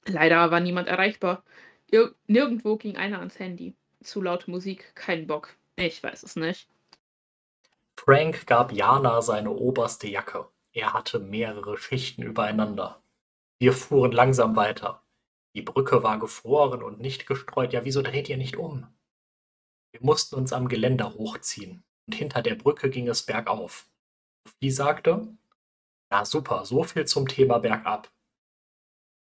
[0.06, 1.44] Leider war niemand erreichbar.
[1.92, 3.76] Ir nirgendwo ging einer ans Handy.
[4.02, 5.56] Zu laute Musik, kein Bock.
[5.76, 6.68] Ich weiß es nicht.
[7.96, 10.48] Frank gab Jana seine oberste Jacke.
[10.72, 13.02] Er hatte mehrere Schichten übereinander.
[13.60, 15.02] Wir fuhren langsam weiter.
[15.58, 17.74] Die Brücke war gefroren und nicht gestreut.
[17.74, 18.86] Ja, wieso dreht ihr nicht um?
[19.92, 23.90] Wir mussten uns am Geländer hochziehen und hinter der Brücke ging es bergauf.
[24.46, 25.36] Sophie sagte:
[26.12, 28.12] „Na super, so viel zum Thema bergab.“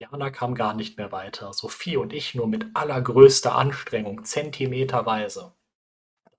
[0.01, 5.55] Jana kam gar nicht mehr weiter, Sophie und ich nur mit allergrößter Anstrengung, zentimeterweise.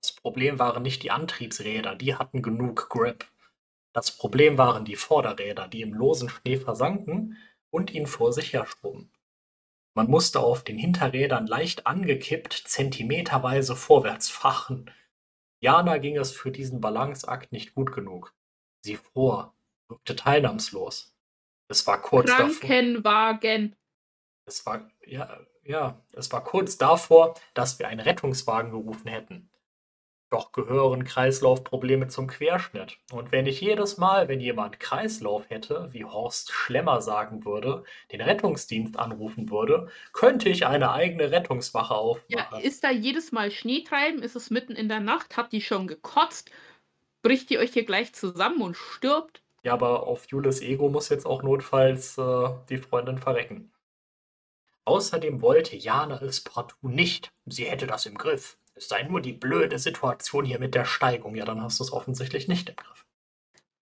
[0.02, 3.26] Das Problem waren nicht die Antriebsräder, die hatten genug Grip.
[3.94, 7.38] Das Problem waren die Vorderräder, die im losen Schnee versanken
[7.70, 9.10] und ihn vor sich herschoben.
[9.98, 14.92] Man musste auf den Hinterrädern leicht angekippt zentimeterweise vorwärts fahren.
[15.58, 18.32] Jana ging es für diesen Balanceakt nicht gut genug.
[18.82, 19.56] Sie fror,
[19.88, 21.16] wirkte teilnahmslos.
[21.66, 23.74] Es war kurz davor Krankenwagen.
[24.46, 29.50] es war ja ja, es war kurz davor, dass wir einen Rettungswagen gerufen hätten.
[30.30, 32.98] Doch gehören Kreislaufprobleme zum Querschnitt.
[33.12, 37.82] Und wenn ich jedes Mal, wenn jemand Kreislauf hätte, wie Horst Schlemmer sagen würde,
[38.12, 42.60] den Rettungsdienst anrufen würde, könnte ich eine eigene Rettungswache Ja, aufmachen.
[42.62, 44.22] ist da jedes Mal Schnee treiben?
[44.22, 45.38] Ist es mitten in der Nacht?
[45.38, 46.50] Habt ihr schon gekotzt?
[47.22, 49.42] Bricht ihr euch hier gleich zusammen und stirbt?
[49.62, 53.72] Ja, aber auf Jules Ego muss jetzt auch notfalls äh, die Freundin verrecken.
[54.84, 57.32] Außerdem wollte Jana es partout nicht.
[57.46, 58.56] Sie hätte das im Griff.
[58.78, 61.34] Es sei nur die blöde Situation hier mit der Steigung.
[61.34, 63.04] Ja, dann hast du es offensichtlich nicht im Griff.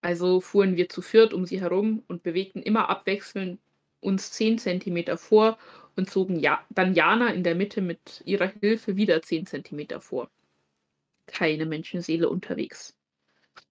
[0.01, 3.61] Also fuhren wir zu viert um sie herum und bewegten immer abwechselnd
[4.01, 5.59] uns 10 Zentimeter vor
[5.97, 10.31] und zogen ja dann Jana in der Mitte mit ihrer Hilfe wieder 10 Zentimeter vor.
[11.27, 12.97] Keine Menschenseele unterwegs.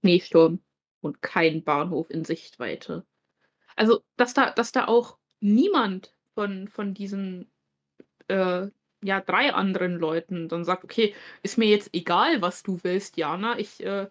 [0.01, 0.59] Schneesturm
[1.01, 3.05] und kein Bahnhof in Sichtweite.
[3.75, 7.49] Also, dass da, dass da auch niemand von, von diesen
[8.27, 8.67] äh,
[9.05, 11.13] ja, drei anderen Leuten dann sagt, okay,
[11.43, 14.07] ist mir jetzt egal, was du willst, Jana, ich äh,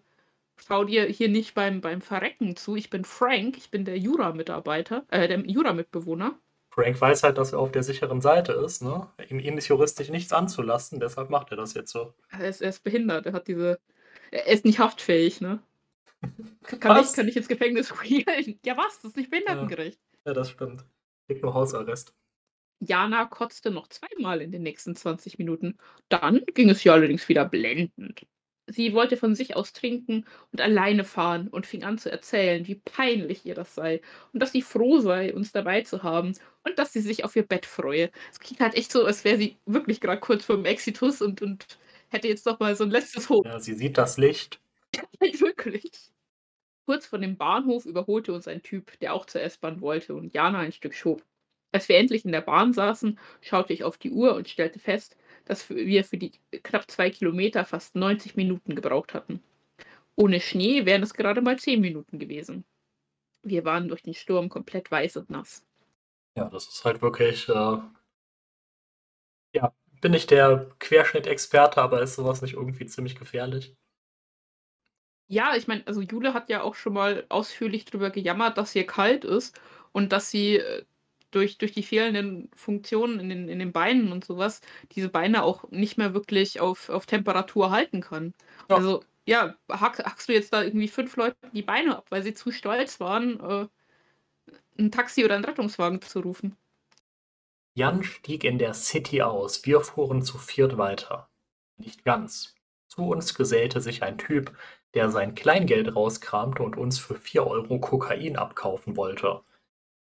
[0.57, 2.75] schau dir hier nicht beim, beim Verrecken zu.
[2.75, 6.39] Ich bin Frank, ich bin der Jura-Mitarbeiter, äh, der Jura-Mitbewohner.
[6.69, 9.07] Frank weiß halt, dass er auf der sicheren Seite ist, ne?
[9.29, 12.13] Ihm, ihm ist juristisch nichts anzulassen, deshalb macht er das jetzt so.
[12.29, 13.79] Er ist, er ist behindert, er hat diese.
[14.31, 15.59] Er ist nicht haftfähig, ne?
[16.79, 18.59] Kann, ich, kann ich ins Gefängnis spielen?
[18.65, 18.95] Ja, was?
[18.95, 19.99] Das ist nicht behindertengerecht.
[20.25, 20.83] Ja, ja das stimmt.
[21.27, 22.13] Kriegt nur Hausarrest.
[22.79, 25.77] Jana kotzte noch zweimal in den nächsten 20 Minuten.
[26.09, 28.25] Dann ging es ihr allerdings wieder blendend.
[28.67, 32.75] Sie wollte von sich aus trinken und alleine fahren und fing an zu erzählen, wie
[32.75, 34.01] peinlich ihr das sei
[34.33, 36.33] und dass sie froh sei, uns dabei zu haben
[36.63, 38.09] und dass sie sich auf ihr Bett freue.
[38.31, 41.43] Es klingt halt echt so, als wäre sie wirklich gerade kurz vor dem Exitus und,
[41.43, 41.77] und
[42.09, 43.45] hätte jetzt noch mal so ein letztes Hoch.
[43.45, 44.59] Ja, sie sieht das Licht.
[45.19, 45.91] wirklich.
[46.87, 50.59] Kurz vor dem Bahnhof überholte uns ein Typ, der auch zur S-Bahn wollte und Jana
[50.59, 51.23] ein Stück schob.
[51.75, 55.17] Als wir endlich in der Bahn saßen, schaute ich auf die Uhr und stellte fest,
[55.43, 56.31] dass wir für die
[56.63, 59.43] knapp zwei Kilometer fast 90 Minuten gebraucht hatten.
[60.15, 62.63] Ohne Schnee wären es gerade mal 10 Minuten gewesen.
[63.43, 65.65] Wir waren durch den Sturm komplett weiß und nass.
[66.37, 67.49] Ja, das ist halt wirklich.
[67.49, 67.77] Äh,
[69.53, 73.75] ja, bin ich der Querschnittexperte, aber ist sowas nicht irgendwie ziemlich gefährlich?
[75.27, 78.87] Ja, ich meine, also Jule hat ja auch schon mal ausführlich darüber gejammert, dass hier
[78.87, 79.59] kalt ist
[79.91, 80.85] und dass sie äh,
[81.35, 85.69] durch, durch die fehlenden Funktionen in den, in den Beinen und sowas diese Beine auch
[85.69, 88.33] nicht mehr wirklich auf, auf Temperatur halten kann.
[88.69, 88.77] Ja.
[88.77, 92.33] Also, ja, hack, hackst du jetzt da irgendwie fünf Leute die Beine ab, weil sie
[92.33, 93.67] zu stolz waren, äh,
[94.79, 96.55] ein Taxi oder einen Rettungswagen zu rufen.
[97.73, 99.65] Jan stieg in der City aus.
[99.65, 101.27] Wir fuhren zu viert weiter.
[101.77, 102.55] Nicht ganz.
[102.87, 104.55] Zu uns gesellte sich ein Typ,
[104.93, 109.41] der sein Kleingeld rauskramte und uns für vier Euro Kokain abkaufen wollte.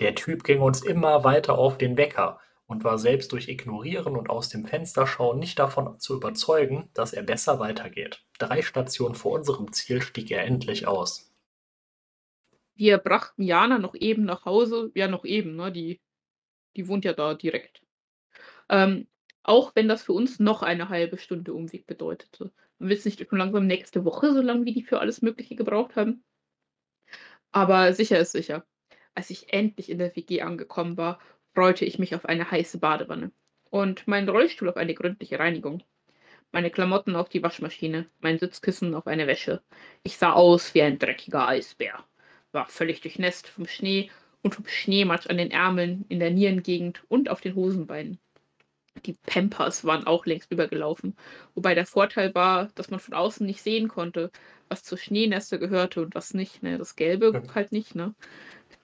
[0.00, 4.28] Der Typ ging uns immer weiter auf den Wecker und war selbst durch Ignorieren und
[4.28, 8.24] aus dem Fenster schauen nicht davon zu überzeugen, dass er besser weitergeht.
[8.38, 11.32] Drei Stationen vor unserem Ziel stieg er endlich aus.
[12.74, 14.90] Wir brachten Jana noch eben nach Hause.
[14.94, 15.72] Ja, noch eben, ne?
[15.72, 16.00] Die,
[16.76, 17.80] die wohnt ja da direkt.
[18.68, 19.06] Ähm,
[19.42, 22.52] auch wenn das für uns noch eine halbe Stunde Umweg bedeutete.
[22.78, 25.56] Man will es nicht schon langsam nächste Woche, so lange wie die für alles Mögliche
[25.56, 26.24] gebraucht haben.
[27.52, 28.66] Aber sicher ist sicher.
[29.16, 31.18] Als ich endlich in der WG angekommen war,
[31.54, 33.32] freute ich mich auf eine heiße Badewanne
[33.70, 35.82] und meinen Rollstuhl auf eine gründliche Reinigung.
[36.52, 39.62] Meine Klamotten auf die Waschmaschine, mein Sitzkissen auf eine Wäsche.
[40.02, 42.04] Ich sah aus wie ein dreckiger Eisbär,
[42.52, 44.10] war völlig durchnässt vom Schnee
[44.42, 48.20] und vom Schneematsch an den Ärmeln, in der Nierengegend und auf den Hosenbeinen.
[49.06, 51.16] Die Pampers waren auch längst übergelaufen,
[51.54, 54.30] wobei der Vorteil war, dass man von außen nicht sehen konnte,
[54.68, 56.62] was zur Schneenäste gehörte und was nicht.
[56.62, 56.78] Ne?
[56.78, 57.94] Das Gelbe halt nicht.
[57.94, 58.14] Ne?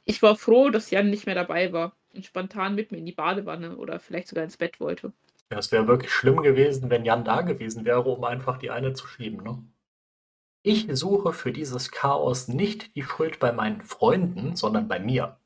[0.05, 3.13] Ich war froh, dass Jan nicht mehr dabei war und spontan mit mir in die
[3.13, 5.13] Badewanne oder vielleicht sogar ins Bett wollte.
[5.51, 8.95] Ja, es wäre wirklich schlimm gewesen, wenn Jan da gewesen wäre, um einfach die eine
[8.95, 9.63] zu schieben, ne?
[10.65, 15.41] Ich suche für dieses Chaos nicht die Schuld bei meinen Freunden, sondern bei mir.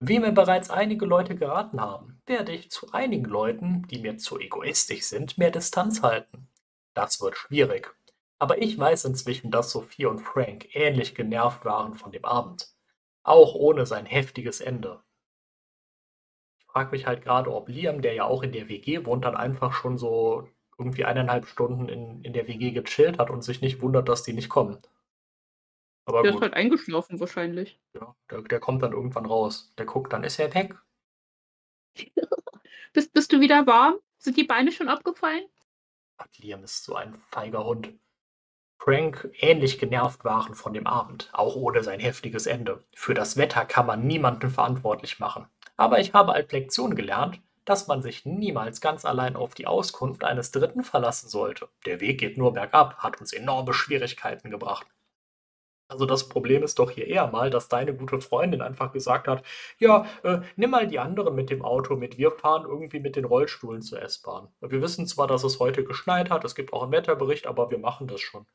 [0.00, 4.38] Wie mir bereits einige Leute geraten haben, werde ich zu einigen Leuten, die mir zu
[4.38, 6.48] egoistisch sind, mehr Distanz halten.
[6.94, 7.94] Das wird schwierig.
[8.38, 12.68] Aber ich weiß inzwischen, dass Sophie und Frank ähnlich genervt waren von dem Abend.
[13.22, 15.02] Auch ohne sein heftiges Ende.
[16.58, 19.36] Ich frage mich halt gerade, ob Liam, der ja auch in der WG wohnt, dann
[19.36, 20.48] einfach schon so
[20.78, 24.32] irgendwie eineinhalb Stunden in, in der WG gechillt hat und sich nicht wundert, dass die
[24.32, 24.78] nicht kommen.
[26.06, 26.40] Aber der gut.
[26.40, 27.78] ist halt eingeschlafen wahrscheinlich.
[27.92, 29.72] Ja, der, der kommt dann irgendwann raus.
[29.78, 30.74] Der guckt, dann ist er weg.
[32.92, 33.98] bist, bist du wieder warm?
[34.18, 35.44] Sind die Beine schon abgefallen?
[36.16, 37.92] Ach, Liam ist so ein feiger Hund.
[38.82, 42.82] Frank ähnlich genervt waren von dem Abend, auch ohne sein heftiges Ende.
[42.94, 45.44] Für das Wetter kann man niemanden verantwortlich machen.
[45.76, 50.24] Aber ich habe als Lektion gelernt, dass man sich niemals ganz allein auf die Auskunft
[50.24, 51.68] eines Dritten verlassen sollte.
[51.84, 54.86] Der Weg geht nur bergab, hat uns enorme Schwierigkeiten gebracht.
[55.86, 59.44] Also das Problem ist doch hier eher mal, dass deine gute Freundin einfach gesagt hat,
[59.78, 63.26] ja, äh, nimm mal die anderen mit dem Auto mit, wir fahren irgendwie mit den
[63.26, 64.48] Rollstuhlen zur S-Bahn.
[64.60, 67.78] Wir wissen zwar, dass es heute geschneit hat, es gibt auch einen Wetterbericht, aber wir
[67.78, 68.46] machen das schon.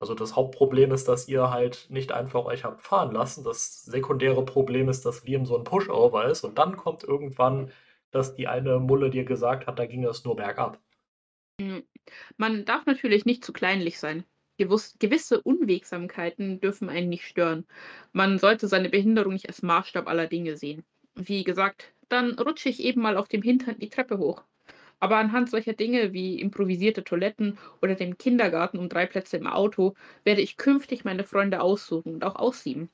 [0.00, 3.42] Also das Hauptproblem ist, dass ihr halt nicht einfach euch habt fahren lassen.
[3.42, 7.72] Das sekundäre Problem ist, dass Liam so ein Pushover ist und dann kommt irgendwann,
[8.10, 10.78] dass die eine Mulle dir gesagt hat, da ging es nur bergab.
[11.60, 11.82] Hm,
[12.36, 14.24] man darf natürlich nicht zu kleinlich sein.
[14.56, 17.64] Gewuss gewisse Unwegsamkeiten dürfen einen nicht stören.
[18.12, 20.84] Man sollte seine Behinderung nicht als Maßstab aller Dinge sehen.
[21.14, 24.42] Wie gesagt, dann rutsche ich eben mal auf dem Hintern die Treppe hoch.
[25.00, 29.94] Aber anhand solcher Dinge wie improvisierte Toiletten oder dem Kindergarten um drei Plätze im Auto
[30.24, 32.90] werde ich künftig meine Freunde aussuchen und auch aussieben.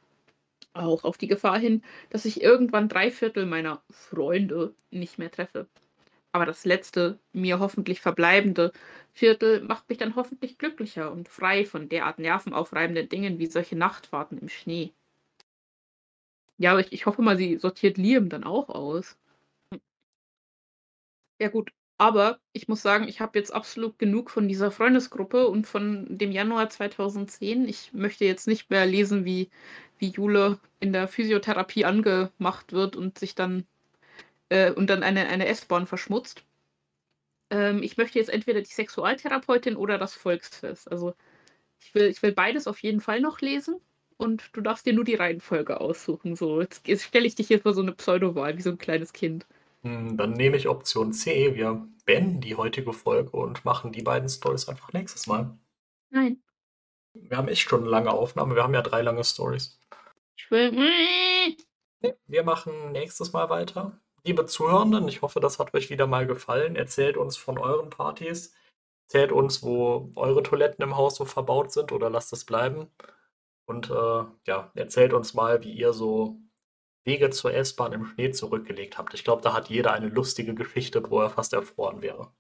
[0.75, 5.69] Auch auf die Gefahr hin, dass ich irgendwann drei Viertel meiner Freunde nicht mehr treffe.
[6.33, 8.73] Aber das letzte, mir hoffentlich verbleibende
[9.13, 14.39] Viertel macht mich dann hoffentlich glücklicher und frei von derart nervenaufreibenden Dingen wie solche Nachtfahrten
[14.39, 14.93] im Schnee.
[16.59, 19.17] Ja, aber ich, ich hoffe mal, sie sortiert Liam dann auch aus.
[19.73, 19.81] Hm.
[21.39, 25.67] Ja gut, aber ich muss sagen, ich habe jetzt absolut genug von dieser Freundesgruppe und
[25.67, 27.69] von dem Januar 2010.
[27.69, 29.51] Ich möchte jetzt nicht mehr lesen, wie,
[29.99, 33.67] wie Jule in der Physiotherapie angemacht wird und sich dann
[34.51, 36.45] äh, und dann eine, eine S-Bahn verschmutzt.
[37.51, 40.91] Ähm, ich möchte jetzt entweder die Sexualtherapeutin oder das Volksfest.
[40.91, 41.15] Also
[41.81, 43.81] ich will, ich will beides auf jeden Fall noch lesen
[44.17, 46.37] und du darfst dir nur die Reihenfolge aussuchen.
[46.37, 49.13] So, jetzt, jetzt stelle ich dich hier vor so eine Pseudowahl, wie so ein kleines
[49.13, 49.47] Kind.
[49.85, 51.55] Hm, dann nehme ich Option C.
[51.55, 55.57] Wir beenden die heutige Folge und machen die beiden Stories einfach nächstes Mal.
[56.11, 56.43] Nein.
[57.13, 58.55] Wir haben echt schon eine lange Aufnahme.
[58.55, 59.79] Wir haben ja drei lange Stories.
[60.37, 61.57] Ich will.
[62.27, 64.01] wir machen nächstes Mal weiter.
[64.25, 66.77] Liebe Zuhörenden, ich hoffe, das hat euch wieder mal gefallen.
[66.77, 68.55] Erzählt uns von euren Partys.
[69.07, 72.89] Erzählt uns, wo eure Toiletten im Haus so verbaut sind oder lasst es bleiben.
[73.67, 76.39] Und äh, ja, erzählt uns mal, wie ihr so
[77.05, 79.15] Wege zur S-Bahn im Schnee zurückgelegt habt.
[79.15, 82.33] Ich glaube, da hat jeder eine lustige Geschichte, wo er fast erfroren wäre.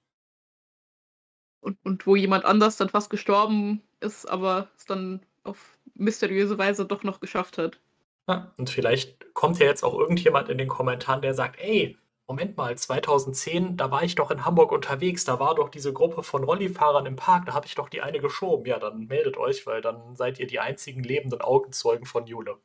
[1.60, 6.84] Und, und wo jemand anders dann fast gestorben ist, aber es dann auf mysteriöse Weise
[6.86, 7.80] doch noch geschafft hat.
[8.28, 12.56] Ja, und vielleicht kommt ja jetzt auch irgendjemand in den Kommentaren, der sagt, ey, Moment
[12.56, 16.42] mal, 2010, da war ich doch in Hamburg unterwegs, da war doch diese Gruppe von
[16.42, 18.64] Rollifahrern im Park, da habe ich doch die eine geschoben.
[18.64, 22.58] Ja, dann meldet euch, weil dann seid ihr die einzigen lebenden Augenzeugen von Jule.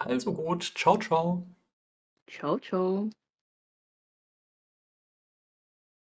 [0.00, 1.46] Also gut, ciao, ciao.
[2.28, 3.10] Ciao, ciao.